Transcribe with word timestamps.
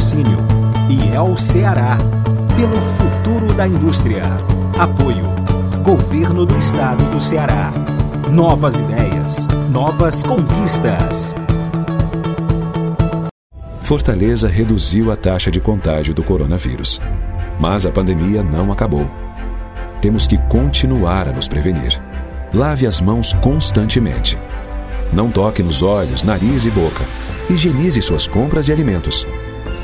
Patrocínio. 0.00 0.38
IEL 0.88 1.36
Ceará. 1.36 1.98
Pelo 2.56 2.74
futuro 2.96 3.52
da 3.52 3.68
indústria. 3.68 4.22
Apoio. 4.78 5.24
Governo 5.84 6.46
do 6.46 6.56
Estado 6.56 7.04
do 7.10 7.20
Ceará. 7.20 7.70
Novas 8.30 8.76
ideias. 8.76 9.46
Novas 9.70 10.24
conquistas. 10.24 11.34
Fortaleza 13.82 14.48
reduziu 14.48 15.12
a 15.12 15.16
taxa 15.16 15.50
de 15.50 15.60
contágio 15.60 16.14
do 16.14 16.22
coronavírus. 16.22 16.98
Mas 17.58 17.84
a 17.84 17.90
pandemia 17.90 18.42
não 18.42 18.72
acabou. 18.72 19.06
Temos 20.00 20.26
que 20.26 20.38
continuar 20.48 21.28
a 21.28 21.32
nos 21.32 21.46
prevenir. 21.46 22.02
Lave 22.54 22.86
as 22.86 23.02
mãos 23.02 23.34
constantemente. 23.34 24.38
Não 25.12 25.30
toque 25.30 25.62
nos 25.62 25.82
olhos, 25.82 26.22
nariz 26.22 26.64
e 26.64 26.70
boca. 26.70 27.04
Higienize 27.50 28.00
suas 28.00 28.26
compras 28.26 28.68
e 28.68 28.72
alimentos. 28.72 29.26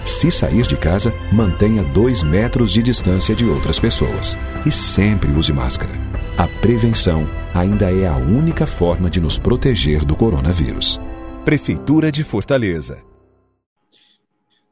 Se 0.07 0.31
sair 0.31 0.69
de 0.69 0.77
casa, 0.77 1.13
mantenha 1.33 1.83
dois 1.83 2.23
metros 2.23 2.71
de 2.71 2.81
distância 2.81 3.35
de 3.35 3.45
outras 3.45 3.81
pessoas. 3.81 4.37
E 4.65 4.71
sempre 4.71 5.33
use 5.33 5.53
máscara. 5.53 5.95
A 6.39 6.47
prevenção 6.61 7.27
ainda 7.53 7.91
é 7.91 8.07
a 8.07 8.17
única 8.17 8.69
forma 8.69 9.11
de 9.11 9.21
nos 9.21 9.37
proteger 9.37 10.05
do 10.05 10.15
coronavírus. 10.15 11.01
Prefeitura 11.45 12.13
de 12.13 12.23
Fortaleza. 12.23 13.03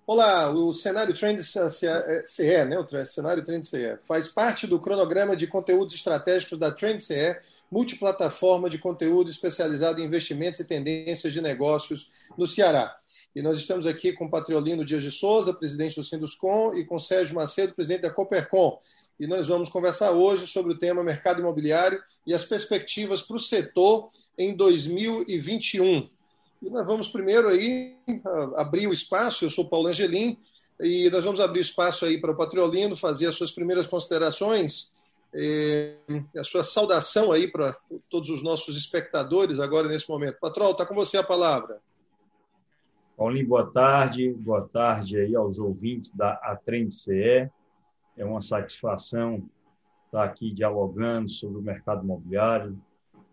Olá, 0.06 0.52
o 0.52 0.72
cenário 0.72 1.12
Trend 1.12 1.40
CE, 1.42 2.64
né, 2.66 2.78
o 2.78 3.04
cenário 3.04 3.42
Trend 3.42 3.66
CE, 3.66 3.98
faz 4.06 4.28
parte 4.28 4.68
do 4.68 4.78
cronograma 4.78 5.34
de 5.34 5.48
conteúdos 5.48 5.96
estratégicos 5.96 6.60
da 6.60 6.70
Trend 6.70 7.00
CE, 7.00 7.36
multiplataforma 7.68 8.70
de 8.70 8.78
conteúdo 8.78 9.30
especializado 9.30 10.00
em 10.00 10.04
investimentos 10.04 10.60
e 10.60 10.64
tendências 10.64 11.32
de 11.32 11.40
negócios 11.40 12.08
no 12.38 12.46
Ceará. 12.46 12.96
E 13.34 13.42
nós 13.42 13.58
estamos 13.58 13.84
aqui 13.84 14.12
com 14.12 14.26
o 14.26 14.30
Patriolino 14.30 14.84
Dias 14.84 15.02
de 15.02 15.10
Souza, 15.10 15.52
presidente 15.52 15.96
do 15.96 16.04
Sinduscom, 16.04 16.72
e 16.74 16.84
com 16.84 17.00
Sérgio 17.00 17.34
Macedo, 17.34 17.74
presidente 17.74 18.02
da 18.02 18.10
Coopercom. 18.10 18.78
E 19.18 19.26
nós 19.26 19.48
vamos 19.48 19.68
conversar 19.68 20.12
hoje 20.12 20.46
sobre 20.46 20.72
o 20.72 20.78
tema 20.78 21.02
mercado 21.02 21.40
imobiliário 21.40 22.00
e 22.24 22.32
as 22.32 22.44
perspectivas 22.44 23.22
para 23.22 23.36
o 23.36 23.40
setor 23.40 24.08
em 24.38 24.54
2021. 24.54 26.08
E 26.62 26.70
nós 26.70 26.86
vamos 26.86 27.08
primeiro 27.08 27.48
aí 27.48 27.96
abrir 28.54 28.86
o 28.86 28.92
espaço, 28.92 29.44
eu 29.44 29.50
sou 29.50 29.68
Paulo 29.68 29.88
Angelim, 29.88 30.38
e 30.80 31.10
nós 31.10 31.24
vamos 31.24 31.40
abrir 31.40 31.60
espaço 31.60 32.04
aí 32.04 32.20
para 32.20 32.30
o 32.30 32.36
Patriolino 32.36 32.96
fazer 32.96 33.26
as 33.26 33.34
suas 33.34 33.50
primeiras 33.50 33.86
considerações, 33.86 34.92
eh, 35.32 35.94
a 36.36 36.44
sua 36.44 36.64
saudação 36.64 37.32
aí 37.32 37.48
para 37.48 37.76
todos 38.08 38.30
os 38.30 38.42
nossos 38.42 38.76
espectadores 38.76 39.58
agora 39.58 39.88
nesse 39.88 40.08
momento. 40.08 40.38
Patrol, 40.40 40.70
está 40.70 40.86
com 40.86 40.94
você 40.94 41.16
a 41.16 41.22
palavra. 41.22 41.80
Paulinho, 43.16 43.46
boa 43.46 43.70
tarde, 43.70 44.32
boa 44.32 44.68
tarde 44.68 45.16
aí 45.18 45.36
aos 45.36 45.60
ouvintes 45.60 46.10
da 46.10 46.32
Atrend 46.34 46.90
CE. 46.90 47.48
É 48.16 48.24
uma 48.24 48.42
satisfação 48.42 49.48
estar 50.06 50.24
aqui 50.24 50.52
dialogando 50.52 51.28
sobre 51.28 51.58
o 51.58 51.62
mercado 51.62 52.02
imobiliário, 52.02 52.76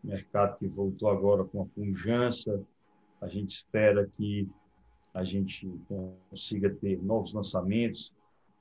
mercado 0.03 0.57
que 0.59 0.67
voltou 0.67 1.09
agora 1.09 1.43
com 1.43 1.63
a 1.63 1.65
pujança, 1.65 2.61
a 3.19 3.27
gente 3.27 3.55
espera 3.55 4.07
que 4.17 4.47
a 5.13 5.23
gente 5.23 5.67
consiga 6.29 6.69
ter 6.69 7.01
novos 7.01 7.33
lançamentos 7.33 8.13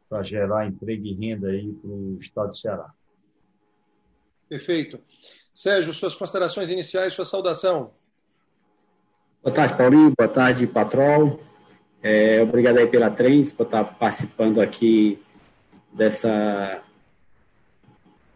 para 0.09 0.23
gerar 0.23 0.67
emprego 0.67 1.07
e 1.07 1.15
renda 1.15 1.49
aí 1.49 1.71
para 1.73 1.91
o 1.91 2.19
estado 2.19 2.51
de 2.51 2.61
Ceará. 2.61 2.93
Perfeito. 4.49 4.99
Sérgio, 5.55 5.93
suas 5.93 6.17
considerações 6.17 6.71
iniciais, 6.71 7.15
sua 7.15 7.25
saudação. 7.25 7.93
Boa 9.43 9.55
tarde, 9.55 9.75
Paulinho. 9.75 10.13
Boa 10.19 10.29
tarde, 10.29 10.67
Patrol. 10.67 11.41
É, 12.03 12.43
obrigado 12.43 12.77
aí 12.77 12.87
pela 12.87 13.11
Trends 13.11 13.51
por 13.51 13.65
estar 13.65 13.84
participando 13.84 14.61
aqui 14.61 15.19
dessa 15.91 16.83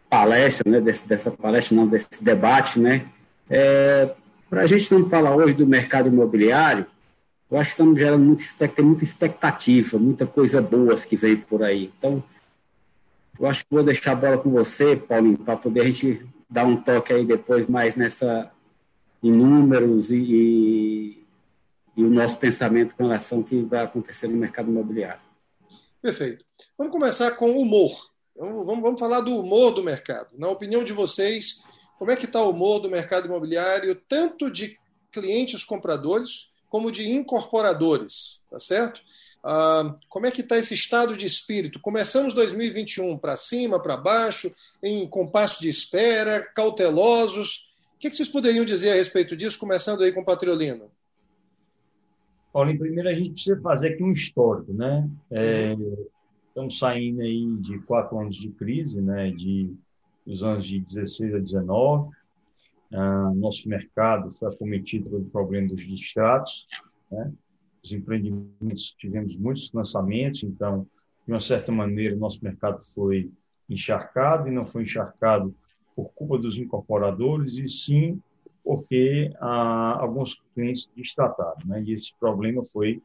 palestra, 0.09 0.71
né? 0.71 0.81
Desse, 0.81 1.07
dessa 1.07 1.29
palestra, 1.29 1.77
não, 1.77 1.87
desse 1.87 2.23
debate, 2.23 2.79
né? 2.79 3.05
É, 3.47 4.15
para 4.49 4.61
a 4.61 4.65
gente 4.65 4.91
não 4.91 5.07
falar 5.07 5.35
hoje 5.35 5.53
do 5.53 5.67
mercado 5.67 6.09
imobiliário, 6.09 6.87
eu 7.51 7.57
acho 7.59 7.69
que 7.69 7.73
estamos 7.73 7.99
gerando 7.99 8.23
muita, 8.23 8.81
muita 8.81 9.03
expectativa, 9.03 9.99
muita 9.99 10.25
coisa 10.25 10.59
boa 10.59 10.95
que 10.95 11.15
vem 11.15 11.37
por 11.37 11.61
aí. 11.61 11.93
Então, 11.99 12.23
eu 13.39 13.45
acho 13.45 13.63
que 13.63 13.75
vou 13.75 13.83
deixar 13.83 14.13
a 14.13 14.15
bola 14.15 14.39
com 14.39 14.49
você, 14.49 14.95
Paulinho, 14.95 15.37
para 15.37 15.55
poder 15.55 15.81
a 15.81 15.85
gente 15.85 16.25
dar 16.49 16.65
um 16.65 16.75
toque 16.75 17.13
aí 17.13 17.23
depois 17.23 17.67
mais 17.67 17.95
nessa 17.95 18.51
em 19.27 19.31
números 19.31 20.11
e, 20.11 20.17
e, 20.17 21.25
e 21.97 22.03
o 22.03 22.09
nosso 22.11 22.37
pensamento 22.37 22.95
com 22.95 23.03
relação 23.03 23.39
ao 23.39 23.43
que 23.43 23.59
vai 23.63 23.83
acontecer 23.83 24.27
no 24.27 24.37
mercado 24.37 24.69
imobiliário. 24.69 25.21
Perfeito. 25.99 26.45
Vamos 26.77 26.93
começar 26.93 27.31
com 27.31 27.49
o 27.49 27.59
humor. 27.59 28.11
Vamos, 28.37 28.81
vamos 28.81 28.99
falar 28.99 29.21
do 29.21 29.35
humor 29.35 29.73
do 29.73 29.83
mercado. 29.83 30.29
Na 30.37 30.47
opinião 30.47 30.83
de 30.83 30.93
vocês, 30.93 31.59
como 31.97 32.11
é 32.11 32.15
que 32.15 32.25
está 32.25 32.39
o 32.43 32.51
humor 32.51 32.79
do 32.79 32.89
mercado 32.89 33.25
imobiliário, 33.25 33.95
tanto 34.07 34.51
de 34.51 34.77
clientes 35.11 35.63
compradores 35.63 36.51
como 36.69 36.91
de 36.91 37.09
incorporadores, 37.09 38.41
tá 38.51 38.59
certo? 38.59 39.01
Ah, 39.43 39.95
como 40.07 40.27
é 40.27 40.31
que 40.31 40.41
está 40.41 40.57
esse 40.57 40.75
estado 40.75 41.17
de 41.17 41.25
espírito? 41.25 41.79
Começamos 41.79 42.35
2021 42.35 43.17
para 43.17 43.35
cima, 43.35 43.81
para 43.81 43.97
baixo, 43.97 44.53
em 44.83 45.07
compasso 45.07 45.61
de 45.61 45.69
espera, 45.69 46.41
cautelosos. 46.53 47.64
O 47.95 47.99
que, 47.99 48.09
que, 48.09 48.15
vocês 48.15 48.29
poderiam 48.29 48.65
dizer 48.65 48.91
a 48.91 48.95
respeito 48.95 49.35
disso, 49.35 49.59
começando 49.59 50.03
aí 50.03 50.11
com 50.11 50.21
o 50.21 50.25
Patriolino? 50.25 50.91
Paulinho, 52.51 52.79
primeiro 52.79 53.09
a 53.09 53.13
gente 53.13 53.31
precisa 53.31 53.59
fazer 53.61 53.93
aqui 53.93 54.03
um 54.03 54.11
histórico, 54.11 54.73
né? 54.73 55.09
É, 55.31 55.75
estamos 56.47 56.77
saindo 56.77 57.21
aí 57.21 57.45
de 57.57 57.79
quatro 57.79 58.17
anos 58.19 58.35
de 58.35 58.49
crise, 58.49 59.01
né? 59.01 59.31
De 59.31 59.75
dos 60.25 60.43
anos 60.43 60.65
de 60.65 60.79
16 60.79 61.35
a 61.35 61.39
19. 61.39 62.09
Ah, 62.91 63.31
nosso 63.35 63.67
mercado 63.69 64.31
foi 64.31 64.49
acometido 64.49 65.09
pelo 65.09 65.25
problema 65.25 65.67
dos 65.67 65.85
distratos. 65.85 66.67
Né? 67.11 67.31
Os 67.83 67.91
empreendimentos, 67.91 68.95
tivemos 68.97 69.35
muitos 69.35 69.71
lançamentos, 69.71 70.43
então, 70.43 70.87
de 71.25 71.33
uma 71.33 71.41
certa 71.41 71.71
maneira, 71.71 72.15
nosso 72.15 72.43
mercado 72.43 72.83
foi 72.93 73.31
encharcado, 73.69 74.47
e 74.47 74.51
não 74.51 74.65
foi 74.65 74.83
encharcado 74.83 75.53
por 75.95 76.11
culpa 76.13 76.37
dos 76.37 76.57
incorporadores, 76.57 77.57
e 77.57 77.67
sim 77.67 78.21
porque 78.63 79.31
ah, 79.39 79.99
alguns 79.99 80.41
clientes 80.55 80.89
distrataram. 80.95 81.59
Né? 81.65 81.83
E 81.83 81.93
esse 81.93 82.11
problema 82.19 82.65
foi 82.65 83.01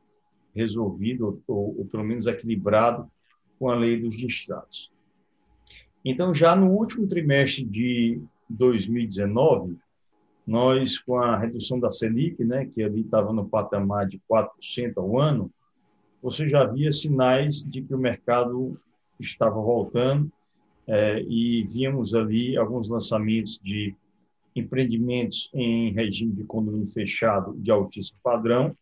resolvido, 0.55 1.43
ou, 1.47 1.79
ou 1.79 1.85
pelo 1.85 2.03
menos 2.03 2.27
equilibrado, 2.27 3.09
com 3.59 3.69
a 3.69 3.75
lei 3.75 4.01
dos 4.01 4.17
distratos. 4.17 4.91
Então, 6.03 6.33
já 6.33 6.57
no 6.57 6.71
último 6.71 7.07
trimestre 7.07 7.63
de 7.63 8.23
2019, 8.49 9.77
nós, 10.47 10.99
com 10.99 11.19
a 11.19 11.37
redução 11.37 11.79
da 11.79 11.91
Selic, 11.91 12.43
né, 12.43 12.65
que 12.65 12.83
ali 12.83 13.03
estava 13.03 13.33
no 13.33 13.47
patamar 13.47 14.07
de 14.09 14.19
4% 14.29 14.49
ao 14.97 15.21
ano, 15.21 15.51
você 16.23 16.49
já 16.49 16.65
via 16.65 16.91
sinais 16.91 17.63
de 17.63 17.83
que 17.83 17.95
o 17.95 17.99
mercado 17.99 18.81
estava 19.21 19.61
voltando 19.61 20.33
é, 20.91 21.23
e 21.23 21.63
víamos 21.63 22.17
ali 22.17 22.57
alguns 22.57 22.89
lançamentos 22.89 23.61
de 23.63 23.95
empreendimentos 24.57 25.49
em 25.55 25.93
regime 25.93 26.33
de 26.33 26.43
condomínio 26.43 26.89
fechado 26.89 27.55
de 27.57 27.71
altíssimo 27.71 28.19
padrão 28.25 28.77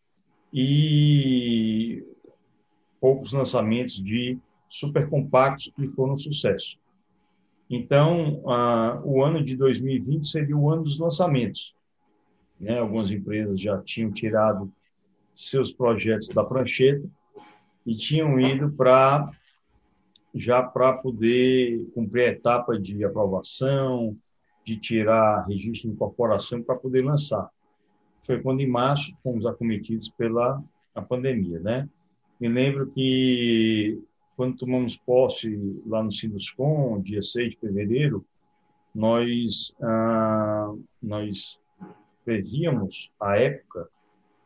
e 0.51 2.03
poucos 2.99 3.35
lançamentos 3.35 4.03
de 4.03 4.39
supercompactos 4.71 5.71
que 5.77 5.87
foram 5.89 6.15
um 6.15 6.19
sucesso. 6.19 6.79
Então, 7.69 8.43
o 9.05 9.23
ano 9.23 9.45
de 9.45 9.55
2020 9.55 10.27
seria 10.27 10.57
o 10.57 10.71
ano 10.71 10.85
dos 10.85 10.99
lançamentos. 10.99 11.75
Né? 12.59 12.79
Algumas 12.79 13.11
empresas 13.11 13.61
já 13.61 13.79
tinham 13.83 14.11
tirado 14.11 14.73
seus 15.35 15.71
projetos 15.73 16.29
da 16.29 16.43
prancheta 16.43 17.07
e 17.85 17.95
tinham 17.95 18.41
ido 18.41 18.71
para 18.71 19.31
já 20.35 20.63
para 20.63 20.93
poder 20.95 21.87
cumprir 21.95 22.25
a 22.25 22.33
etapa 22.33 22.79
de 22.79 23.05
aprovação, 23.05 24.17
de 24.65 24.77
tirar 24.77 25.47
registro 25.47 25.89
de 25.89 25.95
incorporação 25.95 26.63
para 26.63 26.77
poder 26.77 27.05
lançar. 27.05 27.49
Foi 28.25 28.41
quando, 28.43 28.61
em 28.61 28.69
março, 28.69 29.17
fomos 29.23 29.47
acometidos 29.47 30.11
pela 30.11 30.63
a 30.95 31.01
pandemia, 31.01 31.61
né? 31.61 31.89
Me 32.41 32.49
lembro 32.49 32.87
que 32.91 34.01
quando 34.37 34.57
tomamos 34.57 34.97
posse 34.97 35.81
lá 35.87 36.03
no 36.03 36.13
Sinduscom, 36.13 37.01
dia 37.01 37.23
6 37.23 37.51
de 37.51 37.57
fevereiro, 37.59 38.25
nós, 38.95 39.75
ah, 39.81 40.73
nós 41.03 41.59
prevíamos, 42.25 43.11
à 43.21 43.37
época, 43.37 43.89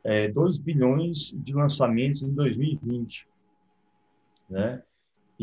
é, 0.05 0.29
2 0.29 0.59
bilhões 0.59 1.33
de 1.35 1.53
lançamentos 1.53 2.23
em 2.23 2.33
2020. 2.33 3.27
Né? 4.49 4.83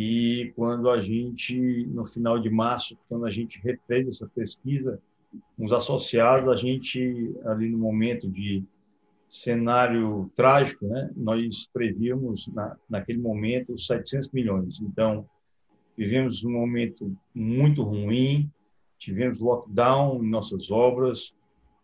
E 0.02 0.54
quando 0.56 0.90
a 0.90 1.02
gente, 1.02 1.86
no 1.88 2.06
final 2.06 2.40
de 2.40 2.50
março, 2.50 2.98
quando 3.10 3.26
a 3.26 3.30
gente 3.30 3.60
refez 3.60 4.08
essa 4.08 4.26
pesquisa, 4.34 4.98
uns 5.60 5.74
associados, 5.74 6.48
a 6.48 6.56
gente, 6.56 7.36
ali 7.44 7.68
no 7.68 7.78
momento 7.78 8.26
de 8.30 8.64
cenário 9.28 10.32
trágico, 10.34 10.88
né? 10.88 11.12
Nós 11.18 11.70
prevíamos 11.74 12.48
na, 12.48 12.78
naquele 12.90 13.20
momento 13.20 13.78
700 13.78 14.32
milhões. 14.32 14.80
Então, 14.80 15.28
vivemos 15.98 16.46
um 16.46 16.52
momento 16.52 17.14
muito 17.36 17.84
ruim, 17.84 18.50
tivemos 18.98 19.38
lockdown 19.42 20.24
em 20.24 20.30
nossas 20.30 20.72
obras, 20.72 21.34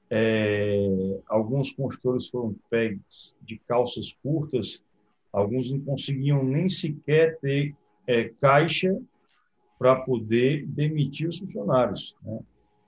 é, 0.09 1.19
alguns 1.27 1.69
construtores 1.69 2.29
foram 2.29 2.55
pegos 2.69 3.35
de 3.41 3.57
calças 3.67 4.13
curtas, 4.23 4.81
alguns 5.33 5.69
não 5.69 5.81
conseguiam 5.81 6.45
nem 6.45 6.69
sequer 6.69 7.37
ter 7.41 7.75
é, 8.07 8.29
caixa 8.41 8.97
para 9.77 9.95
poder 9.97 10.65
demitir 10.67 11.27
os 11.27 11.39
funcionários. 11.39 12.15
Né? 12.23 12.39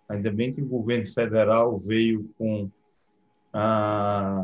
Ainda 0.09 0.31
bem 0.31 0.53
que 0.53 0.61
o 0.61 0.67
governo 0.67 1.05
federal 1.07 1.77
veio 1.77 2.29
com 2.37 2.69
ah, 3.53 4.43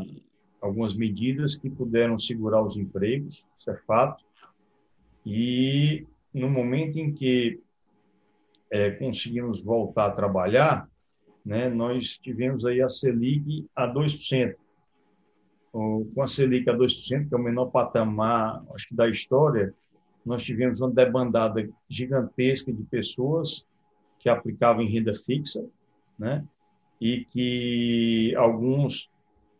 algumas 0.60 0.94
medidas 0.94 1.56
que 1.56 1.70
puderam 1.70 2.18
segurar 2.18 2.62
os 2.62 2.76
empregos, 2.76 3.44
isso 3.58 3.70
é 3.70 3.76
fato. 3.86 4.24
E 5.24 6.06
no 6.32 6.50
momento 6.50 6.98
em 6.98 7.12
que 7.12 7.60
é, 8.70 8.90
conseguimos 8.90 9.62
voltar 9.62 10.06
a 10.06 10.10
trabalhar, 10.10 10.88
né, 11.44 11.68
nós 11.68 12.18
tivemos 12.18 12.64
aí 12.64 12.82
a 12.82 12.88
Selic 12.88 13.66
a 13.74 13.86
2%. 13.86 14.56
Com 15.70 16.22
a 16.22 16.28
Selic 16.28 16.68
a 16.68 16.74
2%, 16.74 17.28
que 17.28 17.34
é 17.34 17.36
o 17.36 17.42
menor 17.42 17.66
patamar, 17.66 18.64
acho 18.74 18.88
que 18.88 18.94
da 18.94 19.08
história, 19.08 19.74
nós 20.24 20.42
tivemos 20.42 20.80
uma 20.80 20.90
debandada 20.90 21.68
gigantesca 21.88 22.72
de 22.72 22.82
pessoas 22.84 23.66
que 24.18 24.28
aplicavam 24.28 24.82
em 24.82 24.90
renda 24.90 25.14
fixa, 25.14 25.64
né? 26.18 26.44
E 27.00 27.26
que 27.26 28.34
alguns 28.36 29.10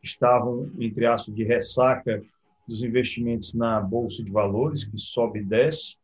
estavam, 0.02 0.70
entre 0.78 1.06
aspas, 1.06 1.34
de 1.34 1.44
ressaca 1.44 2.22
dos 2.66 2.82
investimentos 2.82 3.52
na 3.52 3.80
Bolsa 3.80 4.22
de 4.22 4.30
Valores, 4.30 4.84
que 4.84 4.98
sobe 4.98 5.40
e 5.40 5.44
desce. 5.44 5.96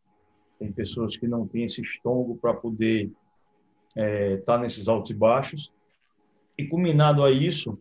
Tem 0.59 0.71
pessoas 0.71 1.17
que 1.17 1.27
não 1.27 1.47
têm 1.47 1.65
esse 1.65 1.81
estômago 1.81 2.37
para 2.37 2.53
poder 2.53 3.11
estar 3.89 4.03
é, 4.03 4.37
tá 4.39 4.59
nesses 4.59 4.89
altos 4.89 5.11
e 5.11 5.15
baixos. 5.15 5.73
E, 6.59 6.67
culminado 6.67 7.25
a 7.25 7.31
isso, 7.31 7.79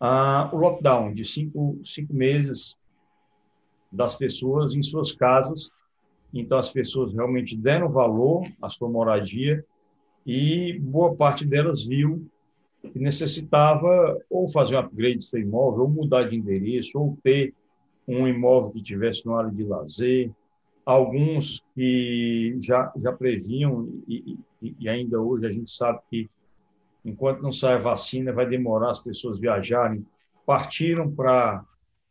a, 0.00 0.48
o 0.52 0.56
lockdown 0.56 1.12
de 1.12 1.24
cinco, 1.24 1.78
cinco 1.84 2.14
meses 2.14 2.74
das 3.92 4.14
pessoas 4.14 4.74
em 4.74 4.82
suas 4.82 5.12
casas, 5.12 5.70
então, 6.40 6.58
as 6.58 6.70
pessoas 6.70 7.14
realmente 7.14 7.56
deram 7.56 7.88
valor 7.90 8.44
à 8.60 8.68
sua 8.68 8.88
moradia 8.88 9.64
e 10.26 10.78
boa 10.80 11.14
parte 11.14 11.46
delas 11.46 11.86
viu 11.86 12.26
que 12.92 12.98
necessitava 12.98 14.18
ou 14.28 14.48
fazer 14.48 14.76
um 14.76 14.80
upgrade 14.80 15.18
do 15.18 15.24
seu 15.24 15.40
imóvel, 15.40 15.84
ou 15.84 15.88
mudar 15.88 16.28
de 16.28 16.36
endereço, 16.36 16.98
ou 16.98 17.16
ter 17.22 17.54
um 18.06 18.26
imóvel 18.28 18.72
que 18.72 18.82
tivesse 18.82 19.24
no 19.24 19.34
área 19.34 19.50
de 19.50 19.64
lazer. 19.64 20.30
Alguns 20.84 21.64
que 21.74 22.58
já, 22.60 22.92
já 23.00 23.12
previam, 23.12 23.88
e, 24.06 24.36
e, 24.60 24.76
e 24.80 24.88
ainda 24.88 25.20
hoje 25.20 25.46
a 25.46 25.52
gente 25.52 25.70
sabe 25.70 26.00
que 26.10 26.28
enquanto 27.04 27.40
não 27.40 27.52
sai 27.52 27.74
a 27.74 27.78
vacina, 27.78 28.32
vai 28.32 28.46
demorar 28.46 28.90
as 28.90 29.00
pessoas 29.00 29.38
viajarem, 29.38 30.04
partiram 30.44 31.10
para 31.10 31.64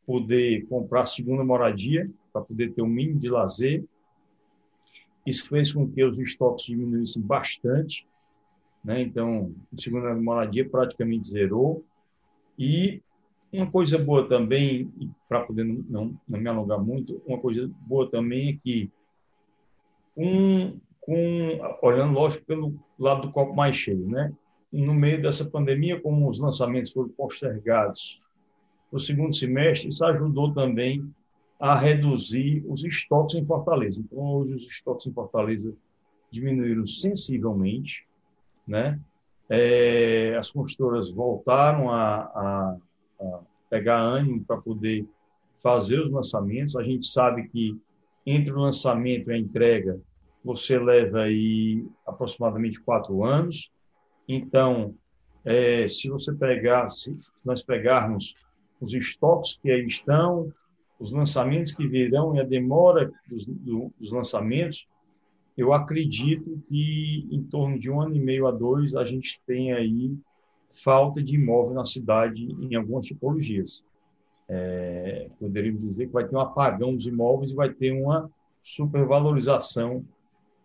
poder 0.05 0.65
comprar 0.67 1.05
segunda 1.05 1.43
moradia, 1.43 2.09
para 2.31 2.41
poder 2.41 2.73
ter 2.73 2.81
um 2.81 2.87
mínimo 2.87 3.19
de 3.19 3.29
lazer, 3.29 3.83
isso 5.25 5.47
fez 5.47 5.71
com 5.71 5.89
que 5.89 6.03
os 6.03 6.19
estoques 6.19 6.65
diminuíssem 6.65 7.21
bastante, 7.21 8.05
né? 8.83 9.01
Então, 9.01 9.53
a 9.75 9.81
segunda 9.81 10.13
moradia 10.13 10.67
praticamente 10.67 11.27
zerou. 11.27 11.85
E 12.59 13.01
uma 13.51 13.69
coisa 13.69 13.97
boa 13.97 14.27
também, 14.27 14.91
para 15.29 15.41
poder 15.41 15.63
não, 15.63 16.17
não 16.27 16.39
me 16.39 16.49
alongar 16.49 16.79
muito, 16.83 17.21
uma 17.25 17.39
coisa 17.39 17.69
boa 17.87 18.09
também 18.09 18.49
é 18.49 18.57
que, 18.61 18.91
um, 20.17 20.79
com, 20.99 21.59
olhando, 21.81 22.13
lógico, 22.13 22.45
pelo 22.45 22.75
lado 22.99 23.23
do 23.23 23.31
copo 23.31 23.55
mais 23.55 23.75
cheio, 23.75 24.07
né? 24.07 24.33
no 24.73 24.93
meio 24.93 25.21
dessa 25.21 25.45
pandemia, 25.45 26.01
como 26.01 26.27
os 26.27 26.39
lançamentos 26.39 26.91
foram 26.91 27.09
postergados 27.09 28.19
para 28.89 28.97
o 28.97 28.99
segundo 28.99 29.35
semestre, 29.35 29.89
isso 29.89 30.03
ajudou 30.03 30.51
também 30.51 31.13
a 31.59 31.75
reduzir 31.75 32.63
os 32.67 32.83
estoques 32.83 33.35
em 33.35 33.45
Fortaleza. 33.45 34.01
Então, 34.01 34.19
hoje 34.19 34.55
os 34.55 34.63
estoques 34.63 35.07
em 35.07 35.13
Fortaleza 35.13 35.73
diminuíram 36.31 36.85
sensivelmente, 36.85 38.05
né? 38.67 38.99
É, 39.49 40.35
as 40.37 40.49
construtoras 40.51 41.11
voltaram 41.11 41.91
a, 41.91 42.15
a, 42.15 42.77
a 43.19 43.39
pegar 43.69 43.99
ânimo 43.99 44.43
para 44.43 44.57
poder 44.57 45.05
fazer 45.61 45.99
os 45.99 46.11
lançamentos. 46.11 46.75
A 46.75 46.83
gente 46.83 47.05
sabe 47.05 47.47
que 47.49 47.79
entre 48.25 48.51
o 48.51 48.59
lançamento 48.59 49.29
e 49.29 49.33
a 49.33 49.37
entrega 49.37 49.99
você 50.43 50.77
leva 50.77 51.21
aí 51.21 51.85
aproximadamente 52.05 52.81
quatro 52.81 53.23
anos. 53.23 53.71
Então, 54.27 54.95
é, 55.45 55.87
se 55.87 56.09
você 56.09 56.33
pegar, 56.33 56.89
se 56.89 57.17
nós 57.45 57.63
pegarmos 57.63 58.35
os 58.81 58.93
estoques 58.93 59.57
que 59.61 59.71
aí 59.71 59.85
estão, 59.85 60.51
os 61.03 61.11
lançamentos 61.11 61.73
que 61.73 61.85
virão 61.85 62.33
e 62.33 62.39
a 62.39 62.45
demora 62.45 63.11
dos, 63.27 63.45
dos 63.45 64.09
lançamentos, 64.09 64.87
eu 65.57 65.73
acredito 65.73 66.63
que 66.69 67.27
em 67.29 67.43
torno 67.43 67.77
de 67.77 67.89
um 67.89 67.99
ano 67.99 68.15
e 68.15 68.19
meio 68.19 68.47
a 68.47 68.51
dois 68.51 68.95
a 68.95 69.03
gente 69.03 69.41
tem 69.45 69.73
aí 69.73 70.17
falta 70.81 71.21
de 71.21 71.35
imóvel 71.35 71.73
na 71.73 71.85
cidade 71.85 72.41
em 72.41 72.73
algumas 72.75 73.05
tipologias. 73.05 73.83
É, 74.47 75.29
poderíamos 75.37 75.81
dizer 75.81 76.07
que 76.07 76.13
vai 76.13 76.25
ter 76.25 76.35
um 76.37 76.39
apagão 76.39 76.95
dos 76.95 77.05
imóveis 77.05 77.51
e 77.51 77.55
vai 77.55 77.69
ter 77.69 77.91
uma 77.91 78.31
supervalorização 78.63 80.05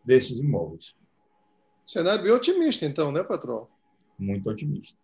desses 0.05 0.39
imóveis. 0.39 0.95
Cenário 1.85 2.23
bem 2.23 2.33
otimista, 2.33 2.87
então, 2.87 3.11
né, 3.11 3.25
patrão? 3.25 3.67
Muito 4.17 4.49
otimista. 4.49 4.97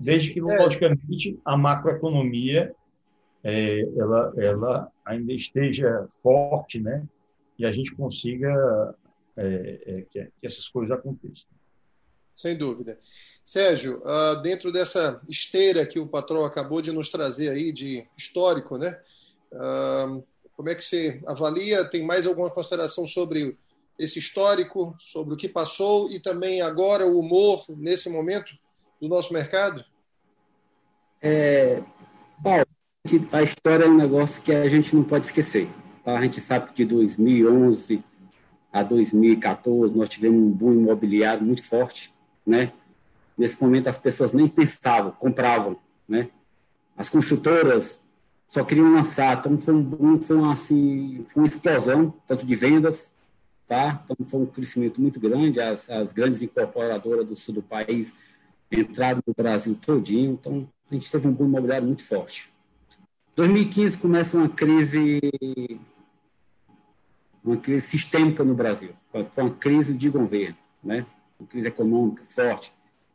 Desde 0.00 0.32
que, 0.32 0.40
é. 0.40 0.42
logicamente, 0.42 1.38
a 1.44 1.56
macroeconomia 1.56 2.74
é, 3.42 3.80
ela, 3.96 4.32
ela 4.36 4.92
ainda 5.04 5.32
esteja 5.32 6.08
forte, 6.22 6.80
né? 6.80 7.06
E 7.58 7.64
a 7.64 7.70
gente 7.70 7.94
consiga 7.94 8.94
é, 9.36 9.80
é, 9.86 10.02
que, 10.10 10.24
que, 10.24 10.46
essas 10.46 10.68
coisas 10.68 10.96
aconteçam. 10.96 11.48
Sem 12.34 12.56
dúvida. 12.56 12.98
Sérgio, 13.44 14.02
uh, 14.04 14.40
dentro 14.42 14.70
dessa 14.70 15.20
esteira 15.28 15.86
que 15.86 15.98
o 15.98 16.06
patrão 16.06 16.44
acabou 16.44 16.82
de 16.82 16.92
nos 16.92 17.08
trazer 17.08 17.48
aí, 17.48 17.72
de 17.72 18.06
histórico, 18.16 18.76
né? 18.76 19.00
Uh, 19.52 20.22
como 20.54 20.68
é 20.68 20.74
que 20.74 20.84
você 20.84 21.22
avalia? 21.26 21.84
Tem 21.84 22.04
mais 22.04 22.26
alguma 22.26 22.50
consideração 22.50 23.06
sobre 23.06 23.56
esse 23.98 24.18
histórico, 24.18 24.94
sobre 24.98 25.34
o 25.34 25.36
que 25.36 25.48
passou 25.48 26.10
e 26.10 26.20
também 26.20 26.60
agora 26.60 27.06
o 27.06 27.18
humor 27.18 27.64
nesse 27.68 28.08
momento 28.08 28.52
do 29.00 29.08
nosso 29.08 29.32
mercado? 29.32 29.84
É, 31.22 31.82
a 33.32 33.42
história 33.42 33.84
é 33.84 33.88
um 33.88 33.96
negócio 33.96 34.42
que 34.42 34.52
a 34.52 34.68
gente 34.68 34.94
não 34.94 35.02
pode 35.02 35.26
esquecer. 35.26 35.68
Tá? 36.04 36.18
A 36.18 36.22
gente 36.22 36.40
sabe 36.40 36.72
que 36.72 36.84
de 36.84 36.86
2011 36.86 38.02
a 38.72 38.82
2014 38.82 39.94
nós 39.96 40.08
tivemos 40.08 40.40
um 40.40 40.50
boom 40.50 40.72
imobiliário 40.72 41.44
muito 41.44 41.62
forte, 41.62 42.12
né? 42.46 42.72
Nesse 43.36 43.60
momento 43.62 43.88
as 43.88 43.98
pessoas 43.98 44.32
nem 44.32 44.48
pensavam, 44.48 45.12
compravam, 45.12 45.76
né? 46.08 46.28
As 46.96 47.08
construtoras 47.08 48.00
só 48.46 48.64
queriam 48.64 48.92
lançar, 48.92 49.38
então 49.38 49.58
foi 49.58 49.74
um 49.74 49.82
boom, 49.82 50.20
foi 50.20 50.36
uma, 50.36 50.52
assim, 50.52 51.24
foi 51.32 51.42
uma 51.42 51.48
explosão 51.48 52.14
tanto 52.26 52.44
de 52.44 52.56
vendas, 52.56 53.10
tá? 53.66 54.02
Então 54.04 54.26
foi 54.26 54.40
um 54.40 54.46
crescimento 54.46 55.00
muito 55.00 55.20
grande, 55.20 55.60
as, 55.60 55.88
as 55.88 56.12
grandes 56.12 56.42
incorporadoras 56.42 57.26
do 57.26 57.36
sul 57.36 57.54
do 57.54 57.62
país 57.62 58.12
entraram 58.70 59.22
no 59.26 59.34
Brasil 59.34 59.74
todinho, 59.80 60.32
então 60.32 60.68
a 60.90 60.94
gente 60.94 61.10
teve 61.10 61.28
um 61.28 61.32
boom 61.32 61.46
imobiliário 61.46 61.86
muito 61.86 62.04
forte. 62.04 62.50
2015 63.38 63.98
começa 63.98 64.36
uma 64.36 64.48
crise, 64.48 65.20
uma 67.44 67.56
crise 67.56 67.86
sistêmica 67.86 68.42
no 68.42 68.52
Brasil, 68.52 68.90
foi 69.12 69.44
uma 69.44 69.54
crise 69.54 69.94
de 69.94 70.10
governo, 70.10 70.56
né? 70.82 71.06
uma 71.38 71.46
crise 71.46 71.68
econômica 71.68 72.24
forte. 72.28 72.72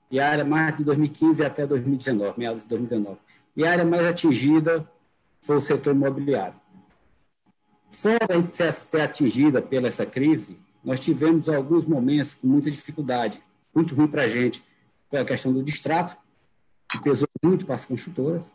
E 0.10 0.22
a 0.22 0.30
área 0.30 0.46
mais 0.46 0.78
de 0.78 0.86
2015 0.86 1.44
até 1.44 1.68
2019, 1.68 2.40
meados 2.40 2.62
de 2.62 2.70
2019. 2.70 3.20
E 3.54 3.66
a 3.66 3.72
área 3.74 3.84
mais 3.84 4.06
atingida 4.06 4.90
foi 5.42 5.58
o 5.58 5.62
setor 5.62 5.94
imobiliário. 5.94 6.56
Fora 7.92 8.42
de 8.42 8.56
ser 8.56 9.02
atingida 9.02 9.62
pela 9.62 9.90
essa 9.90 10.06
crise, 10.06 10.58
nós 10.82 11.02
tivemos 11.02 11.50
alguns 11.50 11.86
momentos 11.86 12.34
com 12.36 12.48
muita 12.48 12.72
dificuldade, 12.72 13.44
muito 13.76 13.94
ruim 13.94 14.08
para 14.08 14.22
a 14.22 14.30
gente. 14.30 14.64
Foi 15.10 15.20
a 15.20 15.26
questão 15.26 15.52
do 15.52 15.62
distrato, 15.62 16.16
que 16.90 17.02
pesou 17.02 17.28
muito 17.44 17.66
para 17.66 17.76
as 17.76 17.84
construtoras, 17.84 18.54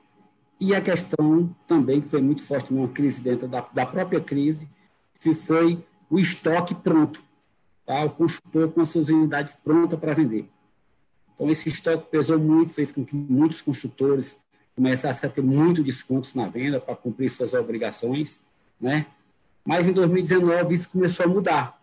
e 0.60 0.74
a 0.74 0.80
questão 0.80 1.54
também, 1.66 2.00
que 2.00 2.08
foi 2.08 2.20
muito 2.20 2.42
forte 2.42 2.72
numa 2.72 2.88
crise 2.88 3.20
dentro 3.20 3.46
da, 3.46 3.60
da 3.72 3.86
própria 3.86 4.20
crise, 4.20 4.68
que 5.20 5.34
foi 5.34 5.84
o 6.10 6.18
estoque 6.18 6.74
pronto. 6.74 7.22
Tá? 7.86 8.04
O 8.04 8.10
construtor 8.10 8.68
com 8.70 8.80
as 8.80 8.90
suas 8.90 9.08
unidades 9.08 9.54
prontas 9.54 9.98
para 9.98 10.14
vender. 10.14 10.48
Então, 11.34 11.48
esse 11.48 11.68
estoque 11.68 12.10
pesou 12.10 12.38
muito, 12.38 12.72
fez 12.72 12.90
com 12.90 13.04
que 13.04 13.14
muitos 13.14 13.62
construtores 13.62 14.36
começasse 14.74 15.24
a 15.24 15.28
ter 15.28 15.42
muito 15.42 15.82
descontos 15.82 16.34
na 16.34 16.48
venda 16.48 16.80
para 16.80 16.96
cumprir 16.96 17.30
suas 17.30 17.52
obrigações, 17.52 18.40
né? 18.80 19.06
Mas 19.64 19.86
em 19.86 19.92
2019 19.92 20.74
isso 20.74 20.88
começou 20.88 21.26
a 21.26 21.28
mudar, 21.28 21.80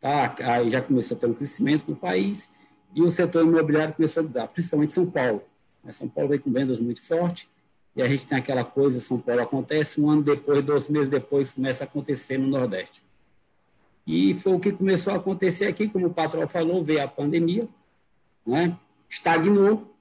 tá? 0.00 0.34
Aí 0.40 0.68
já 0.68 0.82
começou 0.82 1.16
a 1.16 1.20
ter 1.20 1.26
um 1.26 1.34
crescimento 1.34 1.88
no 1.88 1.96
país 1.96 2.48
e 2.94 3.02
o 3.02 3.10
setor 3.10 3.44
imobiliário 3.44 3.94
começou 3.94 4.20
a 4.20 4.24
mudar, 4.24 4.48
principalmente 4.48 4.92
São 4.92 5.08
Paulo. 5.08 5.42
Né? 5.82 5.92
São 5.92 6.08
Paulo 6.08 6.30
vem 6.30 6.38
com 6.38 6.52
vendas 6.52 6.80
muito 6.80 7.00
fortes 7.02 7.48
e 7.94 8.02
a 8.02 8.08
gente 8.08 8.26
tem 8.26 8.38
aquela 8.38 8.64
coisa, 8.64 9.00
São 9.00 9.18
Paulo 9.18 9.42
acontece, 9.42 10.00
um 10.00 10.08
ano 10.08 10.22
depois, 10.22 10.62
dois 10.62 10.88
meses 10.88 11.10
depois, 11.10 11.52
começa 11.52 11.84
a 11.84 11.86
acontecer 11.86 12.38
no 12.38 12.46
Nordeste. 12.46 13.02
E 14.06 14.34
foi 14.34 14.54
o 14.54 14.60
que 14.60 14.72
começou 14.72 15.12
a 15.12 15.16
acontecer 15.16 15.66
aqui, 15.66 15.88
como 15.88 16.06
o 16.06 16.14
patrão 16.14 16.48
falou, 16.48 16.82
veio 16.82 17.02
a 17.02 17.08
pandemia, 17.08 17.68
né? 18.46 18.76
estagnou, 19.08 19.94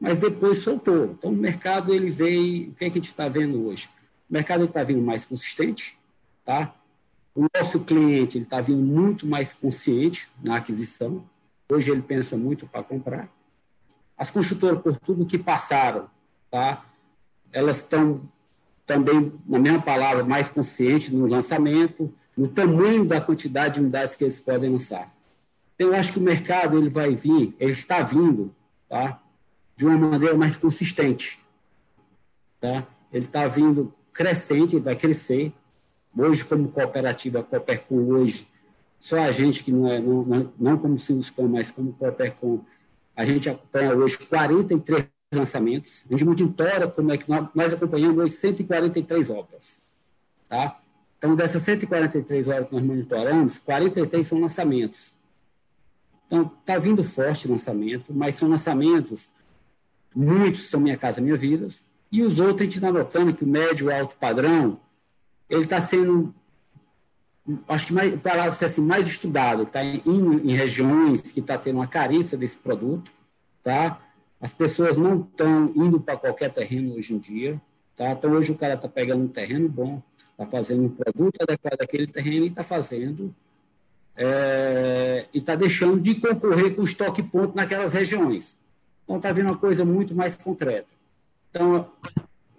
mas 0.00 0.18
depois 0.18 0.58
soltou. 0.58 1.04
Então, 1.04 1.30
o 1.30 1.36
mercado, 1.36 1.94
ele 1.94 2.10
veio, 2.10 2.70
o 2.70 2.74
que, 2.74 2.84
é 2.86 2.90
que 2.90 2.98
a 2.98 3.00
gente 3.00 3.08
está 3.08 3.28
vendo 3.28 3.66
hoje? 3.66 3.88
O 4.28 4.32
mercado 4.32 4.64
está 4.64 4.82
vindo 4.82 5.02
mais 5.02 5.26
consistente, 5.26 5.98
tá? 6.44 6.74
O 7.34 7.46
nosso 7.54 7.80
cliente 7.80 8.38
está 8.38 8.60
vindo 8.60 8.82
muito 8.82 9.26
mais 9.26 9.52
consciente 9.52 10.28
na 10.42 10.56
aquisição. 10.56 11.24
Hoje 11.70 11.90
ele 11.90 12.02
pensa 12.02 12.36
muito 12.36 12.66
para 12.66 12.82
comprar. 12.82 13.28
As 14.16 14.30
construtoras, 14.30 14.80
por 14.82 14.98
tudo 14.98 15.26
que 15.26 15.38
passaram, 15.38 16.08
tá? 16.50 16.84
Elas 17.52 17.78
estão 17.78 18.22
também, 18.86 19.32
na 19.46 19.58
mesma 19.58 19.80
palavra, 19.80 20.24
mais 20.24 20.48
conscientes 20.48 21.10
no 21.10 21.26
lançamento, 21.26 22.12
no 22.36 22.48
tamanho 22.48 23.04
da 23.04 23.20
quantidade 23.20 23.74
de 23.74 23.80
unidades 23.80 24.16
que 24.16 24.24
eles 24.24 24.40
podem 24.40 24.70
lançar. 24.70 25.12
Então, 25.74 25.88
eu 25.88 25.94
acho 25.94 26.12
que 26.12 26.18
o 26.18 26.22
mercado 26.22 26.78
ele 26.78 26.88
vai 26.88 27.14
vir, 27.14 27.54
ele 27.58 27.72
está 27.72 28.00
vindo, 28.02 28.54
tá? 28.88 29.20
de 29.76 29.86
uma 29.86 29.98
maneira 29.98 30.36
mais 30.36 30.56
consistente. 30.56 31.38
Tá? 32.60 32.86
Ele 33.12 33.24
está 33.24 33.46
vindo 33.46 33.92
crescente, 34.12 34.78
vai 34.78 34.94
crescer. 34.94 35.52
Hoje, 36.16 36.44
como 36.44 36.68
cooperativa, 36.68 37.40
a 37.40 37.42
Coopercom 37.42 37.96
hoje, 37.96 38.46
só 39.00 39.18
a 39.18 39.32
gente 39.32 39.64
que 39.64 39.72
não 39.72 39.88
é, 39.88 39.98
não, 39.98 40.22
não, 40.22 40.52
não 40.58 40.78
como 40.78 40.98
Sinduscom, 40.98 41.48
mas 41.48 41.70
como 41.70 41.92
Coopercom, 41.94 42.60
a 43.16 43.24
gente 43.24 43.48
acompanha 43.48 43.96
hoje 43.96 44.18
43 44.18 45.06
lançamentos. 45.36 46.02
A 46.08 46.12
gente 46.12 46.24
monitora 46.24 46.88
como 46.88 47.12
é 47.12 47.18
que 47.18 47.28
nós, 47.28 47.48
nós 47.54 47.72
acompanhamos 47.72 48.18
hoje 48.18 48.34
143 48.34 49.30
obras. 49.30 49.78
Tá? 50.48 50.78
Então, 51.18 51.34
dessas 51.36 51.62
143 51.62 52.48
obras 52.48 52.68
que 52.68 52.74
nós 52.74 52.84
monitoramos, 52.84 53.58
43 53.58 54.26
são 54.26 54.40
lançamentos. 54.40 55.12
Então, 56.26 56.50
está 56.60 56.78
vindo 56.78 57.04
forte 57.04 57.46
lançamento, 57.46 58.12
mas 58.12 58.34
são 58.34 58.48
lançamentos, 58.48 59.30
muitos 60.14 60.68
são 60.68 60.80
Minha 60.80 60.96
Casa 60.96 61.20
Minha 61.20 61.36
Vida, 61.36 61.68
e 62.10 62.22
os 62.22 62.38
outros 62.38 62.62
a 62.62 62.64
gente 62.64 62.76
está 62.76 62.90
notando 62.90 63.34
que 63.34 63.44
o 63.44 63.48
médio 63.48 63.90
e 63.90 63.94
alto 63.94 64.16
padrão, 64.16 64.80
ele 65.48 65.64
está 65.64 65.80
sendo, 65.80 66.34
acho 67.68 67.86
que 67.86 67.92
mais, 67.92 68.20
para 68.20 68.44
assim, 68.46 68.80
mais 68.80 69.06
estudado, 69.06 69.62
está 69.62 69.84
em, 69.84 70.02
em 70.04 70.52
regiões 70.56 71.22
que 71.22 71.40
está 71.40 71.56
tendo 71.56 71.76
uma 71.76 71.86
carência 71.86 72.36
desse 72.36 72.56
produto, 72.56 73.10
tá? 73.62 74.00
As 74.42 74.52
pessoas 74.52 74.96
não 74.96 75.20
estão 75.20 75.72
indo 75.76 76.00
para 76.00 76.16
qualquer 76.16 76.52
terreno 76.52 76.96
hoje 76.96 77.14
em 77.14 77.18
dia, 77.18 77.62
tá? 77.94 78.10
Então, 78.10 78.32
hoje 78.32 78.50
o 78.50 78.58
cara 78.58 78.74
está 78.74 78.88
pegando 78.88 79.22
um 79.22 79.28
terreno 79.28 79.68
bom, 79.68 80.02
está 80.32 80.44
fazendo 80.44 80.82
um 80.82 80.88
produto 80.88 81.40
adequado 81.40 81.80
àquele 81.80 82.08
terreno 82.08 82.46
e 82.46 82.48
está 82.48 82.64
fazendo 82.64 83.32
é, 84.16 85.28
e 85.32 85.38
está 85.38 85.54
deixando 85.54 86.00
de 86.00 86.16
concorrer 86.16 86.74
com 86.74 86.82
o 86.82 86.84
estoque 86.84 87.22
ponto 87.22 87.54
naquelas 87.54 87.92
regiões. 87.92 88.58
Então, 89.04 89.18
está 89.18 89.30
vindo 89.30 89.46
uma 89.46 89.56
coisa 89.56 89.84
muito 89.84 90.12
mais 90.12 90.34
concreta. 90.34 90.92
Então, 91.48 91.88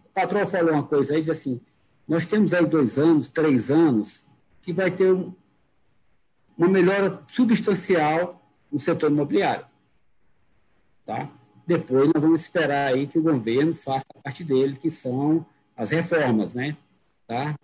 o 0.05 0.09
patrão 0.13 0.47
falou 0.47 0.71
uma 0.71 0.83
coisa 0.83 1.13
aí, 1.13 1.19
diz 1.19 1.31
assim, 1.31 1.59
nós 2.07 2.25
temos 2.25 2.53
aí 2.53 2.65
dois 2.65 2.97
anos, 2.97 3.27
três 3.27 3.69
anos, 3.69 4.23
que 4.61 4.71
vai 4.71 4.89
ter 4.89 5.11
um, 5.11 5.33
uma 6.57 6.69
melhora 6.69 7.21
substancial 7.27 8.41
no 8.71 8.79
setor 8.79 9.11
imobiliário. 9.11 9.65
Tá? 11.05 11.29
Depois 11.65 12.07
nós 12.07 12.21
vamos 12.21 12.41
esperar 12.41 12.93
aí 12.93 13.07
que 13.07 13.17
o 13.17 13.21
governo 13.21 13.73
faça 13.73 14.05
a 14.13 14.21
parte 14.21 14.43
dele, 14.43 14.75
que 14.75 14.91
são 14.91 15.45
as 15.75 15.91
reformas, 15.91 16.53
né? 16.53 16.75
Tá? 17.25 17.55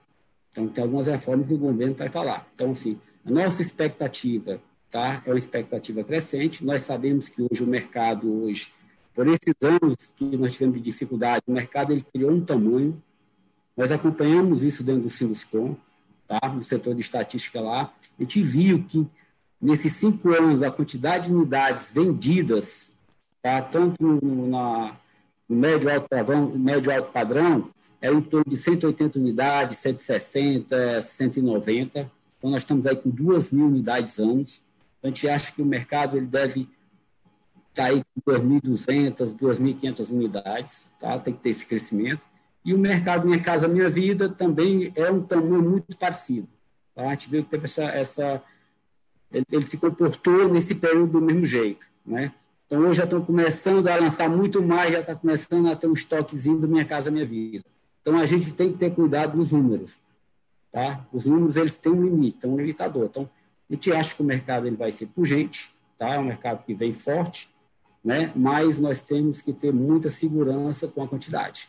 Então, 0.51 0.67
tem 0.67 0.83
algumas 0.83 1.07
reformas 1.07 1.47
que 1.47 1.53
o 1.53 1.57
governo 1.57 1.95
vai 1.95 2.09
falar. 2.09 2.47
Então, 2.53 2.71
assim, 2.71 2.99
a 3.25 3.31
nossa 3.31 3.61
expectativa 3.61 4.59
tá? 4.89 5.21
é 5.25 5.29
uma 5.29 5.37
expectativa 5.37 6.03
crescente. 6.03 6.65
Nós 6.65 6.83
sabemos 6.83 7.29
que 7.29 7.41
hoje 7.41 7.63
o 7.63 7.67
mercado, 7.67 8.43
hoje, 8.43 8.71
por 9.13 9.27
esses 9.27 9.53
anos 9.61 10.13
que 10.15 10.37
nós 10.37 10.53
tivemos 10.53 10.77
de 10.77 10.83
dificuldade, 10.83 11.43
o 11.45 11.51
mercado 11.51 11.91
ele 11.91 12.01
criou 12.01 12.31
um 12.31 12.43
tamanho. 12.43 13.01
Nós 13.75 13.91
acompanhamos 13.91 14.63
isso 14.63 14.83
dentro 14.83 15.03
do 15.03 15.09
Sinduscom, 15.09 15.75
tá? 16.27 16.39
no 16.49 16.63
setor 16.63 16.95
de 16.95 17.01
estatística 17.01 17.59
lá. 17.59 17.93
A 18.17 18.21
gente 18.23 18.41
viu 18.41 18.83
que, 18.83 19.07
nesses 19.61 19.93
cinco 19.93 20.33
anos, 20.33 20.63
a 20.63 20.71
quantidade 20.71 21.27
de 21.27 21.35
unidades 21.35 21.91
vendidas, 21.91 22.88
tá? 23.41 23.61
tanto 23.61 23.95
no, 24.01 24.47
na, 24.47 24.95
no 25.47 25.55
médio 25.55 25.91
alto 25.91 26.07
padrão, 26.09 26.49
médio 26.57 26.93
alto 26.93 27.11
padrão 27.11 27.69
é 28.01 28.11
em 28.11 28.21
torno 28.21 28.45
de 28.47 28.55
180 28.55 29.19
unidades, 29.19 29.77
160, 29.77 31.01
190. 31.01 32.11
Então, 32.37 32.49
nós 32.49 32.59
estamos 32.59 32.87
aí 32.87 32.95
com 32.95 33.09
2 33.09 33.51
mil 33.51 33.67
unidades 33.67 34.17
anos. 34.19 34.61
Então, 34.97 35.09
a 35.11 35.13
gente 35.13 35.27
acha 35.27 35.51
que 35.51 35.61
o 35.61 35.65
mercado 35.65 36.15
ele 36.15 36.25
deve 36.25 36.61
estar 37.69 37.83
tá 37.83 37.85
aí 37.85 38.01
com 38.15 38.31
2.200, 38.31 39.35
2.500 39.37 40.09
unidades, 40.11 40.87
tá? 40.99 41.19
tem 41.19 41.33
que 41.33 41.41
ter 41.41 41.49
esse 41.49 41.65
crescimento. 41.65 42.21
E 42.63 42.73
o 42.73 42.77
mercado 42.77 43.25
Minha 43.25 43.41
Casa 43.41 43.67
Minha 43.67 43.89
Vida 43.89 44.29
também 44.29 44.91
é 44.95 45.11
um 45.11 45.21
tamanho 45.21 45.61
muito 45.61 45.95
parecido. 45.97 46.47
Tá? 46.95 47.07
A 47.07 47.11
gente 47.11 47.29
viu 47.29 47.43
que 47.43 47.49
teve 47.49 47.65
essa, 47.65 47.83
essa 47.83 48.43
ele, 49.31 49.45
ele, 49.51 49.65
se 49.65 49.77
comportou 49.77 50.47
nesse 50.47 50.75
período 50.75 51.13
do 51.13 51.21
mesmo 51.21 51.45
jeito. 51.45 51.85
Né? 52.05 52.31
Então, 52.69 52.81
hoje 52.81 52.99
já 52.99 53.03
estão 53.03 53.25
começando 53.25 53.87
a 53.87 53.95
lançar 53.95 54.29
muito 54.29 54.61
mais, 54.61 54.93
já 54.93 54.99
está 54.99 55.15
começando 55.15 55.71
a 55.71 55.75
ter 55.75 55.87
um 55.87 55.93
estoquezinho 55.93 56.59
do 56.59 56.67
Minha 56.67 56.85
Casa 56.85 57.09
Minha 57.09 57.25
Vida. 57.25 57.65
Então, 57.99 58.15
a 58.15 58.27
gente 58.27 58.53
tem 58.53 58.71
que 58.71 58.77
ter 58.77 58.93
cuidado 58.93 59.35
nos 59.35 59.51
números. 59.51 59.97
Tá? 60.71 61.03
Os 61.11 61.25
números 61.25 61.55
eles 61.55 61.79
têm 61.79 61.91
um 61.91 62.03
limite, 62.03 62.45
um 62.45 62.55
limitador. 62.55 63.05
Então, 63.05 63.27
a 63.67 63.73
gente 63.73 63.91
acha 63.91 64.13
que 64.13 64.21
o 64.21 64.23
mercado 64.25 64.67
ele 64.67 64.75
vai 64.75 64.91
ser 64.91 65.07
pungente, 65.07 65.71
tá? 65.97 66.09
é 66.13 66.19
um 66.19 66.25
mercado 66.25 66.63
que 66.63 66.75
vem 66.75 66.93
forte, 66.93 67.49
né? 68.05 68.31
mas 68.35 68.79
nós 68.79 69.01
temos 69.01 69.41
que 69.41 69.51
ter 69.51 69.73
muita 69.73 70.11
segurança 70.11 70.87
com 70.87 71.01
a 71.01 71.07
quantidade. 71.07 71.67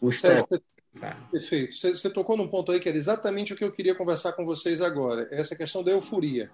O 0.00 0.10
estoque. 0.10 0.62
Tá. 1.00 1.16
Perfeito. 1.32 1.74
Você, 1.74 1.90
você 1.90 2.08
tocou 2.08 2.36
num 2.36 2.46
ponto 2.46 2.70
aí 2.70 2.78
que 2.78 2.88
era 2.88 2.96
exatamente 2.96 3.52
o 3.52 3.56
que 3.56 3.64
eu 3.64 3.72
queria 3.72 3.96
conversar 3.96 4.32
com 4.32 4.44
vocês 4.44 4.80
agora, 4.80 5.26
essa 5.32 5.56
questão 5.56 5.82
da 5.82 5.90
euforia. 5.90 6.52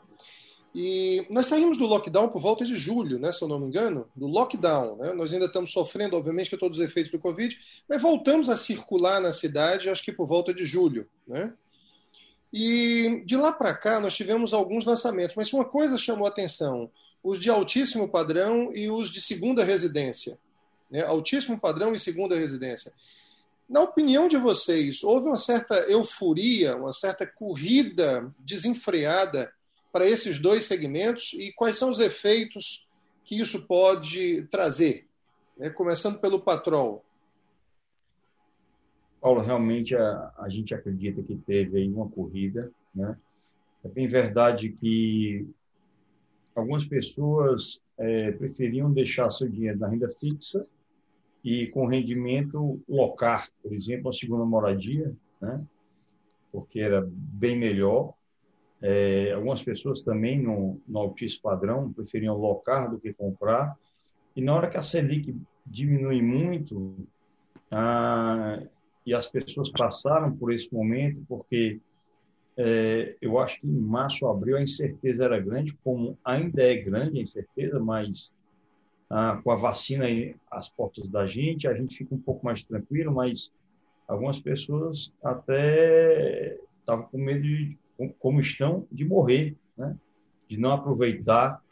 E 0.74 1.24
nós 1.30 1.46
saímos 1.46 1.78
do 1.78 1.86
lockdown 1.86 2.28
por 2.28 2.40
volta 2.40 2.64
de 2.64 2.74
julho, 2.74 3.16
né, 3.18 3.30
se 3.30 3.40
eu 3.40 3.46
não 3.46 3.60
me 3.60 3.66
engano, 3.66 4.08
do 4.16 4.26
lockdown. 4.26 4.96
Né? 4.96 5.12
Nós 5.12 5.32
ainda 5.32 5.46
estamos 5.46 5.70
sofrendo, 5.70 6.16
obviamente, 6.16 6.50
com 6.50 6.56
todos 6.56 6.78
os 6.78 6.84
efeitos 6.84 7.12
do 7.12 7.18
Covid, 7.20 7.56
mas 7.88 8.02
voltamos 8.02 8.48
a 8.48 8.56
circular 8.56 9.20
na 9.20 9.30
cidade, 9.30 9.88
acho 9.88 10.02
que 10.02 10.10
por 10.10 10.26
volta 10.26 10.52
de 10.52 10.64
julho. 10.66 11.06
Né? 11.28 11.52
E 12.52 13.22
de 13.24 13.36
lá 13.36 13.52
para 13.52 13.72
cá 13.72 14.00
nós 14.00 14.16
tivemos 14.16 14.52
alguns 14.52 14.84
lançamentos, 14.84 15.36
mas 15.36 15.52
uma 15.52 15.64
coisa 15.64 15.96
chamou 15.96 16.26
atenção: 16.26 16.90
os 17.22 17.38
de 17.38 17.48
altíssimo 17.48 18.08
padrão 18.08 18.72
e 18.72 18.90
os 18.90 19.12
de 19.12 19.20
segunda 19.20 19.62
residência. 19.62 20.36
Né? 20.90 21.04
Altíssimo 21.04 21.58
padrão 21.58 21.94
e 21.94 22.00
segunda 22.00 22.36
residência. 22.36 22.92
Na 23.68 23.80
opinião 23.80 24.26
de 24.26 24.36
vocês, 24.36 25.04
houve 25.04 25.28
uma 25.28 25.36
certa 25.36 25.76
euforia, 25.88 26.76
uma 26.76 26.92
certa 26.92 27.24
corrida 27.26 28.32
desenfreada 28.40 29.52
para 29.94 30.08
esses 30.08 30.40
dois 30.40 30.64
segmentos 30.64 31.32
e 31.34 31.52
quais 31.52 31.78
são 31.78 31.88
os 31.88 32.00
efeitos 32.00 32.84
que 33.22 33.38
isso 33.40 33.64
pode 33.64 34.42
trazer? 34.48 35.06
Né? 35.56 35.70
Começando 35.70 36.18
pelo 36.18 36.40
Patrol. 36.40 37.04
Paulo, 39.20 39.40
realmente 39.40 39.94
a, 39.94 40.34
a 40.36 40.48
gente 40.48 40.74
acredita 40.74 41.22
que 41.22 41.36
teve 41.36 41.78
aí 41.78 41.88
uma 41.88 42.08
corrida. 42.08 42.72
Né? 42.92 43.16
É 43.84 43.88
bem 43.88 44.08
verdade 44.08 44.70
que 44.70 45.46
algumas 46.56 46.84
pessoas 46.84 47.80
é, 47.96 48.32
preferiam 48.32 48.92
deixar 48.92 49.30
seu 49.30 49.48
dinheiro 49.48 49.78
na 49.78 49.86
renda 49.86 50.08
fixa 50.08 50.66
e 51.44 51.68
com 51.68 51.86
rendimento 51.86 52.82
locar, 52.88 53.48
por 53.62 53.72
exemplo, 53.72 54.10
a 54.10 54.12
segunda 54.12 54.44
moradia, 54.44 55.14
né? 55.40 55.64
porque 56.50 56.80
era 56.80 57.08
bem 57.08 57.56
melhor 57.56 58.12
é, 58.82 59.32
algumas 59.32 59.62
pessoas 59.62 60.02
também, 60.02 60.40
no, 60.40 60.80
no 60.86 60.98
altíssimo 60.98 61.42
padrão, 61.42 61.92
preferiam 61.92 62.36
locar 62.36 62.90
do 62.90 62.98
que 62.98 63.12
comprar. 63.12 63.76
E 64.36 64.42
na 64.42 64.54
hora 64.54 64.68
que 64.68 64.76
a 64.76 64.82
Selic 64.82 65.34
diminui 65.66 66.20
muito, 66.20 67.06
ah, 67.70 68.60
e 69.06 69.14
as 69.14 69.26
pessoas 69.26 69.70
passaram 69.70 70.36
por 70.36 70.52
esse 70.52 70.72
momento, 70.72 71.24
porque 71.28 71.80
é, 72.56 73.16
eu 73.20 73.38
acho 73.38 73.60
que 73.60 73.66
em 73.66 73.80
março, 73.80 74.26
abril, 74.26 74.56
a 74.56 74.62
incerteza 74.62 75.24
era 75.24 75.40
grande, 75.40 75.76
como 75.82 76.18
ainda 76.24 76.62
é 76.62 76.76
grande 76.76 77.18
a 77.18 77.22
incerteza, 77.22 77.80
mas 77.80 78.32
ah, 79.10 79.40
com 79.42 79.50
a 79.50 79.56
vacina 79.56 80.06
às 80.50 80.68
portas 80.68 81.08
da 81.08 81.26
gente, 81.26 81.66
a 81.66 81.74
gente 81.74 81.96
fica 81.96 82.14
um 82.14 82.20
pouco 82.20 82.44
mais 82.44 82.62
tranquilo, 82.62 83.12
mas 83.12 83.52
algumas 84.06 84.38
pessoas 84.38 85.12
até 85.22 86.58
estavam 86.80 87.06
com 87.06 87.18
medo 87.18 87.42
de, 87.42 87.78
como 88.18 88.40
estão, 88.40 88.86
de 88.90 89.04
morrer, 89.04 89.56
né? 89.76 89.96
de 90.48 90.58
não 90.58 90.72
aproveitar. 90.72 91.62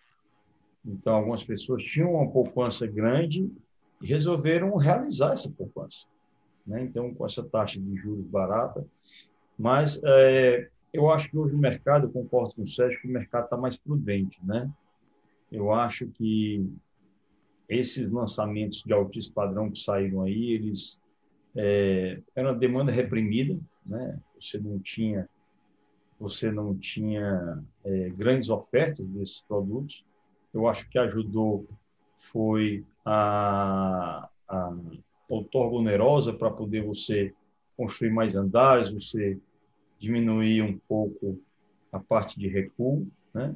Então, 0.84 1.14
algumas 1.14 1.44
pessoas 1.44 1.82
tinham 1.82 2.14
uma 2.14 2.30
poupança 2.30 2.86
grande 2.86 3.50
e 4.00 4.06
resolveram 4.06 4.76
realizar 4.76 5.32
essa 5.32 5.50
poupança. 5.50 6.06
Né? 6.66 6.82
Então, 6.82 7.12
com 7.14 7.26
essa 7.26 7.42
taxa 7.42 7.80
de 7.80 7.96
juros 7.96 8.26
barata. 8.26 8.84
Mas 9.58 10.00
é, 10.04 10.68
eu 10.92 11.10
acho 11.10 11.30
que 11.30 11.36
hoje 11.36 11.54
o 11.54 11.58
mercado, 11.58 12.06
eu 12.06 12.10
concordo 12.10 12.54
com 12.54 12.62
o 12.62 12.68
Sérgio, 12.68 13.00
que 13.00 13.08
o 13.08 13.12
mercado 13.12 13.44
está 13.44 13.56
mais 13.56 13.76
prudente. 13.76 14.38
Né? 14.44 14.70
Eu 15.50 15.72
acho 15.72 16.06
que 16.08 16.66
esses 17.68 18.10
lançamentos 18.10 18.82
de 18.84 18.92
altíssimo 18.92 19.34
padrão 19.34 19.70
que 19.70 19.78
saíram 19.78 20.22
aí, 20.22 20.52
eles 20.52 21.00
é, 21.54 22.20
era 22.34 22.48
uma 22.48 22.58
demanda 22.58 22.90
reprimida, 22.90 23.58
né? 23.84 24.18
Você 24.40 24.58
não 24.58 24.78
tinha, 24.78 25.28
você 26.22 26.52
não 26.52 26.72
tinha 26.76 27.60
é, 27.84 28.08
grandes 28.10 28.48
ofertas 28.48 29.04
desses 29.08 29.40
produtos. 29.40 30.04
Eu 30.54 30.68
acho 30.68 30.88
que 30.88 30.96
ajudou 30.96 31.66
foi 32.16 32.84
a, 33.04 34.28
a 34.48 34.76
outorga 35.28 35.76
onerosa 35.76 36.32
para 36.32 36.48
poder 36.48 36.84
você 36.84 37.34
construir 37.76 38.10
mais 38.10 38.36
andares, 38.36 38.90
você 38.90 39.36
diminuir 39.98 40.62
um 40.62 40.78
pouco 40.86 41.40
a 41.90 41.98
parte 41.98 42.38
de 42.38 42.46
recuo, 42.46 43.08
né? 43.34 43.54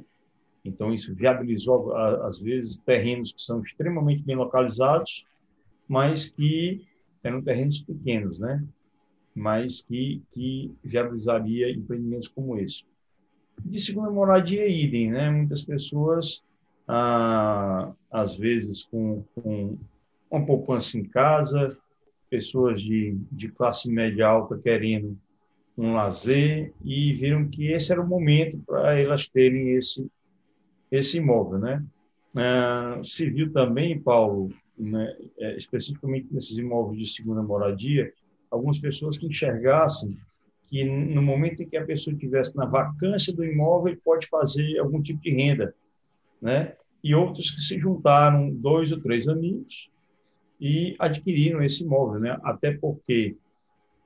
Então, 0.65 0.93
isso 0.93 1.15
viabilizou, 1.15 1.95
às 1.95 2.41
vezes, 2.41 2.77
terrenos 2.77 3.31
que 3.31 3.41
são 3.41 3.61
extremamente 3.61 4.21
bem 4.23 4.35
localizados, 4.35 5.25
mas 5.87 6.29
que 6.29 6.85
eram 7.23 7.41
terrenos 7.41 7.79
pequenos, 7.79 8.37
né? 8.37 8.61
Mas 9.37 9.83
que, 9.83 10.23
que 10.31 10.73
viabilizaria 10.83 11.69
empreendimentos 11.69 12.27
como 12.27 12.57
esse. 12.57 12.83
De 13.63 13.79
segunda 13.79 14.09
moradia, 14.09 14.67
idem, 14.67 15.11
né? 15.11 15.29
Muitas 15.29 15.63
pessoas, 15.63 16.43
ah, 16.87 17.93
às 18.11 18.35
vezes, 18.35 18.83
com, 18.85 19.23
com 19.35 19.77
uma 20.29 20.43
poupança 20.43 20.97
em 20.97 21.03
casa, 21.03 21.77
pessoas 22.31 22.81
de, 22.81 23.15
de 23.31 23.49
classe 23.49 23.87
média 23.89 24.27
alta 24.27 24.57
querendo 24.57 25.15
um 25.77 25.93
lazer 25.93 26.73
e 26.83 27.13
viram 27.13 27.47
que 27.47 27.71
esse 27.71 27.91
era 27.91 28.01
o 28.01 28.07
momento 28.07 28.57
para 28.65 28.99
elas 28.99 29.27
terem 29.27 29.75
esse 29.75 30.09
esse 30.91 31.17
imóvel, 31.17 31.59
né? 31.59 31.85
Ah, 32.35 33.01
se 33.03 33.29
viu 33.29 33.51
também, 33.51 33.99
Paulo, 33.99 34.51
né, 34.77 35.15
é, 35.39 35.57
especificamente 35.57 36.27
nesses 36.31 36.57
imóveis 36.57 36.99
de 36.99 37.07
segunda 37.07 37.43
moradia, 37.43 38.11
algumas 38.49 38.79
pessoas 38.79 39.17
que 39.17 39.27
enxergassem 39.27 40.17
que 40.67 40.83
no 40.83 41.21
momento 41.21 41.63
em 41.63 41.67
que 41.67 41.77
a 41.77 41.85
pessoa 41.85 42.13
estivesse 42.13 42.55
na 42.55 42.65
vacância 42.65 43.33
do 43.33 43.43
imóvel, 43.43 43.93
ele 43.93 44.01
pode 44.03 44.27
fazer 44.27 44.77
algum 44.79 45.01
tipo 45.01 45.21
de 45.21 45.31
renda, 45.31 45.73
né? 46.41 46.75
E 47.03 47.15
outros 47.15 47.51
que 47.51 47.61
se 47.61 47.79
juntaram, 47.79 48.53
dois 48.53 48.91
ou 48.91 48.99
três 48.99 49.27
amigos, 49.27 49.89
e 50.59 50.95
adquiriram 50.99 51.63
esse 51.63 51.83
imóvel, 51.83 52.19
né? 52.19 52.37
Até 52.43 52.71
porque 52.71 53.37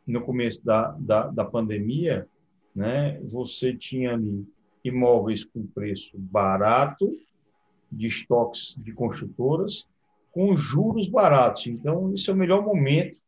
no 0.05 0.21
começo 0.21 0.63
da, 0.63 0.91
da, 0.99 1.27
da 1.27 1.45
pandemia, 1.45 2.27
né, 2.75 3.19
você 3.23 3.73
tinha 3.73 4.13
ali 4.13 4.45
imóveis 4.83 5.43
com 5.43 5.65
preço 5.65 6.17
barato, 6.17 7.11
de 7.91 8.07
estoques 8.07 8.75
de 8.77 8.93
construtoras, 8.93 9.87
com 10.31 10.55
juros 10.55 11.09
baratos. 11.09 11.67
Então, 11.67 12.13
esse 12.13 12.29
é 12.29 12.33
o 12.33 12.37
melhor 12.37 12.63
momento 12.63 13.20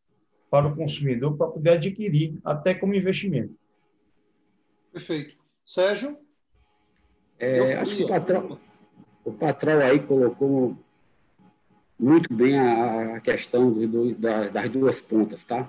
para 0.54 0.68
o 0.68 0.76
consumidor 0.76 1.36
para 1.36 1.48
poder 1.48 1.72
adquirir, 1.72 2.38
até 2.46 2.76
como 2.76 2.94
investimento. 2.94 3.56
Perfeito. 4.92 5.36
Sérgio? 5.66 6.16
É, 7.40 7.74
acho 7.74 7.96
que 7.96 8.04
o 8.04 8.08
patrão, 8.08 8.60
o 9.26 9.34
patrão 9.34 9.80
aí 9.80 10.00
colocou 10.00 10.78
muito 12.00 12.32
bem 12.32 12.60
a, 12.60 13.20
questão 13.20 13.74
do, 13.74 13.88
do, 13.88 14.14
das 14.52 14.70
duas 14.70 15.02
pontas, 15.02 15.44
tá? 15.44 15.68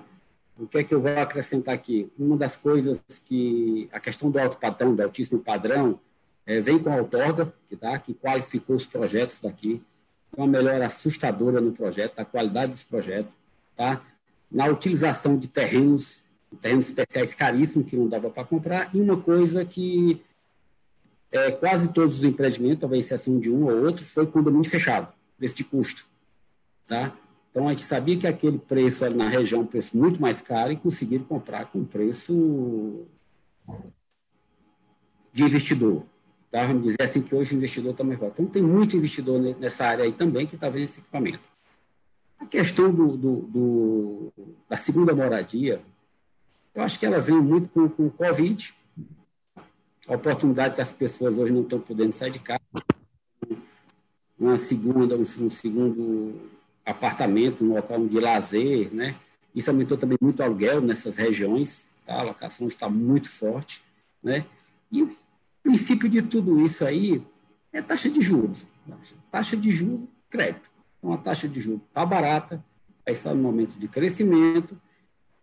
O 0.55 0.67
que 0.67 0.77
é 0.77 0.83
que 0.83 0.93
eu 0.93 1.01
vou 1.01 1.17
acrescentar 1.17 1.73
aqui? 1.73 2.11
Uma 2.15 2.37
das 2.37 2.55
coisas 2.55 3.01
que 3.25 3.89
a 3.91 3.99
questão 3.99 4.29
do 4.29 4.37
alto 4.37 4.59
padrão, 4.59 4.95
do 4.95 5.01
altíssimo 5.01 5.39
padrão, 5.39 5.99
é, 6.45 6.61
vem 6.61 6.77
com 6.77 6.93
a 6.93 6.97
outorga, 6.97 7.51
que, 7.67 7.75
tá, 7.75 7.97
que 7.97 8.13
qualificou 8.13 8.75
os 8.75 8.85
projetos 8.85 9.39
daqui, 9.39 9.81
uma 10.37 10.45
melhora 10.45 10.85
assustadora 10.85 11.59
no 11.59 11.71
projeto, 11.71 12.19
a 12.19 12.25
qualidade 12.25 12.73
dos 12.73 12.83
projetos, 12.83 13.33
tá? 13.75 13.99
Na 14.55 14.67
utilização 14.67 15.37
de 15.37 15.49
terrenos, 15.49 16.19
terrenos 16.61 16.85
especiais 16.85 17.33
caríssimos 17.33 17.89
que 17.89 17.97
não 17.97 18.07
dava 18.07 18.29
para 18.29 18.45
comprar, 18.45 18.89
e 18.95 19.01
uma 19.01 19.17
coisa 19.17 19.65
que 19.65 20.23
é, 21.29 21.51
quase 21.51 21.91
todos 21.91 22.19
os 22.19 22.23
empreendimentos, 22.23 22.79
talvez 22.79 23.11
assim 23.11 23.37
de 23.37 23.51
um 23.51 23.65
ou 23.65 23.83
outro, 23.83 24.05
foi 24.05 24.25
condomínio 24.25 24.69
fechado, 24.69 25.11
preço 25.37 25.57
de 25.57 25.65
custo. 25.65 26.07
Tá? 26.87 27.13
Então, 27.51 27.67
a 27.67 27.73
gente 27.73 27.83
sabia 27.83 28.17
que 28.17 28.25
aquele 28.25 28.57
preço 28.57 29.03
era 29.03 29.13
na 29.13 29.27
região 29.27 29.59
um 29.59 29.65
preço 29.65 29.97
muito 29.97 30.21
mais 30.21 30.39
caro 30.39 30.71
e 30.71 30.77
conseguiram 30.77 31.25
comprar 31.25 31.65
com 31.65 31.83
preço 31.83 33.05
de 35.33 35.43
investidor. 35.43 36.05
Tá? 36.49 36.65
Vamos 36.65 36.83
dizer 36.83 37.01
assim 37.01 37.21
que 37.21 37.35
hoje 37.35 37.53
o 37.53 37.57
investidor 37.57 37.93
também 37.93 38.17
vai. 38.17 38.29
Então, 38.29 38.45
tem 38.45 38.63
muito 38.63 38.95
investidor 38.95 39.37
nessa 39.59 39.83
área 39.83 40.05
aí 40.05 40.13
também 40.13 40.47
que 40.47 40.55
está 40.55 40.69
vendo 40.69 40.83
esse 40.83 41.01
equipamento. 41.01 41.54
A 42.39 42.45
questão 42.45 42.93
do, 42.93 43.17
do, 43.17 43.35
do, 43.41 44.33
da 44.69 44.77
segunda 44.77 45.15
moradia, 45.15 45.81
eu 46.73 46.83
acho 46.83 46.99
que 46.99 47.05
ela 47.05 47.19
vem 47.19 47.37
muito 47.41 47.69
com, 47.69 47.87
com 47.89 48.07
o 48.07 48.11
Covid, 48.11 48.73
a 50.07 50.13
oportunidade 50.13 50.75
que 50.75 50.81
as 50.81 50.93
pessoas 50.93 51.37
hoje 51.37 51.51
não 51.51 51.61
estão 51.61 51.79
podendo 51.79 52.11
sair 52.11 52.31
de 52.31 52.39
casa, 52.39 52.61
uma 54.37 54.57
segunda, 54.57 55.17
um, 55.17 55.25
segundo 55.49 56.49
apartamento, 56.85 57.63
um 57.63 57.73
local 57.73 58.05
de 58.05 58.19
lazer, 58.19 58.93
né? 58.93 59.15
Isso 59.55 59.69
aumentou 59.69 59.97
também 59.97 60.17
muito 60.21 60.41
o 60.41 60.43
aluguel 60.43 60.81
nessas 60.81 61.15
regiões, 61.15 61.85
tá? 62.05 62.19
A 62.19 62.23
locação 62.23 62.67
está 62.67 62.89
muito 62.89 63.29
forte, 63.29 63.81
né? 64.21 64.45
E 64.91 65.07
princípio 65.63 66.07
de 66.07 66.21
tudo 66.21 66.63
isso 66.63 66.85
aí 66.85 67.21
é 67.73 67.81
taxa 67.81 68.09
de 68.09 68.21
juros. 68.21 68.59
Taxa 69.31 69.57
de 69.57 69.71
juros, 69.71 70.07
crédito. 70.29 70.69
Então, 71.05 71.13
a 71.13 71.17
taxa 71.19 71.47
de 71.47 71.61
juros 71.61 71.83
está 71.87 72.03
barata, 72.03 72.65
está 73.05 73.31
no 73.31 73.43
momento 73.43 73.77
de 73.77 73.87
crescimento 73.87 74.75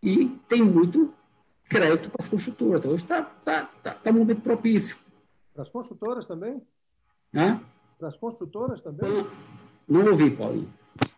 e 0.02 0.26
tem 0.48 0.60
muito 0.60 1.14
crédito 1.68 2.10
para 2.10 2.24
as 2.24 2.28
construtoras. 2.28 2.80
Então, 2.80 2.90
hoje 2.90 3.04
está 3.04 3.22
tá, 3.22 3.70
tá, 3.80 3.94
tá 3.94 4.10
um 4.10 4.14
momento 4.14 4.40
propício. 4.40 4.96
Para 5.54 5.62
as 5.62 5.68
construtoras 5.68 6.26
também? 6.26 6.60
Hã? 7.32 7.60
Para 7.96 8.08
as 8.08 8.16
construtoras 8.16 8.80
também? 8.80 9.08
Não, 9.08 10.02
não 10.02 10.10
ouvi, 10.10 10.32
Paulinho. 10.32 10.68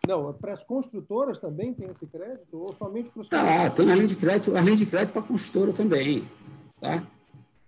Não, 0.07 0.31
para 0.33 0.53
as 0.53 0.63
construtoras 0.63 1.39
também 1.39 1.73
tem 1.73 1.89
esse 1.89 2.05
crédito 2.05 2.55
ou 2.55 2.71
somente 2.75 3.09
para 3.09 3.21
os 3.23 3.27
Tá, 3.29 3.71
tem 3.71 3.91
a 3.91 3.95
linha 3.95 4.07
de 4.07 4.15
crédito, 4.15 4.55
a 4.55 4.61
linha 4.61 4.77
de 4.77 4.85
crédito 4.85 5.11
para 5.11 5.23
a 5.23 5.25
construtora 5.25 5.73
também. 5.73 6.29
Tá? 6.79 7.03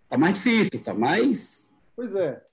Está 0.04 0.16
mais 0.16 0.36
difícil, 0.36 0.70
está 0.76 0.94
mais. 0.94 1.68
Pois 1.96 2.14
é. 2.14 2.46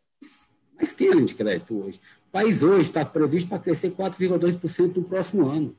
Mas 0.80 0.94
tem 0.94 1.10
a 1.10 1.14
linha 1.14 1.26
de 1.26 1.34
crédito 1.34 1.78
hoje. 1.78 2.00
O 2.34 2.36
país 2.36 2.64
hoje 2.64 2.88
está 2.88 3.04
previsto 3.04 3.48
para 3.48 3.60
crescer 3.60 3.92
4,2% 3.92 4.96
no 4.96 5.04
próximo 5.04 5.48
ano. 5.48 5.76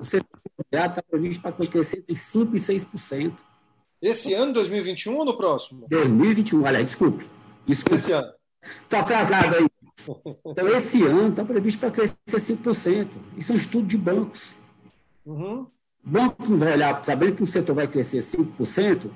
O 0.00 0.02
setor 0.02 0.40
está 0.72 1.02
previsto 1.02 1.42
para 1.42 1.52
crescer 1.52 1.98
entre 1.98 2.14
5% 2.14 2.54
e 2.54 2.58
6%. 2.58 3.32
Esse 4.00 4.32
ano, 4.32 4.54
2021 4.54 5.14
ou 5.14 5.26
no 5.26 5.36
próximo? 5.36 5.86
2021, 5.90 6.64
olha, 6.64 6.82
desculpe. 6.82 7.28
Desculpe. 7.66 8.02
Estou 8.10 8.98
atrasado 8.98 9.56
aí. 9.56 9.66
Então, 10.46 10.68
esse 10.68 11.02
ano 11.02 11.28
está 11.28 11.44
previsto 11.44 11.78
para 11.78 11.90
crescer 11.90 12.54
5%. 12.56 13.08
Isso 13.36 13.52
é 13.52 13.54
um 13.54 13.58
estudo 13.58 13.86
de 13.86 13.98
bancos. 13.98 14.54
Uhum. 15.26 15.66
Banco 16.02 16.48
não 16.48 16.58
vai 16.60 16.72
olhar, 16.72 17.04
sabendo 17.04 17.36
que 17.36 17.42
o 17.42 17.46
setor 17.46 17.74
vai 17.74 17.86
crescer 17.86 18.20
5%, 18.20 19.10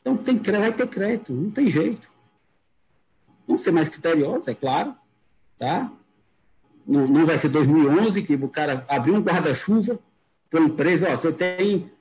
então 0.00 0.16
tem, 0.16 0.36
vai 0.36 0.72
ter 0.72 0.86
crédito, 0.86 1.32
não 1.32 1.50
tem 1.50 1.66
jeito. 1.66 2.08
Vamos 3.44 3.62
ser 3.62 3.72
mais 3.72 3.88
criteriosos, 3.88 4.46
é 4.46 4.54
claro. 4.54 4.94
Tá? 5.60 5.92
Não, 6.86 7.06
não 7.06 7.26
vai 7.26 7.38
ser 7.38 7.50
2011 7.50 8.22
que 8.22 8.34
o 8.34 8.48
cara 8.48 8.82
abriu 8.88 9.14
um 9.14 9.20
guarda-chuva 9.20 9.98
para 10.48 10.58
a 10.58 10.64
empresa, 10.64 11.12
ó, 11.12 11.16
você 11.16 11.30
tem, 11.30 11.92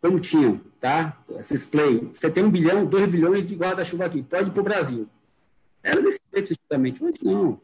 como 0.00 0.18
tinham, 0.18 0.58
tá? 0.80 1.22
Esses 1.38 1.66
play, 1.66 2.08
você 2.10 2.30
tem 2.30 2.42
um 2.42 2.50
bilhão, 2.50 2.86
dois 2.86 3.06
bilhões 3.06 3.46
de 3.46 3.54
guarda-chuva 3.54 4.06
aqui, 4.06 4.22
pode 4.22 4.48
ir 4.48 4.52
para 4.52 4.60
o 4.62 4.64
Brasil. 4.64 5.06
Era 5.82 6.00
desse 6.00 6.18
jeito, 6.32 6.48
justamente, 6.48 7.02
mas 7.02 7.20
não. 7.20 7.60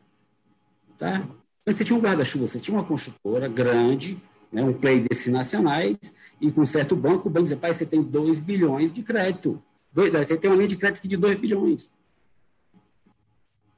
Tá? 0.98 1.26
Mas 1.64 1.78
você 1.78 1.84
tinha 1.84 1.98
um 1.98 2.02
guarda-chuva, 2.02 2.46
você 2.46 2.60
tinha 2.60 2.76
uma 2.76 2.84
construtora 2.84 3.48
grande, 3.48 4.22
né, 4.52 4.62
um 4.62 4.74
play 4.74 5.00
desses 5.00 5.32
nacionais, 5.32 5.96
e 6.38 6.52
com 6.52 6.64
certo 6.66 6.94
banco, 6.94 7.26
o 7.26 7.30
banco 7.30 7.44
dizer, 7.44 7.56
pai, 7.56 7.72
você 7.72 7.86
tem 7.86 8.02
2 8.02 8.38
bilhões 8.38 8.92
de 8.92 9.02
crédito. 9.02 9.62
Dois, 9.90 10.12
você 10.12 10.36
tem 10.36 10.50
uma 10.50 10.56
linha 10.56 10.68
de 10.68 10.76
crédito 10.76 11.08
de 11.08 11.16
2 11.16 11.40
bilhões. 11.40 11.90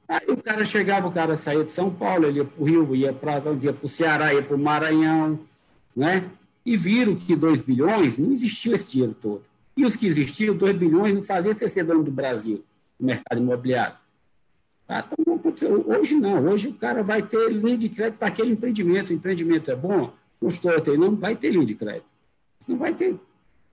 Aí 0.07 0.27
o 0.27 0.37
cara 0.37 0.65
chegava, 0.65 1.07
o 1.07 1.11
cara 1.11 1.37
saía 1.37 1.63
de 1.63 1.71
São 1.71 1.89
Paulo, 1.89 2.25
ele 2.25 2.39
ia 2.39 2.45
para 2.45 2.61
o 2.61 2.65
Rio, 2.65 2.95
ia 2.95 3.13
para 3.13 3.41
ia 3.61 3.75
o 3.81 3.87
Ceará, 3.87 4.33
ia 4.33 4.43
para 4.43 4.55
o 4.55 4.59
Maranhão, 4.59 5.39
né? 5.95 6.29
E 6.65 6.77
viram 6.77 7.15
que 7.15 7.35
2 7.35 7.61
bilhões 7.61 8.17
não 8.17 8.31
existia 8.31 8.75
esse 8.75 8.89
dinheiro 8.89 9.13
todo. 9.13 9.43
E 9.75 9.85
os 9.85 9.95
que 9.95 10.05
existiam, 10.05 10.55
2 10.55 10.77
bilhões, 10.77 11.13
não 11.13 11.23
faziam 11.23 11.53
você 11.53 11.67
ser 11.67 11.83
dono 11.83 12.03
do 12.03 12.11
Brasil, 12.11 12.63
no 12.99 13.07
mercado 13.07 13.41
imobiliário. 13.41 13.95
Tá? 14.87 15.05
Então, 15.17 15.83
hoje 15.87 16.15
não, 16.15 16.45
hoje 16.45 16.67
o 16.67 16.73
cara 16.73 17.01
vai 17.01 17.21
ter 17.21 17.51
linha 17.51 17.77
de 17.77 17.89
crédito 17.89 18.19
para 18.19 18.27
aquele 18.27 18.51
empreendimento. 18.51 19.09
O 19.09 19.13
empreendimento 19.13 19.71
é 19.71 19.75
bom, 19.75 20.13
consultor 20.39 20.81
tem, 20.81 20.97
não 20.97 21.15
vai 21.15 21.35
ter 21.35 21.49
linha 21.49 21.65
de 21.65 21.75
crédito. 21.75 22.05
Não 22.67 22.77
vai 22.77 22.93
ter. 22.93 23.15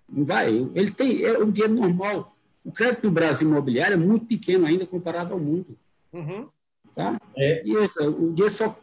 Não 0.09 0.25
vai. 0.25 0.49
Ele 0.75 0.91
tem, 0.91 1.23
é 1.23 1.39
um 1.39 1.51
dinheiro 1.51 1.75
normal. 1.75 2.35
O 2.65 2.73
crédito 2.73 3.03
do 3.03 3.11
Brasil 3.11 3.49
imobiliário 3.49 3.95
é 3.95 3.97
muito 3.97 4.27
pequeno 4.27 4.67
ainda 4.67 4.87
comparado 4.87 5.33
ao 5.33 5.41
mundo. 5.41 5.77
Uhum. 6.13 6.49
Tá? 6.95 7.21
É. 7.37 7.63
E 7.65 7.77
o 7.77 8.33
dinheiro 8.33 8.51
só 8.51 8.77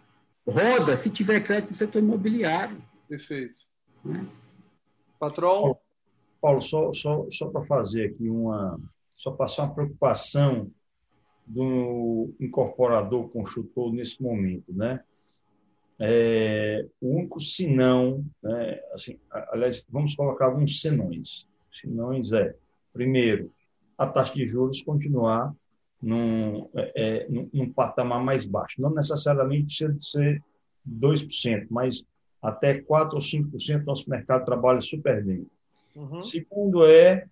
roda 0.47 0.95
se 0.95 1.09
tiver 1.09 1.41
crédito 1.41 1.71
no 1.71 1.75
setor 1.75 1.99
imobiliário. 1.99 2.77
Perfeito. 3.07 3.61
Né? 4.03 4.25
Patrão? 5.19 5.77
Paulo, 6.39 6.61
só, 6.61 6.93
só, 6.93 7.25
só 7.29 7.49
para 7.49 7.65
fazer 7.65 8.09
aqui 8.09 8.29
uma. 8.29 8.79
Só 9.15 9.31
passar 9.31 9.63
uma 9.63 9.73
preocupação 9.73 10.71
do 11.45 12.33
incorporador 12.39 13.29
construtor 13.29 13.91
nesse 13.91 14.21
momento, 14.21 14.71
né? 14.73 15.03
É, 15.99 16.85
o 17.01 17.15
único 17.15 17.39
senão, 17.39 18.23
né, 18.43 18.79
assim, 18.93 19.17
aliás, 19.31 19.83
vamos 19.89 20.13
colocar 20.13 20.45
alguns 20.45 20.79
senões. 20.79 21.47
Senões 21.73 22.31
é, 22.33 22.55
primeiro, 22.93 23.51
a 23.97 24.05
taxa 24.05 24.33
de 24.35 24.47
juros 24.47 24.81
continuar 24.83 25.55
num, 26.01 26.69
é, 26.75 26.91
é 26.95 27.27
num, 27.29 27.71
patamar 27.71 28.23
mais 28.23 28.45
baixo. 28.45 28.81
Não 28.81 28.93
necessariamente 28.93 29.65
precisa 29.65 29.93
de 29.93 30.09
ser 30.09 30.43
2%, 30.87 31.67
mas 31.69 32.05
até 32.41 32.81
4% 32.81 33.13
ou 33.13 33.19
5% 33.19 33.83
nosso 33.85 34.09
mercado 34.09 34.45
trabalha 34.45 34.79
super 34.79 35.23
bem. 35.23 35.45
Uhum. 35.95 36.21
Segundo 36.21 36.85
é 36.85 37.27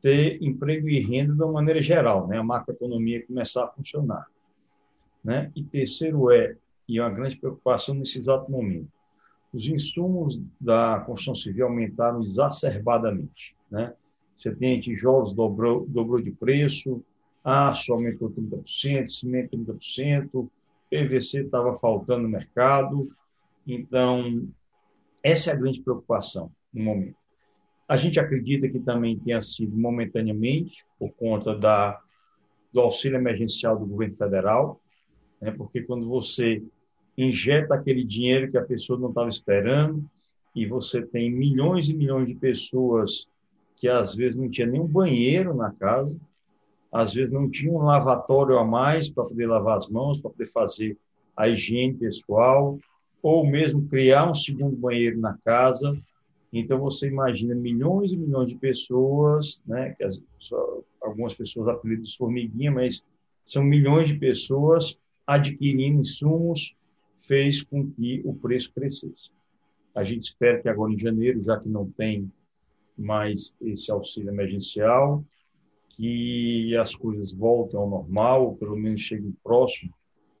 ter 0.00 0.42
emprego 0.42 0.88
e 0.88 1.00
renda 1.00 1.34
de 1.34 1.42
uma 1.42 1.52
maneira 1.52 1.82
geral, 1.82 2.28
né? 2.28 2.38
a 2.38 2.44
macroeconomia 2.44 3.26
começar 3.26 3.64
a 3.64 3.68
funcionar. 3.68 4.26
Né? 5.22 5.50
E 5.56 5.64
terceiro 5.64 6.30
é, 6.30 6.56
e 6.86 6.98
é 6.98 7.02
uma 7.02 7.10
grande 7.10 7.36
preocupação 7.36 7.94
nesse 7.94 8.18
exato 8.18 8.50
momento, 8.50 8.88
os 9.52 9.66
insumos 9.66 10.40
da 10.60 11.00
construção 11.06 11.34
civil 11.34 11.66
aumentaram 11.66 12.22
exacerbadamente. 12.22 13.56
Né? 13.70 13.94
Você 14.36 14.54
tem 14.54 14.80
tijolos 14.80 15.32
dobrou, 15.32 15.86
dobrou 15.86 16.20
de 16.20 16.32
preço, 16.32 17.02
aço 17.44 17.92
aumentou 17.92 18.30
30%, 18.30 19.08
cimento 19.08 19.56
30%, 19.56 20.48
PVC 20.90 21.42
estava 21.42 21.78
faltando 21.78 22.22
no 22.22 22.28
mercado. 22.28 23.10
Então, 23.66 24.48
essa 25.22 25.50
é 25.50 25.52
a 25.52 25.56
grande 25.56 25.82
preocupação 25.82 26.50
no 26.72 26.82
momento. 26.82 27.16
A 27.86 27.96
gente 27.96 28.18
acredita 28.18 28.68
que 28.68 28.80
também 28.80 29.18
tenha 29.18 29.42
sido 29.42 29.76
momentaneamente 29.76 30.84
por 30.98 31.12
conta 31.12 31.54
da, 31.54 32.00
do 32.72 32.80
auxílio 32.80 33.18
emergencial 33.18 33.78
do 33.78 33.86
governo 33.86 34.16
federal, 34.16 34.80
né? 35.40 35.50
porque 35.50 35.82
quando 35.82 36.08
você 36.08 36.62
injeta 37.16 37.74
aquele 37.74 38.04
dinheiro 38.04 38.50
que 38.50 38.58
a 38.58 38.64
pessoa 38.64 38.98
não 38.98 39.10
estava 39.10 39.28
esperando 39.28 40.02
e 40.54 40.66
você 40.66 41.02
tem 41.02 41.30
milhões 41.30 41.88
e 41.88 41.94
milhões 41.94 42.26
de 42.28 42.34
pessoas 42.34 43.28
que 43.76 43.88
às 43.88 44.14
vezes 44.14 44.36
não 44.36 44.48
tinha 44.48 44.66
nenhum 44.66 44.86
banheiro 44.86 45.54
na 45.54 45.70
casa, 45.72 46.18
às 46.94 47.12
vezes 47.12 47.32
não 47.32 47.50
tinha 47.50 47.72
um 47.72 47.82
lavatório 47.82 48.56
a 48.56 48.64
mais 48.64 49.08
para 49.08 49.24
poder 49.24 49.46
lavar 49.46 49.76
as 49.76 49.88
mãos, 49.88 50.20
para 50.20 50.30
poder 50.30 50.46
fazer 50.46 50.96
a 51.36 51.48
higiene 51.48 51.94
pessoal, 51.94 52.78
ou 53.22 53.46
mesmo 53.46 53.86
criar 53.88 54.30
um 54.30 54.34
segundo 54.34 54.76
banheiro 54.76 55.18
na 55.18 55.36
casa, 55.44 55.98
então, 56.56 56.78
você 56.78 57.08
imagina 57.08 57.52
milhões 57.52 58.12
e 58.12 58.16
milhões 58.16 58.48
de 58.48 58.56
pessoas, 58.56 59.60
né, 59.66 59.92
que 59.94 60.04
as, 60.04 60.22
algumas 61.02 61.34
pessoas 61.34 61.66
apelidam 61.66 62.04
de 62.04 62.16
formiguinha, 62.16 62.70
mas 62.70 63.02
são 63.44 63.64
milhões 63.64 64.06
de 64.06 64.14
pessoas 64.14 64.96
adquirindo 65.26 66.00
insumos, 66.00 66.76
fez 67.22 67.60
com 67.60 67.90
que 67.90 68.22
o 68.24 68.32
preço 68.34 68.72
crescesse. 68.72 69.30
A 69.96 70.04
gente 70.04 70.24
espera 70.24 70.62
que 70.62 70.68
agora 70.68 70.92
em 70.92 70.98
janeiro, 70.98 71.42
já 71.42 71.58
que 71.58 71.68
não 71.68 71.90
tem 71.90 72.30
mais 72.96 73.56
esse 73.60 73.90
auxílio 73.90 74.30
emergencial, 74.30 75.24
que 75.96 76.76
as 76.76 76.94
coisas 76.94 77.32
voltem 77.32 77.78
ao 77.78 77.88
normal, 77.88 78.46
ou 78.46 78.56
pelo 78.56 78.76
menos 78.76 79.00
cheguem 79.00 79.34
próximo 79.42 79.92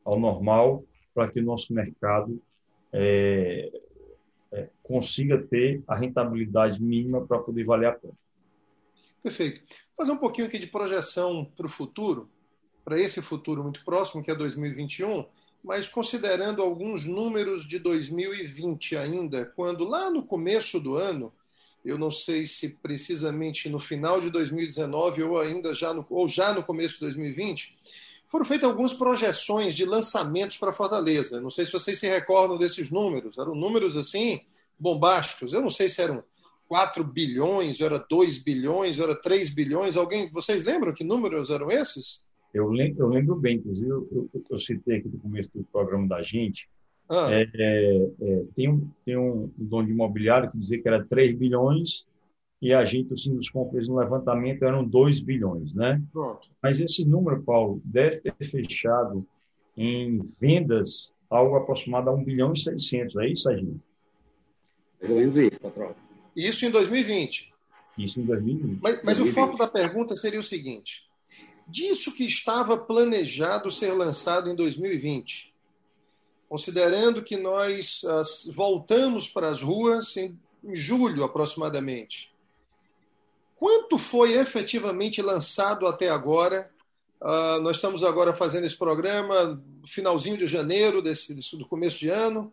ao 0.04 0.18
normal, 0.18 0.84
para 1.14 1.30
que 1.30 1.40
o 1.40 1.44
nosso 1.44 1.72
mercado 1.72 2.40
é, 2.92 3.70
é, 4.52 4.68
consiga 4.82 5.38
ter 5.38 5.82
a 5.86 5.94
rentabilidade 5.94 6.82
mínima 6.82 7.24
para 7.26 7.38
poder 7.38 7.64
valer 7.64 7.88
a 7.88 7.92
pena. 7.92 8.14
Perfeito. 9.22 9.62
Fazer 9.96 10.12
um 10.12 10.18
pouquinho 10.18 10.46
aqui 10.46 10.58
de 10.58 10.66
projeção 10.66 11.44
para 11.56 11.66
o 11.66 11.70
futuro, 11.70 12.28
para 12.84 13.00
esse 13.00 13.22
futuro 13.22 13.62
muito 13.62 13.84
próximo, 13.84 14.22
que 14.22 14.30
é 14.30 14.34
2021, 14.34 15.24
mas 15.62 15.88
considerando 15.88 16.60
alguns 16.60 17.06
números 17.06 17.66
de 17.66 17.78
2020 17.78 18.96
ainda, 18.96 19.46
quando 19.56 19.84
lá 19.84 20.10
no 20.10 20.22
começo 20.22 20.78
do 20.78 20.96
ano, 20.96 21.32
eu 21.84 21.98
não 21.98 22.10
sei 22.10 22.46
se 22.46 22.70
precisamente 22.82 23.68
no 23.68 23.78
final 23.78 24.20
de 24.20 24.30
2019 24.30 25.22
ou 25.22 25.38
ainda 25.38 25.74
já 25.74 25.92
no, 25.92 26.04
ou 26.08 26.26
já 26.26 26.54
no 26.54 26.62
começo 26.62 26.94
de 26.94 27.00
2020, 27.00 27.76
foram 28.28 28.44
feitas 28.44 28.68
algumas 28.68 28.92
projeções 28.92 29.74
de 29.74 29.84
lançamentos 29.84 30.56
para 30.56 30.72
Fortaleza. 30.72 31.40
Não 31.40 31.50
sei 31.50 31.66
se 31.66 31.72
vocês 31.72 31.98
se 31.98 32.08
recordam 32.08 32.56
desses 32.56 32.90
números. 32.90 33.38
Eram 33.38 33.54
números 33.54 33.96
assim 33.96 34.40
bombásticos. 34.78 35.52
Eu 35.52 35.60
não 35.60 35.70
sei 35.70 35.88
se 35.88 36.00
eram 36.00 36.24
4 36.66 37.04
bilhões, 37.04 37.80
era 37.80 37.98
2 37.98 38.42
bilhões, 38.42 38.98
era 38.98 39.14
3 39.14 39.50
bilhões. 39.50 39.96
Alguém, 39.96 40.30
vocês 40.30 40.64
lembram 40.64 40.92
que 40.92 41.04
números 41.04 41.50
eram 41.50 41.70
esses? 41.70 42.24
Eu 42.52 42.68
lembro, 42.70 43.04
eu 43.04 43.08
lembro 43.08 43.36
bem, 43.36 43.56
inclusive, 43.56 43.88
eu, 43.88 44.08
eu, 44.10 44.44
eu 44.50 44.58
citei 44.58 44.98
aqui 44.98 45.08
no 45.08 45.18
começo 45.18 45.50
do 45.54 45.64
programa 45.64 46.08
da 46.08 46.22
gente. 46.22 46.68
Ah. 47.08 47.28
É, 47.30 47.42
é, 47.54 48.10
é, 48.22 48.42
tem, 48.54 48.68
um, 48.68 48.90
tem 49.04 49.16
um 49.16 49.50
dono 49.56 49.86
de 49.86 49.92
imobiliário 49.92 50.50
que 50.50 50.58
dizia 50.58 50.80
que 50.80 50.88
era 50.88 51.04
3 51.04 51.32
bilhões 51.34 52.06
e 52.60 52.72
a 52.72 52.84
gente, 52.84 53.12
o 53.12 53.16
Sinduscom 53.16 53.68
fez 53.68 53.88
um 53.88 53.96
levantamento, 53.96 54.64
eram 54.64 54.82
2 54.84 55.20
bilhões, 55.20 55.74
né? 55.74 56.02
Pronto. 56.12 56.48
Mas 56.62 56.80
esse 56.80 57.04
número, 57.04 57.42
Paulo, 57.42 57.80
deve 57.84 58.18
ter 58.18 58.34
fechado 58.42 59.26
em 59.76 60.18
vendas 60.40 61.12
algo 61.28 61.56
aproximado 61.56 62.08
a 62.08 62.14
1 62.14 62.24
bilhão 62.24 62.52
e 62.52 62.58
600, 62.58 63.16
é 63.16 63.28
isso, 63.28 63.50
gente? 63.52 63.80
Mais 64.98 65.10
ou 65.10 65.16
menos 65.18 65.36
isso, 65.36 65.60
patrão. 65.60 65.94
Isso 66.34 66.64
em 66.64 66.70
2020. 66.70 67.52
Isso 67.98 68.20
em 68.20 68.24
2020. 68.24 68.80
Mas, 68.82 69.02
mas 69.04 69.18
2020. 69.18 69.28
o 69.28 69.34
foco 69.34 69.58
da 69.58 69.68
pergunta 69.68 70.16
seria 70.16 70.40
o 70.40 70.42
seguinte: 70.42 71.02
disso 71.68 72.14
que 72.14 72.24
estava 72.24 72.76
planejado 72.76 73.70
ser 73.70 73.92
lançado 73.92 74.50
em 74.50 74.54
2020, 74.54 75.53
considerando 76.54 77.20
que 77.20 77.36
nós 77.36 78.04
uh, 78.04 78.52
voltamos 78.52 79.26
para 79.26 79.48
as 79.48 79.60
ruas 79.60 80.16
em, 80.16 80.38
julho 80.72 81.24
aproximadamente, 81.24 82.32
Quanto 83.56 83.98
foi 83.98 84.34
efetivamente 84.34 85.20
lançado 85.22 85.86
até 85.86 86.10
agora? 86.10 86.70
Uh, 87.20 87.60
nós 87.62 87.76
estamos 87.76 88.04
agora 88.04 88.32
fazendo 88.32 88.66
esse 88.66 88.76
programa 88.76 89.60
finalzinho 89.86 90.36
de 90.36 90.46
janeiro 90.46 91.02
desse, 91.02 91.34
do 91.56 91.66
começo 91.66 91.98
de 91.98 92.08
ano. 92.08 92.52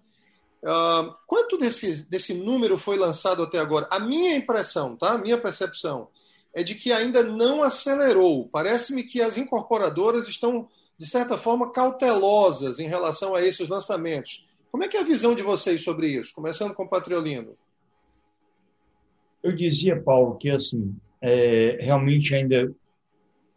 Uh, 0.64 1.14
quanto 1.28 1.58
desse, 1.58 2.10
desse 2.10 2.34
número 2.34 2.78
foi 2.78 2.98
lançado 2.98 3.44
até 3.44 3.60
agora? 3.60 3.88
A 3.92 4.00
minha 4.00 4.36
impressão, 4.36 4.96
tá? 4.96 5.12
A 5.12 5.18
minha 5.18 5.38
percepção 5.38 6.08
é 6.54 6.64
de 6.64 6.74
que 6.74 6.92
ainda 6.92 7.22
não 7.22 7.62
acelerou. 7.62 8.48
Parece-me 8.52 9.04
que 9.04 9.22
as 9.22 9.38
incorporadoras 9.38 10.28
estão, 10.28 10.68
de 11.02 11.08
certa 11.08 11.36
forma, 11.36 11.72
cautelosas 11.72 12.78
em 12.78 12.88
relação 12.88 13.34
a 13.34 13.42
esses 13.44 13.68
lançamentos. 13.68 14.48
Como 14.72 14.84
é 14.84 14.88
que 14.88 14.96
é 14.96 15.00
a 15.00 15.04
visão 15.04 15.34
de 15.34 15.42
vocês 15.42 15.84
sobre 15.84 16.08
isso? 16.08 16.32
Começando 16.32 16.76
com 16.76 16.84
o 16.84 16.88
Patriolino. 16.88 17.58
Eu 19.42 19.56
dizia, 19.56 20.00
Paulo, 20.00 20.36
que 20.36 20.52
assim, 20.52 20.96
é, 21.20 21.80
realmente 21.82 22.36
ainda 22.36 22.72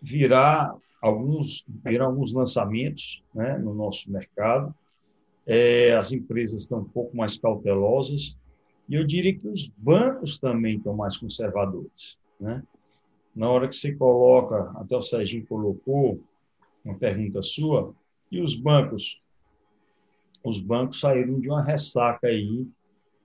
virá 0.00 0.74
alguns, 1.02 1.66
virá 1.84 2.06
alguns 2.06 2.32
lançamentos 2.32 3.22
né, 3.34 3.58
no 3.58 3.74
nosso 3.74 4.10
mercado. 4.10 4.74
É, 5.46 5.94
as 5.96 6.12
empresas 6.12 6.62
estão 6.62 6.78
um 6.78 6.88
pouco 6.88 7.14
mais 7.14 7.36
cautelosas 7.36 8.34
e 8.88 8.94
eu 8.94 9.04
diria 9.04 9.38
que 9.38 9.46
os 9.46 9.68
bancos 9.76 10.38
também 10.38 10.78
estão 10.78 10.96
mais 10.96 11.18
conservadores. 11.18 12.16
Né? 12.40 12.62
Na 13.36 13.50
hora 13.50 13.68
que 13.68 13.76
você 13.76 13.92
coloca, 13.92 14.72
até 14.76 14.96
o 14.96 15.02
Serginho 15.02 15.44
colocou 15.46 16.18
uma 16.84 16.96
pergunta 16.96 17.42
sua, 17.42 17.94
e 18.30 18.40
os 18.40 18.54
bancos? 18.54 19.20
Os 20.44 20.60
bancos 20.60 21.00
saíram 21.00 21.40
de 21.40 21.48
uma 21.48 21.62
ressaca 21.62 22.26
aí 22.26 22.66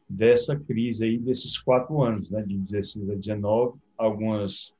dessa 0.08 0.58
crise 0.58 1.04
aí 1.04 1.18
desses 1.20 1.60
quatro 1.60 2.02
anos, 2.02 2.32
né, 2.32 2.42
de 2.42 2.58
16 2.58 3.10
a 3.10 3.16
19, 3.16 3.78
algumas 3.98 4.74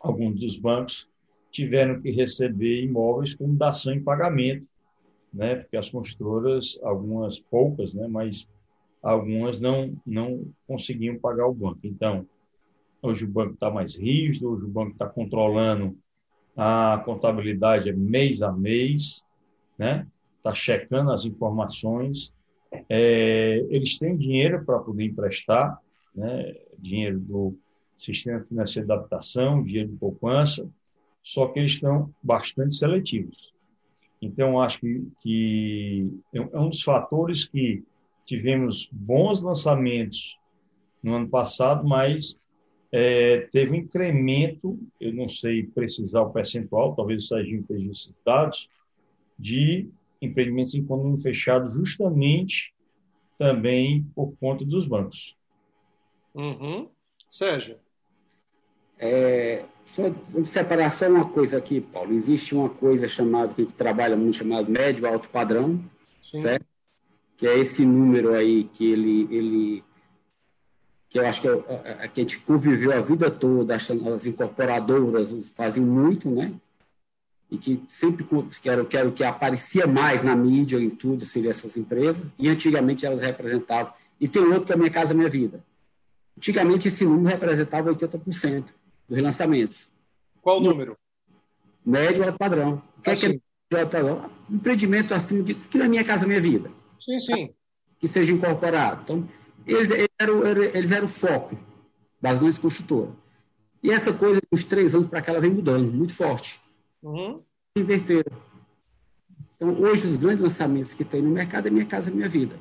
alguns 0.00 0.38
dos 0.38 0.58
bancos 0.58 1.08
tiveram 1.50 2.00
que 2.00 2.10
receber 2.10 2.84
imóveis 2.84 3.34
como 3.34 3.56
dação 3.56 3.92
em 3.92 4.02
pagamento, 4.02 4.66
né? 5.32 5.56
Porque 5.56 5.76
as 5.76 5.90
construtoras, 5.90 6.78
algumas 6.82 7.40
poucas, 7.40 7.94
né? 7.94 8.06
Mas 8.06 8.48
algumas 9.02 9.58
não 9.58 9.96
não 10.06 10.46
conseguiam 10.66 11.18
pagar 11.18 11.46
o 11.46 11.54
banco. 11.54 11.80
Então, 11.84 12.26
hoje 13.02 13.24
o 13.24 13.28
banco 13.28 13.54
está 13.54 13.70
mais 13.70 13.96
rígido, 13.96 14.50
hoje 14.50 14.64
o 14.64 14.68
banco 14.68 14.92
está 14.92 15.08
controlando 15.08 15.96
a 16.60 17.00
contabilidade 17.04 17.88
é 17.88 17.92
mês 17.92 18.42
a 18.42 18.50
mês, 18.50 19.24
né? 19.78 20.04
Está 20.38 20.52
checando 20.52 21.12
as 21.12 21.24
informações. 21.24 22.32
É, 22.88 23.64
eles 23.70 23.96
têm 23.96 24.16
dinheiro 24.16 24.64
para 24.64 24.80
poder 24.80 25.04
emprestar, 25.04 25.80
né? 26.12 26.56
Dinheiro 26.76 27.20
do 27.20 27.56
sistema 27.96 28.40
financeiro 28.40 28.88
de 28.88 28.92
adaptação, 28.92 29.62
dinheiro 29.62 29.90
de 29.90 29.96
poupança, 29.96 30.68
só 31.22 31.46
que 31.46 31.60
eles 31.60 31.72
estão 31.72 32.12
bastante 32.20 32.74
seletivos. 32.74 33.54
Então, 34.20 34.60
acho 34.60 34.80
que, 34.80 35.06
que 35.22 36.10
é 36.34 36.40
um 36.40 36.66
é 36.66 36.70
dos 36.70 36.82
fatores 36.82 37.44
que 37.44 37.84
tivemos 38.26 38.88
bons 38.90 39.40
lançamentos 39.40 40.36
no 41.00 41.14
ano 41.14 41.28
passado, 41.28 41.86
mas 41.86 42.36
é, 42.90 43.48
teve 43.52 43.72
um 43.72 43.74
incremento, 43.74 44.78
eu 45.00 45.12
não 45.12 45.28
sei 45.28 45.64
precisar 45.64 46.22
o 46.22 46.30
percentual, 46.30 46.94
talvez 46.94 47.24
o 47.24 47.26
Serginho 47.26 47.60
esteja 47.60 47.90
esses 47.90 48.14
dados, 48.24 48.68
de 49.38 49.88
empreendimentos 50.20 50.74
em 50.74 50.84
condomínio 50.84 51.20
fechado 51.20 51.70
justamente 51.70 52.74
também 53.38 54.04
por 54.14 54.34
conta 54.40 54.64
dos 54.64 54.86
bancos. 54.86 55.36
Uhum. 56.34 56.88
Sérgio? 57.30 57.76
É, 58.98 59.64
só 59.84 60.02
separar 60.44 60.90
só 60.90 61.08
uma 61.08 61.28
coisa 61.28 61.58
aqui, 61.58 61.80
Paulo. 61.80 62.12
Existe 62.12 62.54
uma 62.54 62.68
coisa 62.68 63.06
chamada, 63.06 63.54
que 63.54 63.64
trabalha 63.66 64.16
muito, 64.16 64.38
chamado 64.38 64.70
médio 64.70 65.06
alto 65.06 65.28
padrão, 65.28 65.82
Sim. 66.22 66.38
certo? 66.38 66.66
Que 67.36 67.46
é 67.46 67.58
esse 67.58 67.86
número 67.86 68.34
aí 68.34 68.64
que 68.64 68.90
ele, 68.90 69.28
ele 69.30 69.84
que 71.08 71.18
eu 71.18 71.26
acho 71.26 71.40
que, 71.40 71.48
é, 71.48 71.52
é, 71.52 71.96
é, 72.04 72.08
que 72.08 72.20
a 72.20 72.22
gente 72.22 72.38
conviveu 72.40 72.92
a 72.92 73.00
vida 73.00 73.30
toda, 73.30 73.76
as 73.76 74.26
incorporadoras 74.26 75.52
fazem 75.56 75.82
muito, 75.82 76.28
né? 76.30 76.52
E 77.50 77.56
que 77.56 77.82
sempre 77.88 78.26
que 78.60 78.68
era, 78.68 78.84
que 78.84 78.96
era 78.96 79.08
o 79.08 79.12
que 79.12 79.24
aparecia 79.24 79.86
mais 79.86 80.22
na 80.22 80.36
mídia, 80.36 80.76
em 80.78 80.90
tudo, 80.90 81.24
seriam 81.24 81.50
essas 81.50 81.78
empresas, 81.78 82.26
e 82.38 82.48
antigamente 82.48 83.06
elas 83.06 83.22
representavam. 83.22 83.92
E 84.20 84.28
tem 84.28 84.42
outro 84.42 84.66
que 84.66 84.72
é 84.72 84.76
Minha 84.76 84.90
Casa 84.90 85.14
Minha 85.14 85.30
Vida. 85.30 85.64
Antigamente 86.36 86.88
esse 86.88 87.04
número 87.04 87.28
representava 87.28 87.92
80% 87.94 88.64
dos 89.08 89.16
relançamentos. 89.16 89.88
Qual 90.42 90.58
o 90.58 90.60
número? 90.60 90.96
Médio 91.84 92.22
alto 92.22 92.38
padrão. 92.38 92.82
O 92.98 93.00
que 93.00 93.10
assim. 93.10 93.26
é 93.26 93.30
que 93.30 93.76
é 93.76 93.80
alto 93.80 93.90
padrão? 93.90 94.30
Um 94.50 94.56
empreendimento 94.56 95.14
acima 95.14 95.42
de 95.42 95.54
que 95.54 95.78
na 95.78 95.88
Minha 95.88 96.04
Casa 96.04 96.26
Minha 96.26 96.40
Vida. 96.40 96.70
Sim, 97.02 97.18
sim. 97.18 97.54
Que 97.98 98.06
seja 98.06 98.30
incorporado. 98.30 99.00
Então, 99.02 99.28
eles, 99.68 99.90
eles, 99.90 100.08
eram, 100.18 100.46
eles 100.46 100.90
eram 100.90 101.06
o 101.06 101.08
foco 101.08 101.58
das 102.20 102.38
grandes 102.38 102.58
construtoras. 102.58 103.14
E 103.82 103.90
essa 103.90 104.12
coisa, 104.12 104.40
uns 104.52 104.64
três 104.64 104.94
anos 104.94 105.06
para 105.06 105.22
cá, 105.22 105.32
ela 105.32 105.40
vem 105.40 105.50
mudando, 105.50 105.92
muito 105.92 106.14
forte. 106.14 106.60
Uhum. 107.02 107.42
Inverteram. 107.76 108.36
Então, 109.54 109.72
hoje, 109.80 110.06
os 110.06 110.16
grandes 110.16 110.40
lançamentos 110.40 110.94
que 110.94 111.04
tem 111.04 111.22
no 111.22 111.30
mercado 111.30 111.68
é 111.68 111.70
Minha 111.70 111.86
Casa 111.86 112.10
Minha 112.10 112.28
Vida. 112.28 112.56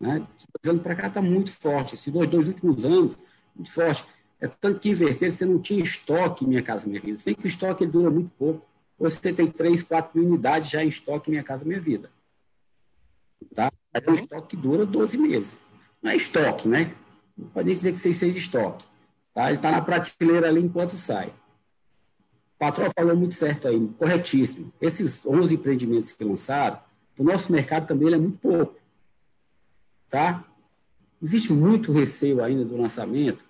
Né? 0.00 0.18
Dois 0.18 0.70
anos 0.70 0.82
para 0.82 0.94
cá 0.94 1.06
está 1.08 1.22
muito 1.22 1.50
forte. 1.52 1.94
Esses 1.94 2.12
dois, 2.12 2.28
dois 2.28 2.46
últimos 2.46 2.84
anos, 2.84 3.16
muito 3.54 3.72
forte. 3.72 4.04
É 4.40 4.48
tanto 4.48 4.80
que 4.80 4.90
inverter, 4.90 5.30
você 5.30 5.44
não 5.44 5.58
tinha 5.58 5.82
estoque 5.82 6.46
Minha 6.46 6.62
Casa 6.62 6.86
Minha 6.86 7.00
Vida. 7.00 7.20
Tem 7.24 7.34
que 7.34 7.46
o 7.46 7.48
estoque 7.48 7.84
ele 7.84 7.90
dura 7.90 8.10
muito 8.10 8.30
pouco. 8.38 8.66
Você 8.98 9.32
tem 9.32 9.50
três, 9.50 9.82
quatro 9.82 10.18
mil 10.18 10.28
unidades 10.28 10.70
já 10.70 10.84
em 10.84 10.88
estoque 10.88 11.30
Minha 11.30 11.42
Casa 11.42 11.64
Minha 11.64 11.80
Vida. 11.80 12.10
Tá? 13.54 13.70
É 13.92 14.10
um 14.10 14.14
estoque 14.14 14.48
que 14.48 14.56
dura 14.56 14.84
12 14.84 15.16
meses. 15.16 15.60
Não 16.04 16.10
é 16.10 16.16
estoque, 16.16 16.68
né? 16.68 16.94
Não 17.34 17.48
pode 17.48 17.70
dizer 17.70 17.92
que 17.92 17.98
seja 17.98 18.38
estoque. 18.38 18.84
Tá? 19.32 19.46
Ele 19.46 19.56
está 19.56 19.70
na 19.70 19.80
prateleira 19.80 20.48
ali 20.48 20.60
enquanto 20.60 20.98
sai. 20.98 21.28
O 21.28 22.58
patrão 22.58 22.90
falou 22.94 23.16
muito 23.16 23.34
certo 23.34 23.68
aí, 23.68 23.88
corretíssimo. 23.98 24.70
Esses 24.82 25.24
11 25.24 25.54
empreendimentos 25.54 26.12
que 26.12 26.22
lançaram, 26.22 26.78
o 27.16 27.24
nosso 27.24 27.50
mercado 27.50 27.86
também 27.86 28.12
é 28.12 28.18
muito 28.18 28.36
pouco. 28.36 28.76
Tá? 30.10 30.44
Existe 31.22 31.54
muito 31.54 31.90
receio 31.90 32.44
ainda 32.44 32.66
do 32.66 32.76
lançamento 32.76 33.42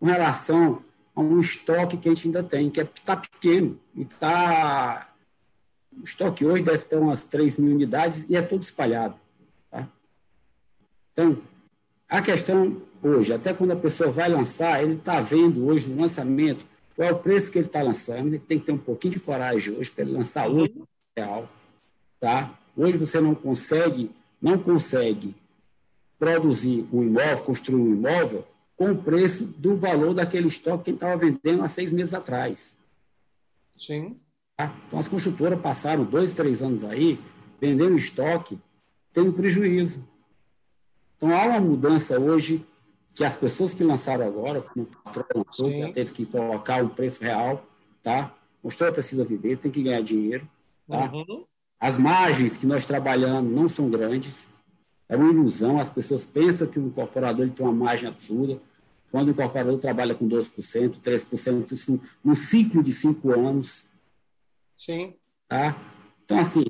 com 0.00 0.06
relação 0.06 0.82
a 1.14 1.20
um 1.20 1.38
estoque 1.38 1.96
que 1.96 2.08
a 2.08 2.14
gente 2.14 2.26
ainda 2.26 2.42
tem, 2.42 2.70
que 2.70 2.80
está 2.80 3.12
é, 3.12 3.16
pequeno. 3.16 3.78
E 3.94 4.04
tá, 4.04 5.14
o 5.96 6.02
estoque 6.02 6.44
hoje 6.44 6.64
deve 6.64 6.84
ter 6.84 6.96
umas 6.96 7.24
3 7.24 7.56
mil 7.58 7.72
unidades 7.72 8.26
e 8.28 8.36
é 8.36 8.42
todo 8.42 8.62
espalhado. 8.62 9.14
Tá? 9.70 9.88
Então, 11.12 11.40
a 12.10 12.20
questão 12.20 12.82
hoje, 13.00 13.32
até 13.32 13.54
quando 13.54 13.70
a 13.70 13.76
pessoa 13.76 14.10
vai 14.10 14.28
lançar, 14.28 14.82
ele 14.82 14.94
está 14.94 15.20
vendo 15.20 15.64
hoje 15.66 15.88
no 15.88 16.02
lançamento 16.02 16.66
qual 16.96 17.08
é 17.08 17.12
o 17.12 17.18
preço 17.18 17.50
que 17.50 17.58
ele 17.58 17.66
está 17.66 17.80
lançando, 17.82 18.26
ele 18.26 18.38
tem 18.38 18.58
que 18.58 18.66
ter 18.66 18.72
um 18.72 18.78
pouquinho 18.78 19.14
de 19.14 19.20
coragem 19.20 19.74
hoje 19.74 19.90
para 19.90 20.04
ele 20.04 20.12
lançar 20.12 20.48
hoje 20.48 20.74
no 20.76 20.86
real. 21.16 21.48
Tá? 22.18 22.52
Hoje 22.76 22.98
você 22.98 23.20
não 23.20 23.34
consegue, 23.34 24.10
não 24.42 24.58
consegue 24.58 25.34
produzir 26.18 26.86
um 26.92 27.02
imóvel, 27.02 27.44
construir 27.44 27.80
um 27.80 27.94
imóvel 27.94 28.44
com 28.76 28.90
o 28.90 29.02
preço 29.02 29.44
do 29.44 29.76
valor 29.76 30.12
daquele 30.12 30.48
estoque 30.48 30.84
que 30.84 30.90
ele 30.90 30.96
estava 30.96 31.16
vendendo 31.16 31.62
há 31.62 31.68
seis 31.68 31.92
meses 31.92 32.12
atrás. 32.12 32.76
Sim. 33.78 34.16
Tá? 34.56 34.74
Então 34.86 34.98
as 34.98 35.08
construtoras 35.08 35.60
passaram 35.60 36.04
dois, 36.04 36.34
três 36.34 36.60
anos 36.60 36.84
aí 36.84 37.18
vendendo 37.60 37.96
estoque, 37.96 38.58
tendo 39.12 39.32
prejuízo. 39.32 40.02
Então, 41.20 41.38
há 41.38 41.44
uma 41.44 41.60
mudança 41.60 42.18
hoje 42.18 42.64
que 43.14 43.22
as 43.22 43.36
pessoas 43.36 43.74
que 43.74 43.84
lançaram 43.84 44.26
agora, 44.26 44.62
como 44.62 44.86
o 44.86 45.02
patrão 45.04 45.44
lançou, 45.46 45.70
já 45.70 45.92
teve 45.92 46.12
que 46.12 46.24
colocar 46.24 46.82
o 46.82 46.86
um 46.86 46.88
preço 46.88 47.22
real, 47.22 47.62
tá? 48.02 48.34
Mostrou 48.64 48.90
precisa 48.90 49.22
viver, 49.22 49.58
tem 49.58 49.70
que 49.70 49.82
ganhar 49.82 50.00
dinheiro, 50.00 50.48
tá? 50.88 51.12
Uhum. 51.12 51.44
As 51.78 51.98
margens 51.98 52.56
que 52.56 52.66
nós 52.66 52.86
trabalhamos 52.86 53.52
não 53.52 53.68
são 53.68 53.90
grandes, 53.90 54.46
é 55.10 55.14
uma 55.14 55.30
ilusão, 55.30 55.78
as 55.78 55.90
pessoas 55.90 56.24
pensam 56.24 56.66
que 56.66 56.78
o 56.78 56.86
incorporador 56.86 57.50
tem 57.50 57.66
uma 57.66 57.74
margem 57.74 58.08
absurda, 58.08 58.58
quando 59.12 59.28
o 59.28 59.30
incorporador 59.32 59.78
trabalha 59.78 60.14
com 60.14 60.26
12%, 60.26 61.00
3%, 61.00 61.72
isso 61.72 62.00
num 62.24 62.34
ciclo 62.34 62.82
de 62.82 62.94
cinco 62.94 63.30
anos. 63.30 63.84
Sim. 64.78 65.16
Tá? 65.46 65.76
Então, 66.24 66.38
assim, 66.38 66.64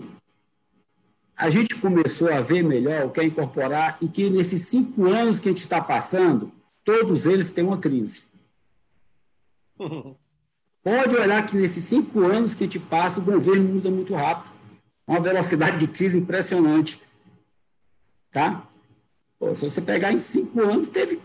a 1.41 1.49
gente 1.49 1.75
começou 1.77 2.31
a 2.31 2.43
ver 2.43 2.63
melhor 2.63 3.07
o 3.07 3.11
que 3.11 3.19
é 3.19 3.25
incorporar 3.25 3.97
e 4.03 4.07
que 4.09 4.29
nesses 4.29 4.67
cinco 4.67 5.07
anos 5.07 5.39
que 5.39 5.49
a 5.49 5.53
gente 5.53 5.63
está 5.63 5.81
passando, 5.81 6.53
todos 6.85 7.25
eles 7.25 7.51
têm 7.51 7.65
uma 7.65 7.79
crise. 7.79 8.25
Pode 10.85 11.17
olhar 11.17 11.47
que 11.47 11.57
nesses 11.57 11.85
cinco 11.85 12.21
anos 12.21 12.55
que 12.55 12.65
a 12.65 12.67
gente 12.67 12.79
passa, 12.79 13.21
o 13.21 13.23
governo 13.23 13.75
muda 13.75 13.91
muito 13.91 14.15
rápido. 14.15 14.53
Uma 15.07 15.19
velocidade 15.19 15.79
de 15.79 15.87
crise 15.87 16.19
impressionante. 16.19 17.01
Tá? 18.31 18.63
Pô, 19.39 19.57
se 19.57 19.69
você 19.69 19.81
pegar 19.81 20.13
em 20.13 20.21
cinco 20.21 20.61
anos, 20.61 20.91
teve. 20.91 21.17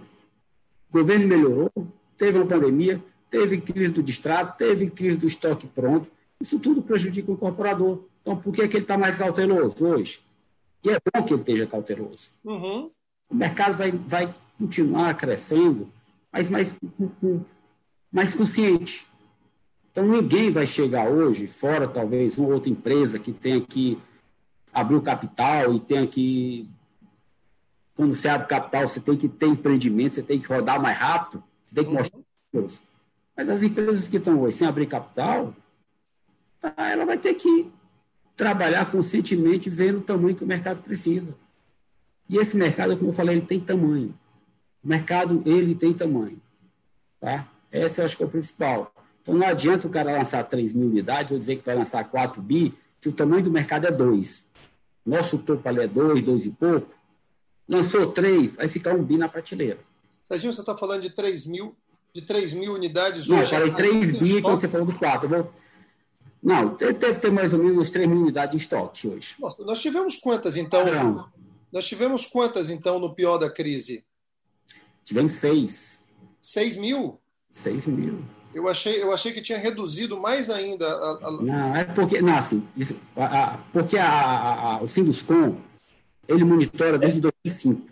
O 0.89 0.93
governo 0.93 1.27
melhorou, 1.27 1.69
teve 2.17 2.37
uma 2.37 2.47
pandemia, 2.47 3.03
teve 3.29 3.59
crise 3.59 3.91
do 3.91 4.01
distrato, 4.01 4.57
teve 4.57 4.89
crise 4.89 5.17
do 5.17 5.27
estoque 5.27 5.67
pronto. 5.67 6.09
Isso 6.39 6.57
tudo 6.57 6.81
prejudica 6.81 7.31
o 7.31 7.33
incorporador. 7.33 8.05
Então, 8.25 8.35
por 8.35 8.51
que, 8.51 8.67
que 8.67 8.77
ele 8.77 8.83
está 8.83 8.97
mais 8.97 9.19
cauteloso 9.19 9.85
hoje? 9.85 10.19
E 10.83 10.89
é 10.89 10.97
bom 11.13 11.23
que 11.23 11.31
ele 11.31 11.41
esteja 11.41 11.67
cauteloso. 11.67 12.31
Uhum. 12.43 12.89
O 13.29 13.35
mercado 13.35 13.77
vai, 13.77 13.91
vai 13.91 14.33
continuar 14.57 15.13
crescendo, 15.13 15.87
mas 16.33 16.49
mais, 16.49 16.75
mais 18.11 18.33
consciente. 18.33 19.05
Então, 19.91 20.07
ninguém 20.07 20.49
vai 20.49 20.65
chegar 20.65 21.07
hoje, 21.07 21.45
fora 21.45 21.87
talvez 21.87 22.39
uma 22.39 22.49
outra 22.49 22.67
empresa 22.67 23.19
que 23.19 23.31
tenha 23.31 23.61
que 23.61 23.95
abrir 24.73 24.95
o 24.95 25.01
capital 25.03 25.75
e 25.75 25.79
tenha 25.79 26.07
que. 26.07 26.67
Quando 27.95 28.15
você 28.15 28.27
abre 28.27 28.47
capital, 28.47 28.87
você 28.87 28.99
tem 28.99 29.15
que 29.15 29.29
ter 29.29 29.45
empreendimento, 29.45 30.15
você 30.15 30.23
tem 30.23 30.39
que 30.39 30.47
rodar 30.47 30.81
mais 30.81 30.97
rápido, 30.97 31.43
você 31.63 31.75
tem 31.75 31.85
que 31.85 31.91
mostrar. 31.91 32.19
Uhum. 32.53 32.67
Mas 33.37 33.49
as 33.49 33.61
empresas 33.61 34.07
que 34.07 34.17
estão 34.17 34.41
hoje 34.41 34.57
sem 34.57 34.67
abrir 34.67 34.87
capital, 34.87 35.53
tá, 36.59 36.73
ela 36.77 37.05
vai 37.05 37.19
ter 37.19 37.35
que 37.35 37.71
trabalhar 38.35 38.89
conscientemente, 38.91 39.69
vendo 39.69 39.99
o 39.99 40.01
tamanho 40.01 40.35
que 40.35 40.43
o 40.43 40.47
mercado 40.47 40.81
precisa. 40.81 41.35
E 42.29 42.37
esse 42.37 42.57
mercado, 42.57 42.97
como 42.97 43.11
eu 43.11 43.13
falei, 43.13 43.37
ele 43.37 43.45
tem 43.45 43.59
tamanho. 43.59 44.13
O 44.83 44.87
mercado, 44.87 45.41
ele 45.45 45.75
tem 45.75 45.93
tamanho. 45.93 46.41
Tá? 47.19 47.47
Esse 47.71 48.01
eu 48.01 48.05
acho 48.05 48.17
que 48.17 48.23
é 48.23 48.25
o 48.25 48.29
principal. 48.29 48.93
Então, 49.21 49.35
não 49.35 49.47
adianta 49.47 49.87
o 49.87 49.89
cara 49.89 50.11
lançar 50.11 50.43
3 50.43 50.73
mil 50.73 50.87
unidades 50.87 51.31
ou 51.31 51.37
dizer 51.37 51.57
que 51.57 51.65
vai 51.65 51.75
lançar 51.75 52.03
4 52.03 52.41
bi, 52.41 52.73
se 52.99 53.09
o 53.09 53.11
tamanho 53.11 53.43
do 53.43 53.51
mercado 53.51 53.87
é 53.87 53.91
2. 53.91 54.43
Nosso 55.05 55.37
topo 55.37 55.67
ali 55.67 55.81
é 55.81 55.87
2, 55.87 56.21
2 56.21 56.45
e 56.45 56.49
pouco. 56.51 56.93
Lançou 57.67 58.11
3, 58.11 58.53
vai 58.53 58.67
ficar 58.67 58.93
um 58.93 59.03
bi 59.03 59.17
na 59.17 59.27
prateleira. 59.27 59.79
Serginho, 60.23 60.53
você 60.53 60.61
está 60.61 60.75
falando 60.77 61.01
de 61.01 61.09
3 61.11 61.45
mil, 61.45 61.75
de 62.13 62.21
3 62.21 62.53
mil 62.53 62.73
unidades 62.73 63.27
não, 63.27 63.39
hoje? 63.39 63.53
Não, 63.53 63.59
eu 63.59 63.73
falei 63.73 63.91
3 63.91 64.19
bi 64.19 64.41
quando 64.41 64.59
você 64.59 64.67
falou 64.67 64.85
do 64.87 64.95
4. 64.95 65.25
Eu 65.25 65.29
vou 65.29 65.53
Não, 66.45 66.75
deve 66.75 67.15
ter 67.15 67.31
mais 67.31 67.53
ou 67.53 67.59
menos 67.59 67.89
3 67.89 68.07
mil 68.07 68.19
unidades 68.19 68.53
em 68.53 68.57
estoque 68.57 69.07
hoje. 69.07 69.33
Bom, 69.39 69.55
nós 69.61 69.81
tivemos 69.81 70.17
quantas, 70.17 70.55
então? 70.55 70.85
Não. 70.85 71.27
Nós 71.73 71.87
tivemos 71.87 72.27
quantas, 72.27 72.69
então, 72.69 72.99
no 72.99 73.15
pior 73.15 73.39
da 73.39 73.49
crise? 73.49 74.05
Tivemos 75.03 75.33
seis. 75.33 75.97
Seis 76.39 76.77
mil? 76.77 77.19
Seis 77.51 77.87
mil. 77.87 78.23
Eu 78.53 78.67
achei, 78.67 79.01
eu 79.01 79.11
achei 79.11 79.33
que 79.33 79.41
tinha 79.41 79.57
reduzido 79.57 80.21
mais 80.21 80.51
ainda. 80.51 80.87
A, 80.87 81.27
a... 81.27 81.31
Não, 81.31 81.75
é 81.75 81.83
porque, 81.83 82.21
não, 82.21 82.37
assim, 82.37 82.63
isso, 82.77 82.95
a, 83.17 83.25
a, 83.25 83.57
porque 83.73 83.97
a, 83.97 84.79
o 84.83 84.87
Sinduscom, 84.87 85.57
ele 86.27 86.43
monitora 86.43 86.99
desde 86.99 87.21
2005. 87.21 87.89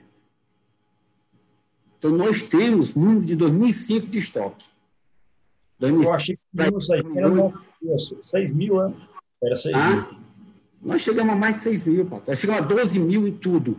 Então, 1.98 2.12
nós 2.12 2.44
temos 2.44 2.94
número 2.94 3.26
de 3.26 3.36
2005 3.36 4.08
de 4.08 4.20
estoque. 4.20 4.66
2005, 5.80 6.12
eu 6.12 6.16
achei 6.16 6.36
que 6.36 6.42
tínhamos 6.56 6.90
aí, 6.92 7.04
era 7.16 7.30
6 8.22 8.54
mil, 8.54 8.78
né? 8.78 8.94
Era 9.44 9.56
6 9.56 9.76
ah, 9.76 9.90
mil. 9.90 10.06
Nós 10.82 11.02
chegamos 11.02 11.34
a 11.34 11.36
mais 11.36 11.56
de 11.56 11.62
6 11.62 11.88
mil, 11.88 12.06
pô. 12.06 12.22
Nós 12.26 12.40
chegamos 12.40 12.62
a 12.62 12.66
12 12.66 13.00
mil 13.00 13.28
em 13.28 13.32
tudo. 13.32 13.78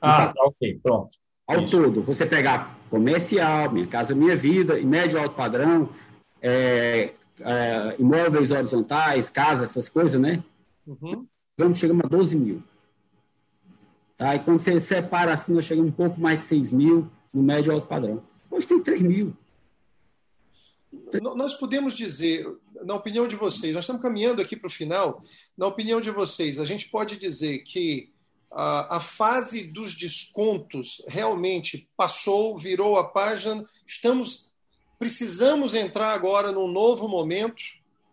Ah, 0.00 0.28
tá, 0.28 0.44
ok, 0.44 0.78
pronto. 0.82 1.10
Ao 1.46 1.60
Isso. 1.60 1.70
todo, 1.70 2.02
você 2.02 2.26
pegar 2.26 2.76
comercial, 2.90 3.70
Minha 3.70 3.86
Casa 3.86 4.14
Minha 4.14 4.36
Vida, 4.36 4.80
médio 4.80 5.18
alto 5.18 5.36
padrão, 5.36 5.88
é, 6.42 7.12
é, 7.40 7.96
imóveis 7.98 8.50
horizontais, 8.50 9.30
casas, 9.30 9.70
essas 9.70 9.88
coisas, 9.88 10.20
né? 10.20 10.42
Uhum. 10.86 11.26
Vamos 11.58 11.78
chegamos 11.78 12.04
a 12.04 12.08
12 12.08 12.36
mil. 12.36 12.62
Tá? 14.16 14.34
E 14.34 14.38
quando 14.40 14.60
você 14.60 14.80
separa 14.80 15.32
assim, 15.32 15.52
nós 15.52 15.64
chegamos 15.64 15.90
um 15.90 15.94
pouco 15.94 16.20
mais 16.20 16.38
de 16.38 16.44
6 16.44 16.72
mil 16.72 17.08
no 17.32 17.42
médio 17.42 17.72
alto 17.72 17.86
padrão. 17.86 18.22
Hoje 18.50 18.66
tem 18.66 18.82
3 18.82 19.02
mil. 19.02 19.34
Nós 21.34 21.54
podemos 21.54 21.96
dizer, 21.96 22.46
na 22.84 22.94
opinião 22.94 23.26
de 23.26 23.36
vocês, 23.36 23.74
nós 23.74 23.84
estamos 23.84 24.02
caminhando 24.02 24.42
aqui 24.42 24.56
para 24.56 24.66
o 24.66 24.70
final, 24.70 25.22
na 25.56 25.66
opinião 25.66 26.00
de 26.00 26.10
vocês, 26.10 26.58
a 26.58 26.64
gente 26.64 26.90
pode 26.90 27.16
dizer 27.16 27.58
que 27.60 28.12
a, 28.50 28.96
a 28.96 29.00
fase 29.00 29.64
dos 29.64 29.94
descontos 29.94 31.02
realmente 31.08 31.88
passou, 31.96 32.58
virou 32.58 32.96
a 32.96 33.04
página, 33.04 33.64
estamos 33.86 34.50
precisamos 34.98 35.74
entrar 35.74 36.14
agora 36.14 36.50
num 36.50 36.68
novo 36.68 37.08
momento, 37.08 37.62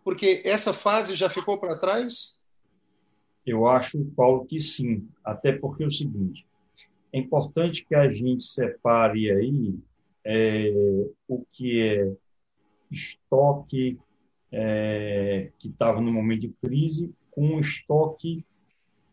porque 0.02 0.42
essa 0.44 0.72
fase 0.72 1.14
já 1.14 1.30
ficou 1.30 1.58
para 1.58 1.78
trás? 1.78 2.34
Eu 3.46 3.66
acho, 3.66 3.98
Paulo, 4.16 4.44
que 4.44 4.60
sim. 4.60 5.08
Até 5.24 5.52
porque 5.52 5.84
é 5.84 5.86
o 5.86 5.90
seguinte: 5.90 6.46
é 7.12 7.18
importante 7.18 7.84
que 7.84 7.94
a 7.94 8.10
gente 8.12 8.44
separe 8.44 9.30
aí 9.30 9.74
é, 10.24 10.72
o 11.28 11.44
que 11.52 11.80
é 11.80 12.12
estoque 12.90 13.98
é, 14.52 15.50
que 15.58 15.68
estava 15.68 16.00
no 16.00 16.12
momento 16.12 16.42
de 16.42 16.48
crise 16.62 17.12
com 17.30 17.58
estoque 17.58 18.44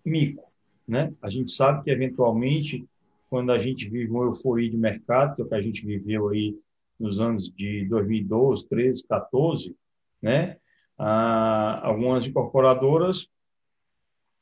mico. 0.05 0.51
Né? 0.87 1.13
A 1.21 1.29
gente 1.29 1.51
sabe 1.51 1.83
que, 1.83 1.89
eventualmente, 1.89 2.85
quando 3.29 3.51
a 3.51 3.59
gente 3.59 3.89
vive 3.89 4.11
uma 4.11 4.25
euforia 4.25 4.69
de 4.69 4.77
mercado, 4.77 5.35
que 5.35 5.41
é 5.41 5.45
o 5.45 5.47
que 5.47 5.55
a 5.55 5.61
gente 5.61 5.85
viveu 5.85 6.29
aí 6.29 6.57
nos 6.99 7.19
anos 7.19 7.49
de 7.49 7.85
2012, 7.85 8.67
13, 8.67 9.07
14, 9.07 9.75
né? 10.21 10.57
Ah, 10.97 11.87
algumas 11.87 12.27
incorporadoras 12.27 13.27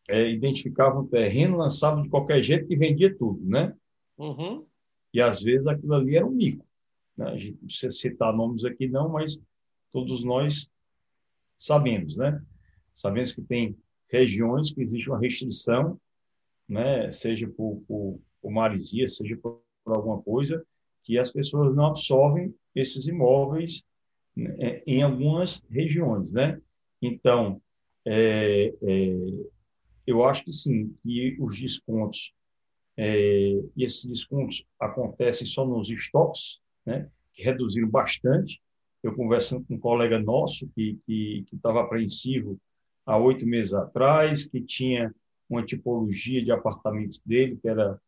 é, 0.10 0.30
identificavam 0.30 1.06
terreno, 1.06 1.56
lançavam 1.56 2.02
de 2.02 2.10
qualquer 2.10 2.42
jeito 2.42 2.72
e 2.72 2.76
vendia 2.76 3.16
tudo, 3.16 3.40
né? 3.46 3.74
Uhum. 4.18 4.66
E 5.14 5.22
às 5.22 5.42
vezes 5.42 5.68
aquilo 5.68 5.94
ali 5.94 6.18
era 6.18 6.26
um 6.26 6.32
mico. 6.32 6.66
Né? 7.20 7.30
A 7.30 7.38
gente 7.38 7.58
não 7.60 7.68
precisa 7.68 7.92
citar 7.92 8.34
nomes 8.34 8.64
aqui 8.64 8.88
não, 8.88 9.10
mas 9.10 9.38
todos 9.92 10.24
nós 10.24 10.70
sabemos, 11.58 12.16
né? 12.16 12.42
Sabemos 12.96 13.34
que 13.34 13.42
tem 13.42 13.78
regiões 14.08 14.72
que 14.72 14.82
existe 14.82 15.10
uma 15.10 15.20
restrição, 15.20 16.00
né? 16.68 17.12
Seja 17.12 17.48
por, 17.50 17.84
por, 17.86 18.22
por 18.42 18.52
maresia, 18.52 19.10
seja 19.10 19.36
por, 19.36 19.62
por 19.84 19.96
alguma 19.96 20.22
coisa, 20.22 20.66
que 21.04 21.18
as 21.18 21.30
pessoas 21.30 21.76
não 21.76 21.88
absorvem 21.88 22.56
esses 22.74 23.08
imóveis 23.08 23.84
né, 24.36 24.82
em 24.88 25.02
algumas 25.02 25.62
regiões, 25.70 26.32
né? 26.32 26.62
Então, 27.02 27.62
é, 28.06 28.74
é, 28.82 29.20
eu 30.08 30.24
acho 30.24 30.46
que 30.46 30.54
sim, 30.54 30.96
que 31.04 31.36
os 31.40 31.60
descontos, 31.60 32.34
é, 32.96 33.52
e 33.76 33.84
esses 33.84 34.06
descontos 34.06 34.66
acontecem 34.80 35.48
só 35.48 35.66
nos 35.66 35.90
estoques, 35.90 36.60
né? 36.90 37.08
Que 37.34 37.44
reduziram 37.44 37.88
bastante. 37.88 38.60
Eu 39.04 39.16
conversando 39.16 39.64
com 39.66 39.76
um 39.76 39.80
colega 39.80 40.20
nosso 40.20 40.68
que 40.76 41.00
estava 41.54 41.82
apreensivo 41.82 42.60
há 43.06 43.18
oito 43.18 43.46
meses 43.46 43.74
atrás, 43.74 44.46
que 44.46 44.60
tinha 44.62 45.14
uma 45.50 45.64
tipologia 45.64 46.44
de 46.44 46.52
apartamentos 46.52 47.20
dele, 47.20 47.58
que 47.62 47.68
era 47.68 48.00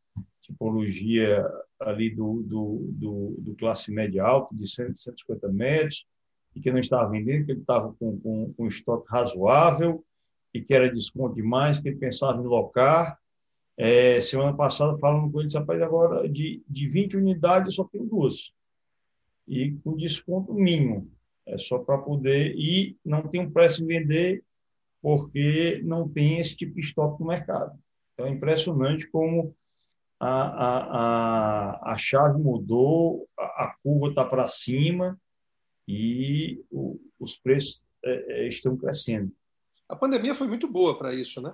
tipologia 0.41 1.45
ali 1.79 2.09
do, 2.13 2.43
do, 2.43 2.87
do, 2.91 3.35
do 3.39 3.55
classe 3.55 3.91
média 3.91 4.23
alta, 4.23 4.55
de 4.55 4.67
100, 4.67 4.95
150 4.95 5.47
metros, 5.49 6.05
e 6.55 6.59
que 6.59 6.71
não 6.71 6.79
estava 6.79 7.09
vendendo, 7.09 7.45
que 7.45 7.51
ele 7.53 7.61
estava 7.61 7.93
com, 7.93 8.19
com, 8.19 8.53
com 8.53 8.63
um 8.63 8.67
estoque 8.67 9.07
razoável, 9.09 10.03
e 10.53 10.61
que 10.61 10.73
era 10.73 10.91
desconto 10.91 11.35
demais, 11.35 11.79
que 11.79 11.87
ele 11.87 11.97
pensava 11.97 12.41
em 12.41 12.45
locar. 12.45 13.17
É, 13.77 14.19
semana 14.19 14.53
passada, 14.53 14.97
falando 14.97 15.31
com 15.31 15.39
ele, 15.39 15.47
disse, 15.47 15.57
rapaz, 15.57 15.81
agora 15.81 16.27
de, 16.27 16.61
de 16.67 16.87
20 16.87 17.17
unidades 17.17 17.67
eu 17.67 17.83
só 17.83 17.89
tenho 17.89 18.05
duas. 18.05 18.51
E 19.47 19.71
com 19.83 19.95
desconto 19.95 20.53
mínimo. 20.53 21.11
É 21.45 21.57
só 21.57 21.79
para 21.79 21.97
poder. 21.97 22.55
E 22.55 22.97
não 23.03 23.27
tem 23.27 23.41
um 23.41 23.51
preço 23.51 23.83
em 23.83 23.87
vender, 23.87 24.43
porque 25.01 25.81
não 25.83 26.07
tem 26.07 26.39
esse 26.39 26.55
tipo 26.55 26.75
de 26.75 26.81
estoque 26.81 27.21
no 27.21 27.27
mercado. 27.27 27.77
Então 28.13 28.25
é 28.25 28.29
impressionante 28.29 29.09
como 29.09 29.55
a, 30.19 30.29
a, 30.29 30.77
a, 30.99 31.93
a 31.93 31.97
chave 31.97 32.39
mudou, 32.39 33.27
a, 33.37 33.65
a 33.65 33.75
curva 33.81 34.09
está 34.09 34.23
para 34.23 34.47
cima 34.47 35.19
e 35.87 36.63
o, 36.69 36.99
os 37.19 37.35
preços 37.37 37.83
é, 38.03 38.43
é, 38.43 38.47
estão 38.47 38.77
crescendo. 38.77 39.31
A 39.89 39.95
pandemia 39.95 40.35
foi 40.35 40.47
muito 40.47 40.67
boa 40.67 40.97
para 40.97 41.13
isso, 41.13 41.41
né? 41.41 41.53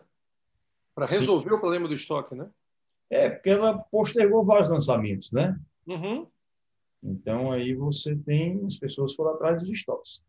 Para 0.94 1.06
resolver 1.06 1.50
Sim. 1.50 1.56
o 1.56 1.60
problema 1.60 1.88
do 1.88 1.96
estoque, 1.96 2.36
né? 2.36 2.50
É, 3.10 3.30
porque 3.30 3.50
ela 3.50 3.78
postergou 3.78 4.44
vários 4.44 4.70
lançamentos, 4.70 5.32
né? 5.32 5.58
Uhum. 5.88 6.28
Então 7.04 7.52
aí 7.52 7.74
você 7.74 8.16
tem 8.16 8.66
as 8.66 8.76
pessoas 8.76 9.14
foram 9.14 9.32
atrás 9.32 9.60
dos 9.62 9.70
estoques. 9.70 10.22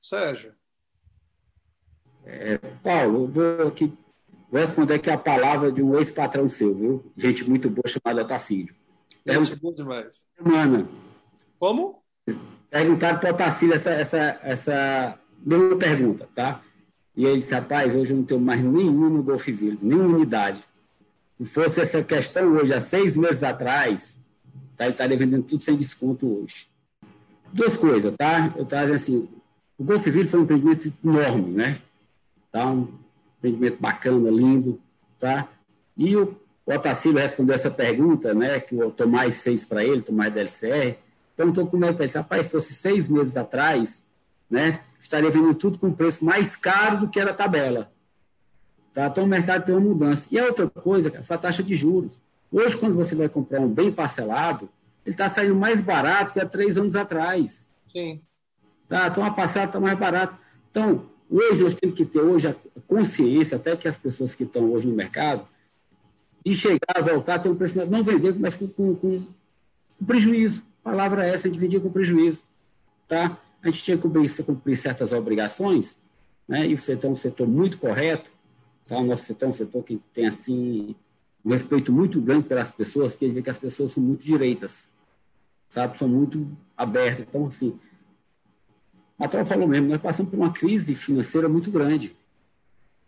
Sérgio. 0.00 0.54
É, 2.24 2.58
Paulo, 2.82 3.24
eu 3.24 3.28
vou 3.28 3.68
aqui 3.68 3.92
Vou 4.50 4.60
responder 4.60 4.94
aqui 4.94 5.10
a 5.10 5.18
palavra 5.18 5.70
de 5.70 5.82
um 5.82 5.94
ex-patrão 5.98 6.48
seu, 6.48 6.74
viu? 6.74 7.12
Gente 7.16 7.48
muito 7.48 7.68
boa 7.68 7.86
chamada 7.86 8.22
Otacílio. 8.22 8.74
Gente 9.26 9.56
boa 9.56 9.74
demais. 9.74 10.24
Semana. 10.36 10.88
Como? 11.58 12.02
Perguntaram 12.70 13.18
para 13.18 13.30
o 13.30 13.34
Otacílio 13.34 13.74
essa, 13.74 13.90
essa, 13.90 14.40
essa 14.42 15.18
mesma 15.38 15.76
pergunta, 15.76 16.26
tá? 16.34 16.62
E 17.14 17.26
ele 17.26 17.40
disse, 17.40 17.52
rapaz, 17.52 17.94
hoje 17.94 18.12
eu 18.12 18.16
não 18.16 18.24
tenho 18.24 18.40
mais 18.40 18.62
nenhum 18.62 19.10
no 19.10 19.22
Golfville, 19.22 19.78
nenhuma 19.82 20.16
unidade. 20.16 20.64
Se 21.38 21.46
fosse 21.46 21.80
essa 21.80 22.02
questão 22.02 22.52
hoje, 22.52 22.72
há 22.72 22.80
seis 22.80 23.16
meses 23.16 23.42
atrás, 23.42 24.17
tá, 24.78 24.88
estaria 24.88 25.16
vendendo 25.16 25.42
tudo 25.42 25.62
sem 25.62 25.76
desconto 25.76 26.42
hoje. 26.42 26.68
Duas 27.52 27.76
coisas, 27.76 28.14
tá? 28.16 28.54
Eu 28.56 28.64
dizendo 28.64 28.94
assim, 28.94 29.28
o 29.76 29.84
Golfville 29.84 30.28
foi 30.28 30.40
um 30.40 30.42
empreendimento 30.44 30.92
enorme, 31.04 31.54
né? 31.54 31.78
Tá? 32.50 32.70
Um, 32.70 32.88
empreendimento 33.38 33.80
bacana, 33.80 34.30
lindo, 34.30 34.80
tá? 35.18 35.48
E 35.96 36.16
o 36.16 36.36
Otacílio 36.64 37.18
respondeu 37.18 37.54
essa 37.54 37.70
pergunta, 37.70 38.34
né, 38.34 38.60
que 38.60 38.74
o 38.76 38.90
Tomás 38.90 39.42
fez 39.42 39.64
para 39.64 39.84
ele, 39.84 40.02
Tomás 40.02 40.32
da 40.32 40.40
LCR, 40.40 40.96
perguntou 41.36 41.66
como 41.66 41.84
é 41.84 41.92
que 41.92 42.02
ele 42.02 42.12
rapaz, 42.12 42.46
se 42.46 42.52
fosse 42.52 42.74
seis 42.74 43.08
meses 43.08 43.36
atrás, 43.36 44.04
né, 44.50 44.80
estaria 45.00 45.30
vendendo 45.30 45.54
tudo 45.54 45.78
com 45.78 45.92
preço 45.92 46.24
mais 46.24 46.54
caro 46.56 47.00
do 47.00 47.08
que 47.08 47.18
era 47.18 47.30
a 47.30 47.34
tabela. 47.34 47.90
Tá? 48.92 49.06
Então 49.06 49.24
o 49.24 49.26
mercado 49.26 49.64
tem 49.64 49.74
uma 49.74 49.80
mudança. 49.80 50.26
E 50.30 50.38
a 50.38 50.44
outra 50.44 50.68
coisa, 50.68 51.10
foi 51.22 51.36
a 51.36 51.38
taxa 51.38 51.62
de 51.62 51.74
juros. 51.74 52.18
Hoje, 52.50 52.76
quando 52.76 52.96
você 52.96 53.14
vai 53.14 53.28
comprar 53.28 53.60
um 53.60 53.68
bem 53.68 53.92
parcelado, 53.92 54.68
ele 55.08 55.14
está 55.14 55.28
saindo 55.28 55.54
mais 55.54 55.80
barato 55.80 56.32
que 56.32 56.40
há 56.40 56.46
três 56.46 56.76
anos 56.76 56.94
atrás. 56.94 57.68
Sim. 57.90 58.20
Tá? 58.88 59.08
Então 59.08 59.24
a 59.24 59.30
parcela 59.30 59.66
está 59.66 59.80
mais 59.80 59.98
barata. 59.98 60.38
Então, 60.70 61.08
Hoje 61.30 61.62
nós 61.62 61.74
temos 61.74 61.94
que 61.94 62.06
ter 62.06 62.20
hoje 62.20 62.48
a 62.48 62.56
consciência, 62.86 63.56
até 63.58 63.76
que 63.76 63.86
as 63.86 63.98
pessoas 63.98 64.34
que 64.34 64.44
estão 64.44 64.72
hoje 64.72 64.86
no 64.86 64.94
mercado, 64.94 65.46
de 66.44 66.54
chegar, 66.54 67.02
voltar, 67.02 67.38
ter 67.38 67.50
um 67.50 67.54
preço, 67.54 67.84
não 67.86 68.02
vender, 68.02 68.34
mas 68.38 68.56
com, 68.56 68.66
com, 68.66 68.94
com, 68.94 69.26
com 69.98 70.04
prejuízo. 70.06 70.62
A 70.82 70.90
palavra 70.90 71.26
é 71.26 71.34
essa, 71.34 71.50
de 71.50 71.58
vender 71.58 71.80
com 71.80 71.90
prejuízo. 71.90 72.42
Tá? 73.06 73.38
A 73.62 73.68
gente 73.68 73.82
tinha 73.82 73.96
que 73.96 74.02
cumprir, 74.02 74.44
cumprir 74.44 74.76
certas 74.76 75.12
obrigações, 75.12 75.98
né? 76.48 76.66
e 76.66 76.72
o 76.72 76.78
setor 76.78 77.08
é 77.08 77.10
um 77.10 77.14
setor 77.14 77.46
muito 77.46 77.76
correto, 77.76 78.30
tá? 78.86 78.96
o 78.96 79.04
nosso 79.04 79.26
setor 79.26 79.46
é 79.46 79.48
um 79.50 79.52
setor 79.52 79.82
que 79.82 80.00
tem, 80.14 80.28
assim, 80.28 80.96
um 81.44 81.50
respeito 81.50 81.92
muito 81.92 82.22
grande 82.22 82.44
pelas 82.44 82.70
pessoas, 82.70 83.14
que 83.14 83.28
vê 83.28 83.42
que 83.42 83.50
as 83.50 83.58
pessoas 83.58 83.92
são 83.92 84.02
muito 84.02 84.24
direitas, 84.24 84.84
sabe? 85.68 85.98
São 85.98 86.08
muito 86.08 86.48
abertas. 86.76 87.26
Então, 87.28 87.46
assim, 87.46 87.78
A 89.18 89.24
Matrol 89.24 89.46
falou 89.46 89.68
mesmo, 89.68 89.88
nós 89.88 90.00
passamos 90.00 90.30
por 90.30 90.36
uma 90.38 90.52
crise 90.52 90.94
financeira 90.94 91.48
muito 91.48 91.70
grande. 91.70 92.16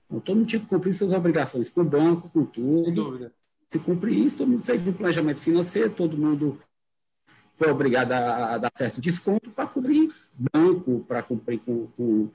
Então, 0.07 0.21
todo 0.21 0.37
mundo 0.37 0.49
tinha 0.49 0.61
que 0.61 0.67
cumprir 0.67 0.93
suas 0.95 1.13
obrigações 1.13 1.71
com 1.71 1.83
o 1.83 1.85
banco, 1.85 2.29
com 2.29 2.45
tudo. 2.45 2.85
Sem 2.85 2.95
dúvida. 2.95 3.33
Se 3.69 3.79
cumprir 3.79 4.19
isso, 4.19 4.37
todo 4.37 4.49
mundo 4.49 4.65
fez 4.65 4.87
um 4.89 4.93
planejamento 4.93 5.39
financeiro, 5.39 5.91
todo 5.91 6.19
mundo 6.19 6.59
foi 7.55 7.71
obrigado 7.71 8.11
a, 8.13 8.55
a 8.55 8.59
dar 8.59 8.73
certo 8.75 9.01
desconto 9.01 9.51
para 9.51 9.67
cobrir 9.67 10.13
banco, 10.53 11.05
para 11.07 11.23
cumprir 11.23 11.61
com, 11.61 11.87
com, 11.97 12.29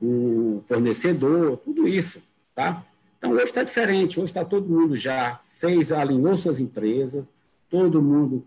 com 0.00 0.62
fornecedor, 0.66 1.58
tudo 1.58 1.86
isso. 1.86 2.20
Tá? 2.54 2.84
Então, 3.18 3.32
hoje 3.32 3.44
está 3.44 3.62
diferente. 3.62 4.18
Hoje 4.18 4.30
está 4.30 4.44
todo 4.44 4.68
mundo 4.68 4.96
já 4.96 5.40
fez, 5.50 5.92
alinhou 5.92 6.36
suas 6.36 6.58
empresas, 6.58 7.24
todo 7.68 8.02
mundo. 8.02 8.44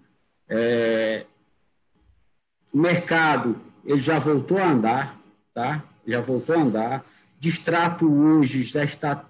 É, 0.49 1.25
o 2.73 2.77
mercado 2.77 3.59
ele 3.85 4.01
já 4.01 4.19
voltou 4.19 4.57
a 4.57 4.69
andar, 4.69 5.19
tá? 5.53 5.83
Já 6.07 6.21
voltou 6.21 6.55
a 6.55 6.59
andar. 6.59 7.05
Distrato 7.39 8.09
hoje 8.09 8.63
já 8.63 8.83
está 8.83 9.25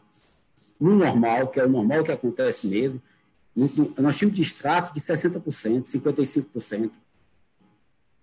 no 0.79 0.95
normal, 0.95 1.47
que 1.47 1.59
é 1.59 1.65
o 1.65 1.69
normal 1.69 2.03
que 2.03 2.11
acontece 2.11 2.67
mesmo. 2.67 3.01
Nós 3.97 4.17
tínhamos 4.17 4.35
distrato 4.37 4.93
de 4.93 4.99
60%, 4.99 5.85
55%. 5.85 6.91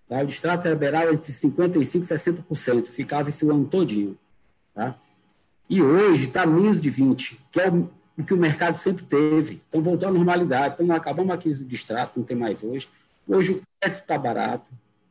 Tá? 0.07 0.21
O 0.21 0.25
distrato 0.25 0.67
era 0.67 0.75
beirava 0.75 1.13
entre 1.13 1.31
55% 1.31 1.81
e 1.81 1.85
60%, 1.85 2.87
ficava 2.87 3.29
esse 3.29 3.47
ano 3.47 3.65
todinho. 3.65 4.17
Tá? 4.73 4.95
E 5.69 5.81
hoje 5.81 6.25
está 6.25 6.45
menos 6.45 6.81
de 6.81 6.91
20%, 6.91 7.37
que 7.51 7.61
é 7.61 7.69
o, 7.69 7.89
o, 8.21 8.25
que 8.25 8.33
o 8.33 8.37
mercado 8.37 8.77
sempre 8.77 9.03
teve. 9.05 9.61
Então 9.67 9.81
voltou 9.81 10.07
à 10.07 10.11
normalidade. 10.11 10.75
Então 10.75 10.95
acabamos 10.95 11.33
aqui 11.33 11.53
do 11.53 11.65
distrato, 11.65 12.19
não 12.19 12.25
tem 12.25 12.37
mais 12.37 12.63
hoje. 12.63 12.87
Hoje 13.27 13.53
o 13.53 13.61
crédito 13.79 14.01
está 14.01 14.17
barato, 14.17 14.65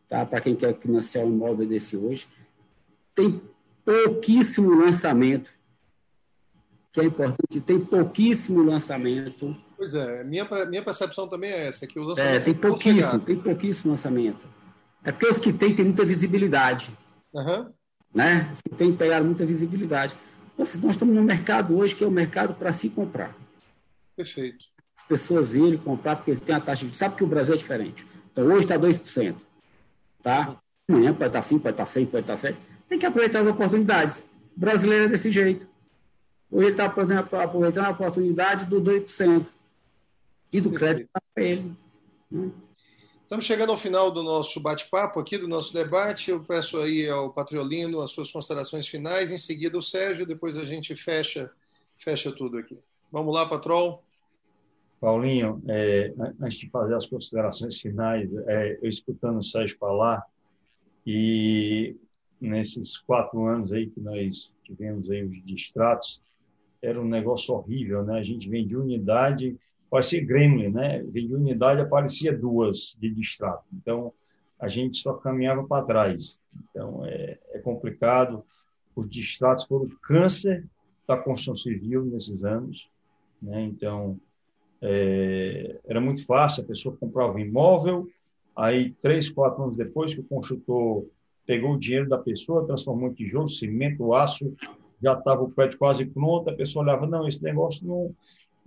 tá? 0.09 0.25
para 0.25 0.41
quem 0.41 0.55
quer 0.55 0.77
financiar 0.79 1.25
um 1.25 1.31
imóvel 1.31 1.67
desse 1.67 1.97
hoje. 1.97 2.27
Tem 3.15 3.41
pouquíssimo 3.85 4.75
lançamento, 4.75 5.51
que 6.93 7.01
é 7.01 7.05
importante, 7.05 7.61
tem 7.61 7.81
pouquíssimo 7.81 8.63
lançamento. 8.63 9.57
Pois 9.77 9.95
é, 9.95 10.25
minha, 10.25 10.47
minha 10.67 10.83
percepção 10.83 11.29
também 11.29 11.51
é 11.51 11.69
essa, 11.69 11.87
que 11.87 11.99
os 11.99 12.07
é, 12.07 12.23
lançamentos 12.23 12.43
é, 12.43 12.45
tem 12.45 12.55
pouquíssimo, 12.55 13.21
tem 13.21 13.37
pouquíssimo 13.37 13.91
lançamento. 13.93 14.47
É 15.03 15.13
porque 15.13 15.27
os 15.27 15.39
que 15.39 15.53
tem, 15.53 15.75
tem 15.75 15.85
muita 15.85 16.05
visibilidade. 16.05 16.91
Uhum. 17.33 17.71
Né? 18.15 18.51
Os 18.53 18.61
que 18.61 18.71
tem, 18.71 18.95
pegaram 18.95 19.25
muita 19.25 19.47
visibilidade. 19.47 20.15
Nós, 20.61 20.75
nós 20.75 20.91
estamos 20.91 21.15
no 21.15 21.23
mercado 21.23 21.75
hoje 21.75 21.95
que 21.95 22.05
é 22.05 22.07
o 22.07 22.11
mercado 22.11 22.53
para 22.53 22.71
se 22.71 22.91
comprar. 22.91 23.35
Perfeito. 24.15 24.67
As 24.95 25.07
pessoas 25.07 25.55
irem 25.55 25.79
comprar 25.79 26.17
porque 26.17 26.33
eles 26.33 26.41
têm 26.41 26.55
a 26.55 26.61
taxa 26.61 26.85
de. 26.85 26.95
Sabe 26.95 27.17
que 27.17 27.25
o 27.25 27.27
Brasil 27.27 27.55
é 27.55 27.57
diferente. 27.57 28.07
Então 28.31 28.45
hoje 28.45 28.65
está 28.65 28.79
2%. 28.79 29.37
Tá? 30.23 30.61
Amanhã 30.87 31.15
pode 31.15 31.29
estar 31.29 31.41
5, 31.41 31.63
pode 31.63 31.73
estar 31.73 31.87
6, 31.87 32.09
pode 32.11 32.25
estar 32.25 32.37
7. 32.37 32.59
Tem 32.91 32.99
que 32.99 33.07
aproveitar 33.07 33.41
as 33.41 33.47
oportunidades. 33.47 34.23
O 34.55 34.61
brasileiro 34.61 35.07
é 35.07 35.09
desse 35.09 35.31
jeito. 35.31 35.67
Hoje 36.51 36.67
ele 36.67 36.73
está 36.73 36.85
aproveitando 36.85 37.87
a 37.87 37.91
oportunidade 37.91 38.67
do 38.67 38.83
2% 38.83 39.47
e 40.53 40.61
do 40.61 40.73
crédito 40.73 41.09
para 41.35 41.43
ele. 41.43 41.75
Né? 42.31 42.51
Estamos 43.31 43.47
chegando 43.47 43.71
ao 43.71 43.79
final 43.79 44.11
do 44.11 44.25
nosso 44.25 44.59
bate-papo 44.59 45.21
aqui, 45.21 45.39
do 45.39 45.47
nosso 45.47 45.73
debate. 45.73 46.33
Eu 46.33 46.43
peço 46.43 46.81
aí 46.81 47.09
ao 47.09 47.33
Patriolino 47.33 48.01
as 48.01 48.11
suas 48.11 48.29
considerações 48.29 48.89
finais, 48.89 49.31
em 49.31 49.39
seguida 49.39 49.79
o 49.79 49.83
Sérgio, 49.83 50.27
depois 50.27 50.57
a 50.57 50.65
gente 50.65 50.97
fecha, 50.97 51.49
fecha 51.97 52.33
tudo 52.33 52.59
aqui. 52.59 52.77
Vamos 53.09 53.33
lá, 53.33 53.49
Patrol. 53.49 54.03
Paulinho, 55.01 55.63
é, 55.69 56.13
antes 56.41 56.59
de 56.59 56.69
fazer 56.71 56.97
as 56.97 57.07
considerações 57.07 57.81
finais, 57.81 58.29
é, 58.49 58.77
eu 58.83 58.89
escutando 58.89 59.39
o 59.39 59.45
Sérgio 59.45 59.79
falar, 59.79 60.27
e 61.07 61.95
nesses 62.41 62.99
quatro 62.99 63.47
anos 63.47 63.73
aí 63.73 63.89
que 63.89 64.01
nós 64.01 64.53
tivemos 64.65 65.09
aí 65.09 65.23
os 65.23 65.41
distratos, 65.45 66.21
era 66.83 67.01
um 67.01 67.07
negócio 67.07 67.55
horrível, 67.55 68.03
né? 68.03 68.19
A 68.19 68.25
gente 68.25 68.49
vem 68.49 68.67
de 68.67 68.77
unidade 68.77 69.57
parecia 69.91 70.25
Gremlin, 70.25 70.69
né? 70.69 71.03
De 71.03 71.35
unidade 71.35 71.83
aparecia 71.83 72.37
duas 72.37 72.97
de 72.99 73.11
distrato. 73.11 73.65
Então, 73.75 74.13
a 74.59 74.69
gente 74.69 74.99
só 74.99 75.15
caminhava 75.15 75.65
para 75.65 75.85
trás. 75.85 76.39
Então, 76.71 77.05
é, 77.05 77.39
é 77.53 77.59
complicado. 77.59 78.45
Os 78.95 79.09
distratos 79.11 79.65
foram 79.65 79.87
o 79.87 79.99
câncer 80.01 80.67
da 81.07 81.17
construção 81.17 81.57
civil 81.57 82.05
nesses 82.05 82.45
anos. 82.45 82.89
Né? 83.43 83.63
Então, 83.63 84.19
é, 84.81 85.79
era 85.87 86.01
muito 86.01 86.25
fácil. 86.25 86.63
A 86.63 86.67
pessoa 86.67 86.97
comprava 86.97 87.33
um 87.33 87.39
imóvel, 87.39 88.07
aí, 88.55 88.93
três, 89.03 89.29
quatro 89.29 89.63
anos 89.63 89.77
depois 89.77 90.15
que 90.15 90.21
o 90.21 90.25
construtor 90.25 91.07
pegou 91.47 91.73
o 91.73 91.79
dinheiro 91.79 92.09
da 92.09 92.19
pessoa, 92.19 92.67
transformou 92.67 93.09
em 93.09 93.15
tijolo, 93.15 93.49
cimento, 93.49 94.15
aço, 94.15 94.55
já 95.03 95.15
estava 95.15 95.43
o 95.43 95.51
prédio 95.51 95.79
quase 95.79 96.05
pronto, 96.05 96.51
a 96.51 96.53
pessoa 96.53 96.85
olhava, 96.85 97.07
não, 97.07 97.27
esse 97.27 97.43
negócio 97.43 97.87
não, 97.87 98.15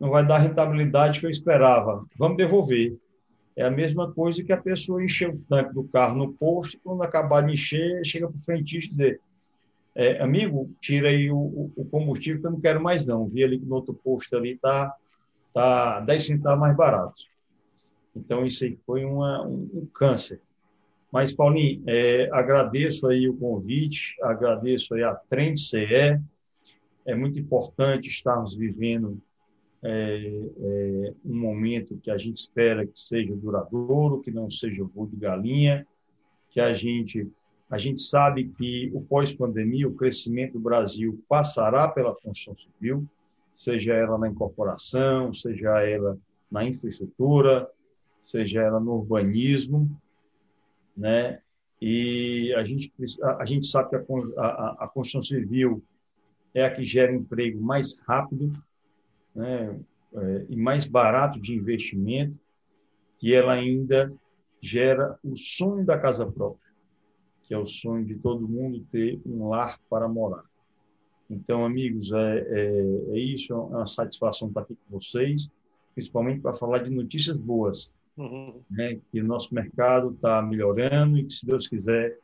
não 0.03 0.09
vai 0.09 0.27
dar 0.27 0.35
a 0.35 0.39
rentabilidade 0.39 1.21
que 1.21 1.25
eu 1.25 1.29
esperava. 1.29 2.05
Vamos 2.19 2.35
devolver. 2.35 2.93
É 3.55 3.63
a 3.63 3.71
mesma 3.71 4.11
coisa 4.11 4.43
que 4.43 4.51
a 4.51 4.57
pessoa 4.57 5.01
encher 5.01 5.29
o 5.29 5.39
tanque 5.47 5.73
do 5.73 5.85
carro 5.85 6.17
no 6.17 6.33
posto, 6.33 6.77
quando 6.83 7.01
acabar 7.01 7.39
de 7.41 7.53
encher, 7.53 8.05
chega 8.05 8.27
para 8.27 8.35
o 8.35 8.43
frentista 8.43 8.93
e 8.93 8.97
dizer, 8.97 9.21
é, 9.95 10.21
amigo, 10.21 10.69
tira 10.81 11.07
aí 11.07 11.31
o, 11.31 11.71
o, 11.73 11.87
combustível 11.89 12.41
que 12.41 12.47
eu 12.47 12.51
não 12.51 12.59
quero 12.59 12.83
mais 12.83 13.05
não. 13.05 13.29
Vi 13.29 13.45
ali 13.45 13.57
que 13.57 13.65
no 13.65 13.75
outro 13.75 13.93
posto 13.93 14.35
ali 14.35 14.55
está 14.55 14.93
tá 15.53 16.01
10 16.01 16.25
centavos 16.25 16.59
mais 16.59 16.75
barato. 16.75 17.21
Então, 18.13 18.45
isso 18.45 18.65
aí 18.65 18.77
foi 18.85 19.05
uma, 19.05 19.47
um, 19.47 19.69
um 19.73 19.85
câncer. 19.93 20.41
Mas, 21.09 21.33
Paulinho, 21.33 21.81
é, 21.87 22.27
agradeço 22.33 23.07
aí 23.07 23.29
o 23.29 23.37
convite, 23.37 24.17
agradeço 24.21 24.95
aí 24.95 25.03
a 25.03 25.15
Trend 25.15 25.57
CE. 25.57 26.19
É 27.05 27.15
muito 27.15 27.39
importante 27.39 28.09
estarmos 28.09 28.53
vivendo 28.53 29.21
é, 29.83 30.49
é, 30.59 31.13
um 31.25 31.35
momento 31.35 31.97
que 32.01 32.09
a 32.09 32.17
gente 32.17 32.37
espera 32.37 32.87
que 32.87 32.97
seja 32.97 33.35
duradouro, 33.35 34.21
que 34.21 34.31
não 34.31 34.49
seja 34.49 34.83
voo 34.83 35.05
de 35.05 35.17
galinha, 35.17 35.85
que 36.49 36.59
a 36.59 36.73
gente 36.73 37.27
a 37.69 37.77
gente 37.79 38.01
sabe 38.01 38.49
que 38.49 38.91
o 38.93 39.01
pós-pandemia, 39.01 39.87
o 39.87 39.95
crescimento 39.95 40.53
do 40.53 40.59
Brasil 40.59 41.19
passará 41.27 41.87
pela 41.87 42.13
construção 42.13 42.55
civil, 42.55 43.03
seja 43.55 43.93
ela 43.93 44.15
na 44.15 44.27
incorporação, 44.27 45.33
seja 45.33 45.81
ela 45.81 46.15
na 46.51 46.63
infraestrutura, 46.63 47.67
seja 48.21 48.61
ela 48.61 48.79
no 48.79 48.93
urbanismo, 48.93 49.89
né? 50.95 51.39
E 51.81 52.53
a 52.55 52.63
gente 52.63 52.93
a, 53.39 53.45
gente 53.45 53.65
sabe 53.65 53.89
que 53.89 53.95
a, 53.95 54.45
a, 54.45 54.85
a 54.85 54.87
construção 54.87 55.23
civil 55.23 55.83
é 56.53 56.63
a 56.63 56.71
que 56.71 56.85
gera 56.85 57.11
emprego 57.11 57.59
mais 57.59 57.95
rápido, 58.07 58.53
né, 59.35 59.79
é, 60.15 60.45
e 60.49 60.55
mais 60.55 60.85
barato 60.85 61.39
de 61.39 61.53
investimento, 61.53 62.39
e 63.21 63.33
ela 63.33 63.53
ainda 63.53 64.13
gera 64.61 65.17
o 65.23 65.35
sonho 65.35 65.85
da 65.85 65.97
casa 65.97 66.25
própria, 66.25 66.71
que 67.43 67.53
é 67.53 67.57
o 67.57 67.67
sonho 67.67 68.05
de 68.05 68.15
todo 68.15 68.47
mundo 68.47 68.85
ter 68.91 69.19
um 69.25 69.49
lar 69.49 69.79
para 69.89 70.07
morar. 70.07 70.43
Então, 71.29 71.65
amigos, 71.65 72.11
é, 72.11 72.39
é, 72.49 73.15
é 73.15 73.17
isso, 73.17 73.53
é 73.53 73.55
uma 73.55 73.87
satisfação 73.87 74.47
estar 74.49 74.61
aqui 74.61 74.75
com 74.75 74.99
vocês, 74.99 75.49
principalmente 75.93 76.41
para 76.41 76.53
falar 76.53 76.79
de 76.79 76.89
notícias 76.89 77.39
boas, 77.39 77.91
uhum. 78.17 78.61
né, 78.69 78.99
que 79.11 79.21
o 79.21 79.25
nosso 79.25 79.53
mercado 79.53 80.11
está 80.11 80.41
melhorando 80.41 81.17
e 81.17 81.25
que, 81.25 81.33
se 81.33 81.45
Deus 81.45 81.67
quiser, 81.67 82.17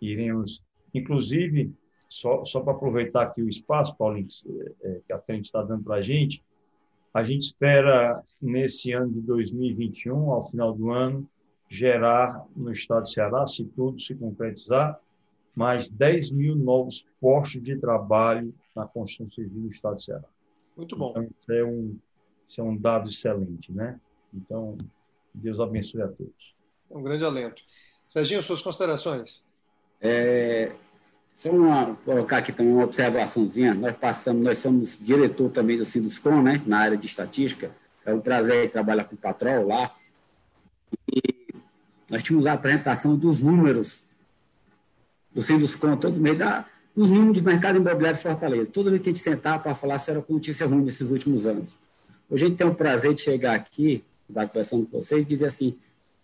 iremos, 0.00 0.62
inclusive, 0.94 1.72
só, 2.12 2.44
só 2.44 2.60
para 2.60 2.74
aproveitar 2.74 3.22
aqui 3.22 3.42
o 3.42 3.48
espaço, 3.48 3.96
Paulinho, 3.96 4.26
que, 4.26 4.74
é, 4.82 5.00
que 5.06 5.12
a 5.12 5.18
frente 5.18 5.46
está 5.46 5.62
dando 5.62 5.82
para 5.82 5.96
a 5.96 6.02
gente, 6.02 6.42
a 7.12 7.22
gente 7.22 7.42
espera, 7.42 8.22
nesse 8.40 8.92
ano 8.92 9.10
de 9.10 9.20
2021, 9.20 10.30
ao 10.30 10.44
final 10.44 10.74
do 10.74 10.90
ano, 10.90 11.28
gerar 11.68 12.44
no 12.54 12.70
estado 12.70 13.04
de 13.04 13.12
Ceará, 13.12 13.46
se 13.46 13.64
tudo 13.64 14.00
se 14.00 14.14
concretizar, 14.14 15.00
mais 15.54 15.88
10 15.88 16.30
mil 16.30 16.54
novos 16.54 17.06
postos 17.20 17.62
de 17.62 17.76
trabalho 17.76 18.54
na 18.74 18.86
construção 18.86 19.30
civil 19.30 19.62
do 19.62 19.70
estado 19.70 19.96
de 19.96 20.04
Ceará. 20.04 20.24
Muito 20.76 20.96
bom. 20.96 21.10
Então, 21.10 21.22
isso 21.22 21.52
é 21.52 21.64
um, 21.64 21.98
isso 22.46 22.60
é 22.60 22.64
um 22.64 22.76
dado 22.76 23.08
excelente, 23.08 23.72
né? 23.72 23.98
Então, 24.32 24.76
Deus 25.34 25.60
abençoe 25.60 26.02
a 26.02 26.08
todos. 26.08 26.54
É 26.90 26.96
um 26.96 27.02
grande 27.02 27.24
alento. 27.24 27.62
Serginho, 28.08 28.42
suas 28.42 28.62
considerações? 28.62 29.42
É, 30.00 30.72
só 31.34 31.50
uma, 31.50 31.96
colocar 32.04 32.38
aqui 32.38 32.52
também 32.52 32.72
uma 32.72 32.84
observaçãozinha. 32.84 33.74
Nós 33.74 33.96
passamos, 33.96 34.42
nós 34.42 34.58
somos 34.58 34.98
diretor 35.00 35.50
também 35.50 35.76
do 35.76 35.84
Sinduscom, 35.84 36.42
né, 36.42 36.60
na 36.66 36.78
área 36.78 36.96
de 36.96 37.06
estatística. 37.06 37.70
Eu 38.04 38.20
trazer 38.20 38.70
trabalha 38.70 39.04
com 39.04 39.14
o 39.14 39.18
Patrol 39.18 39.66
lá. 39.66 39.90
E 41.10 41.54
nós 42.08 42.22
tínhamos 42.22 42.46
a 42.46 42.52
apresentação 42.52 43.16
dos 43.16 43.40
números 43.40 44.02
do 45.32 45.42
Sinduscom 45.42 45.96
todo 45.96 46.20
mês, 46.20 46.38
da, 46.38 46.66
dos 46.94 47.08
números 47.08 47.42
do 47.42 47.48
mercado 47.48 47.76
imobiliário 47.76 48.16
de 48.16 48.22
Fortaleza. 48.22 48.66
Toda 48.66 48.90
vez 48.90 49.02
que 49.02 49.08
a 49.08 49.12
gente 49.12 49.22
sentava 49.22 49.62
para 49.62 49.74
falar 49.74 49.98
se 49.98 50.10
era 50.10 50.20
com 50.20 50.34
notícia 50.34 50.66
ruim 50.66 50.84
nesses 50.84 51.10
últimos 51.10 51.46
anos. 51.46 51.70
Hoje 52.28 52.44
a 52.44 52.48
gente 52.48 52.58
tem 52.58 52.66
o 52.66 52.74
prazer 52.74 53.14
de 53.14 53.22
chegar 53.22 53.54
aqui, 53.54 54.04
estar 54.28 54.46
conversando 54.46 54.86
com 54.86 54.98
vocês, 54.98 55.22
e 55.22 55.24
dizer 55.24 55.46
assim, 55.46 55.78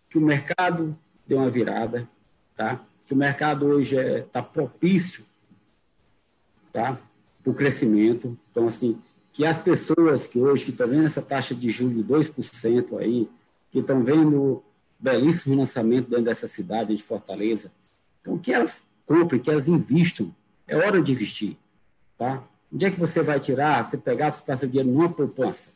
que 0.08 0.18
o 0.18 0.20
mercado 0.20 0.96
deu 1.26 1.38
uma 1.38 1.50
virada, 1.50 2.08
tá? 2.56 2.80
Que 3.08 3.14
o 3.14 3.16
mercado 3.16 3.64
hoje 3.64 3.96
está 3.96 4.18
é, 4.18 4.20
tá 4.20 4.42
propício 4.42 5.24
tá, 6.70 7.00
para 7.42 7.50
o 7.50 7.54
crescimento. 7.54 8.38
Então, 8.50 8.68
assim, 8.68 9.00
que 9.32 9.46
as 9.46 9.62
pessoas 9.62 10.26
que 10.26 10.38
hoje 10.38 10.66
que 10.66 10.70
estão 10.70 10.86
vendo 10.86 11.06
essa 11.06 11.22
taxa 11.22 11.54
de 11.54 11.70
juros 11.70 11.96
de 11.96 12.04
2% 12.04 12.98
aí, 12.98 13.26
que 13.72 13.78
estão 13.78 14.04
vendo 14.04 14.62
belíssimo 14.98 15.56
lançamento 15.56 16.10
dentro 16.10 16.26
dessa 16.26 16.46
cidade 16.46 16.94
de 16.94 17.02
Fortaleza, 17.02 17.72
então 18.20 18.36
que 18.36 18.52
elas 18.52 18.82
comprem, 19.06 19.40
que 19.40 19.50
elas 19.50 19.68
investam. 19.68 20.34
É 20.66 20.76
hora 20.76 21.00
de 21.00 21.12
investir. 21.12 21.56
Tá? 22.18 22.44
Onde 22.70 22.84
é 22.84 22.90
que 22.90 23.00
você 23.00 23.22
vai 23.22 23.40
tirar, 23.40 23.88
você 23.88 23.96
pegar, 23.96 24.34
você 24.34 24.56
seu 24.58 24.68
dinheiro 24.68 24.90
numa 24.90 25.08
poupança? 25.08 25.70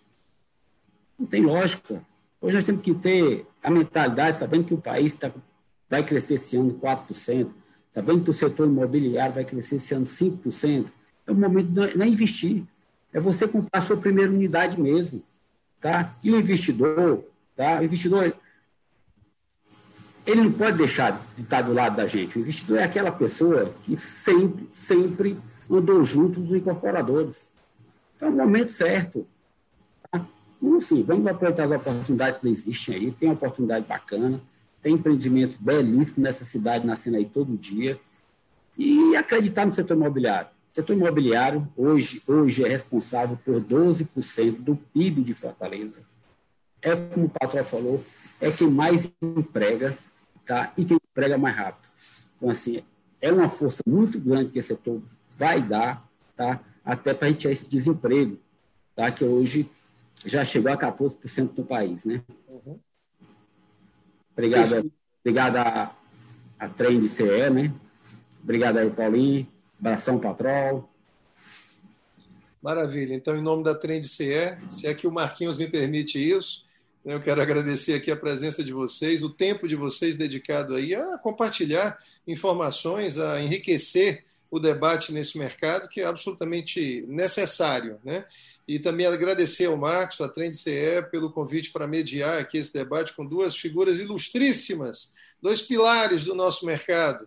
Não 1.18 1.26
tem 1.26 1.40
lógica. 1.40 2.04
Hoje 2.42 2.56
nós 2.56 2.64
temos 2.64 2.82
que 2.82 2.92
ter 2.92 3.46
a 3.62 3.70
mentalidade, 3.70 4.36
sabendo 4.36 4.64
que 4.64 4.74
o 4.74 4.78
país 4.78 5.14
tá, 5.14 5.32
vai 5.92 6.02
crescer 6.02 6.34
esse 6.34 6.56
ano 6.56 6.72
4%, 6.82 7.50
sabendo 7.90 8.24
que 8.24 8.30
o 8.30 8.32
setor 8.32 8.66
imobiliário 8.66 9.34
vai 9.34 9.44
crescer 9.44 9.76
esse 9.76 9.92
ano 9.92 10.06
5%, 10.06 10.86
é 11.26 11.30
o 11.30 11.34
momento 11.34 11.68
de 11.68 11.98
não 11.98 12.06
investir. 12.06 12.64
É 13.12 13.20
você 13.20 13.46
comprar 13.46 13.82
sua 13.82 13.98
primeira 13.98 14.32
unidade 14.32 14.80
mesmo. 14.80 15.22
Tá? 15.78 16.14
E 16.24 16.30
o 16.30 16.38
investidor, 16.38 17.22
tá? 17.54 17.80
o 17.80 17.84
investidor, 17.84 18.34
ele 20.26 20.40
não 20.40 20.52
pode 20.52 20.78
deixar 20.78 21.22
de 21.36 21.42
estar 21.42 21.60
do 21.60 21.74
lado 21.74 21.96
da 21.96 22.06
gente. 22.06 22.38
O 22.38 22.40
investidor 22.40 22.78
é 22.78 22.84
aquela 22.84 23.12
pessoa 23.12 23.70
que 23.84 23.94
sempre, 23.98 24.66
sempre 24.74 25.38
andou 25.70 26.02
junto 26.04 26.40
dos 26.40 26.56
incorporadores. 26.56 27.36
Então, 28.16 28.28
é 28.28 28.30
o 28.30 28.34
momento 28.34 28.72
certo. 28.72 29.26
Tá? 30.10 30.26
Então, 30.56 30.78
assim, 30.78 31.02
vamos 31.02 31.26
aproveitar 31.26 31.64
as 31.64 31.70
oportunidades 31.70 32.40
que 32.40 32.48
existem 32.48 32.94
aí. 32.94 33.10
Tem 33.10 33.28
uma 33.28 33.34
oportunidade 33.34 33.84
bacana, 33.84 34.40
tem 34.82 34.94
empreendimentos 34.94 35.56
belíssimos 35.56 36.16
nessa 36.16 36.44
cidade 36.44 36.86
nascendo 36.86 37.16
aí 37.16 37.24
todo 37.24 37.56
dia. 37.56 37.98
E 38.76 39.14
acreditar 39.16 39.64
no 39.64 39.72
setor 39.72 39.96
imobiliário. 39.96 40.48
O 40.72 40.74
setor 40.74 40.96
imobiliário 40.96 41.68
hoje, 41.76 42.22
hoje 42.26 42.64
é 42.64 42.68
responsável 42.68 43.38
por 43.44 43.60
12% 43.60 44.56
do 44.58 44.74
PIB 44.74 45.22
de 45.22 45.34
Fortaleza. 45.34 45.98
É 46.80 46.96
como 46.96 47.26
o 47.26 47.30
patrão 47.30 47.64
falou, 47.64 48.04
é 48.40 48.50
quem 48.50 48.68
mais 48.68 49.08
emprega 49.22 49.96
tá? 50.44 50.72
e 50.76 50.84
quem 50.84 50.98
emprega 51.10 51.38
mais 51.38 51.54
rápido. 51.54 51.88
Então, 52.36 52.50
assim, 52.50 52.82
é 53.20 53.30
uma 53.30 53.48
força 53.48 53.82
muito 53.86 54.18
grande 54.18 54.50
que 54.50 54.58
esse 54.58 54.68
setor 54.68 55.00
vai 55.36 55.62
dar, 55.62 56.02
tá? 56.36 56.60
até 56.84 57.14
para 57.14 57.28
a 57.28 57.30
gente 57.30 57.40
tirar 57.40 57.52
esse 57.52 57.68
desemprego, 57.68 58.38
tá? 58.96 59.10
que 59.12 59.22
hoje 59.22 59.68
já 60.24 60.44
chegou 60.44 60.72
a 60.72 60.76
14% 60.76 61.52
do 61.52 61.64
país. 61.64 62.04
Né? 62.04 62.22
Uhum. 62.48 62.78
Obrigado, 64.32 64.92
obrigado 65.20 65.56
a, 65.56 65.94
a 66.58 66.68
Trem 66.68 67.00
de 67.00 67.08
CE, 67.08 67.50
né? 67.50 67.72
Obrigado 68.42 68.78
aí, 68.78 68.90
Paulinho. 68.90 69.46
Abração, 69.78 70.18
Patrol. 70.18 70.88
Maravilha. 72.62 73.14
Então, 73.14 73.36
em 73.36 73.42
nome 73.42 73.64
da 73.64 73.74
Trend 73.74 74.06
CE, 74.06 74.56
se 74.68 74.86
é 74.86 74.94
que 74.94 75.06
o 75.06 75.12
Marquinhos 75.12 75.58
me 75.58 75.68
permite 75.68 76.18
isso, 76.18 76.64
eu 77.04 77.18
quero 77.18 77.42
agradecer 77.42 77.94
aqui 77.94 78.10
a 78.10 78.16
presença 78.16 78.62
de 78.62 78.72
vocês, 78.72 79.24
o 79.24 79.30
tempo 79.30 79.66
de 79.66 79.74
vocês 79.74 80.14
dedicado 80.14 80.76
aí 80.76 80.94
a 80.94 81.18
compartilhar 81.18 81.98
informações, 82.26 83.18
a 83.18 83.42
enriquecer 83.42 84.24
o 84.52 84.60
debate 84.60 85.14
nesse 85.14 85.38
mercado, 85.38 85.88
que 85.88 86.02
é 86.02 86.04
absolutamente 86.04 87.06
necessário. 87.08 87.98
Né? 88.04 88.22
E 88.68 88.78
também 88.78 89.06
agradecer 89.06 89.64
ao 89.64 89.78
Marcos, 89.78 90.20
a 90.20 90.28
Trend 90.28 90.54
CE, 90.54 91.02
pelo 91.10 91.32
convite 91.32 91.72
para 91.72 91.86
mediar 91.86 92.38
aqui 92.38 92.58
esse 92.58 92.70
debate 92.70 93.16
com 93.16 93.24
duas 93.24 93.56
figuras 93.56 93.98
ilustríssimas, 93.98 95.10
dois 95.40 95.62
pilares 95.62 96.24
do 96.24 96.34
nosso 96.34 96.66
mercado. 96.66 97.26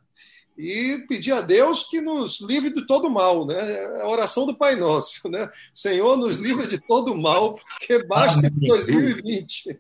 E 0.56 1.04
pedir 1.10 1.32
a 1.32 1.42
Deus 1.42 1.84
que 1.90 2.00
nos 2.00 2.40
livre 2.42 2.72
de 2.72 2.86
todo 2.86 3.10
mal, 3.10 3.46
né? 3.46 3.56
É 3.56 4.02
a 4.04 4.08
oração 4.08 4.46
do 4.46 4.56
Pai 4.56 4.76
Nosso, 4.76 5.28
né? 5.28 5.50
Senhor, 5.74 6.16
nos 6.18 6.38
livre 6.38 6.68
de 6.68 6.78
todo 6.78 7.18
mal, 7.18 7.56
porque 7.56 8.04
basta 8.06 8.48
Amém. 8.48 8.70
2020. 8.70 9.80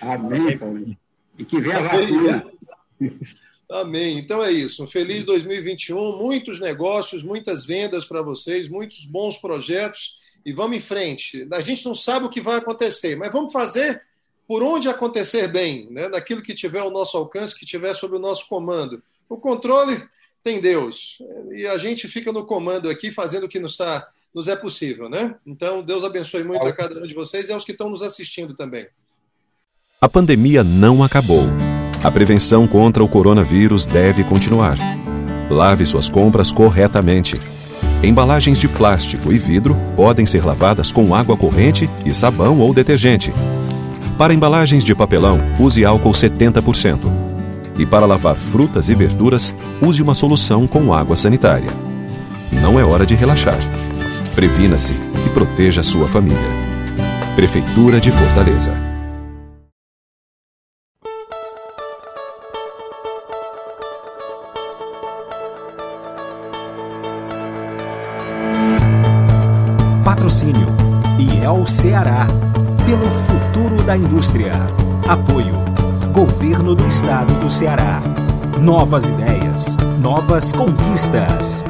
Amém, 0.00 0.58
Paulinho. 0.58 0.98
E 1.38 1.44
que 1.44 1.60
venha 1.60 1.78
a 1.78 1.82
vacina. 1.82 2.50
Amém. 3.70 4.18
Então 4.18 4.42
é 4.42 4.50
isso. 4.50 4.82
Um 4.82 4.86
feliz 4.86 5.24
2021, 5.24 6.16
muitos 6.16 6.58
negócios, 6.58 7.22
muitas 7.22 7.66
vendas 7.66 8.04
para 8.06 8.22
vocês, 8.22 8.68
muitos 8.68 9.04
bons 9.04 9.36
projetos 9.36 10.16
e 10.44 10.52
vamos 10.52 10.78
em 10.78 10.80
frente. 10.80 11.46
A 11.52 11.60
gente 11.60 11.84
não 11.84 11.94
sabe 11.94 12.26
o 12.26 12.30
que 12.30 12.40
vai 12.40 12.56
acontecer, 12.56 13.16
mas 13.16 13.32
vamos 13.32 13.52
fazer 13.52 14.02
por 14.46 14.62
onde 14.62 14.88
acontecer 14.88 15.46
bem, 15.48 15.86
né? 15.90 16.08
daquilo 16.08 16.40
que 16.40 16.54
tiver 16.54 16.78
ao 16.78 16.90
nosso 16.90 17.18
alcance, 17.18 17.54
que 17.54 17.66
tiver 17.66 17.92
sob 17.92 18.16
o 18.16 18.20
nosso 18.20 18.48
comando. 18.48 19.02
O 19.28 19.36
controle 19.36 20.02
tem 20.42 20.58
Deus 20.58 21.18
e 21.52 21.66
a 21.66 21.76
gente 21.76 22.08
fica 22.08 22.32
no 22.32 22.46
comando 22.46 22.88
aqui 22.88 23.10
fazendo 23.10 23.44
o 23.44 23.48
que 23.48 23.58
nos, 23.58 23.76
tá, 23.76 24.08
nos 24.34 24.48
é 24.48 24.56
possível, 24.56 25.10
né? 25.10 25.34
Então 25.46 25.82
Deus 25.82 26.02
abençoe 26.02 26.42
muito 26.42 26.66
a 26.66 26.72
cada 26.72 26.98
um 26.98 27.06
de 27.06 27.12
vocês 27.12 27.50
e 27.50 27.52
aos 27.52 27.66
que 27.66 27.72
estão 27.72 27.90
nos 27.90 28.00
assistindo 28.00 28.54
também. 28.54 28.86
A 30.00 30.08
pandemia 30.08 30.64
não 30.64 31.04
acabou. 31.04 31.42
A 32.02 32.10
prevenção 32.10 32.66
contra 32.66 33.02
o 33.02 33.08
coronavírus 33.08 33.84
deve 33.84 34.22
continuar. 34.22 34.78
Lave 35.50 35.84
suas 35.84 36.08
compras 36.08 36.52
corretamente. 36.52 37.40
Embalagens 38.02 38.58
de 38.58 38.68
plástico 38.68 39.32
e 39.32 39.38
vidro 39.38 39.76
podem 39.96 40.24
ser 40.24 40.44
lavadas 40.44 40.92
com 40.92 41.12
água 41.12 41.36
corrente 41.36 41.90
e 42.04 42.14
sabão 42.14 42.60
ou 42.60 42.72
detergente. 42.72 43.32
Para 44.16 44.32
embalagens 44.32 44.84
de 44.84 44.94
papelão, 44.94 45.40
use 45.58 45.84
álcool 45.84 46.12
70%. 46.12 46.98
E 47.76 47.84
para 47.84 48.06
lavar 48.06 48.36
frutas 48.36 48.88
e 48.88 48.94
verduras, 48.94 49.52
use 49.80 50.00
uma 50.00 50.14
solução 50.14 50.66
com 50.66 50.92
água 50.92 51.16
sanitária. 51.16 51.70
Não 52.52 52.78
é 52.78 52.84
hora 52.84 53.04
de 53.04 53.14
relaxar. 53.14 53.58
Previna-se 54.34 54.94
e 55.26 55.28
proteja 55.30 55.82
sua 55.82 56.06
família. 56.06 56.38
Prefeitura 57.34 58.00
de 58.00 58.10
Fortaleza. 58.12 58.87
Ceará. 71.98 72.28
Pelo 72.86 73.06
futuro 73.26 73.82
da 73.82 73.96
indústria. 73.96 74.52
Apoio. 75.08 75.52
Governo 76.14 76.72
do 76.72 76.86
Estado 76.86 77.34
do 77.40 77.50
Ceará. 77.50 78.00
Novas 78.60 79.08
ideias, 79.08 79.76
novas 79.98 80.52
conquistas. 80.52 81.64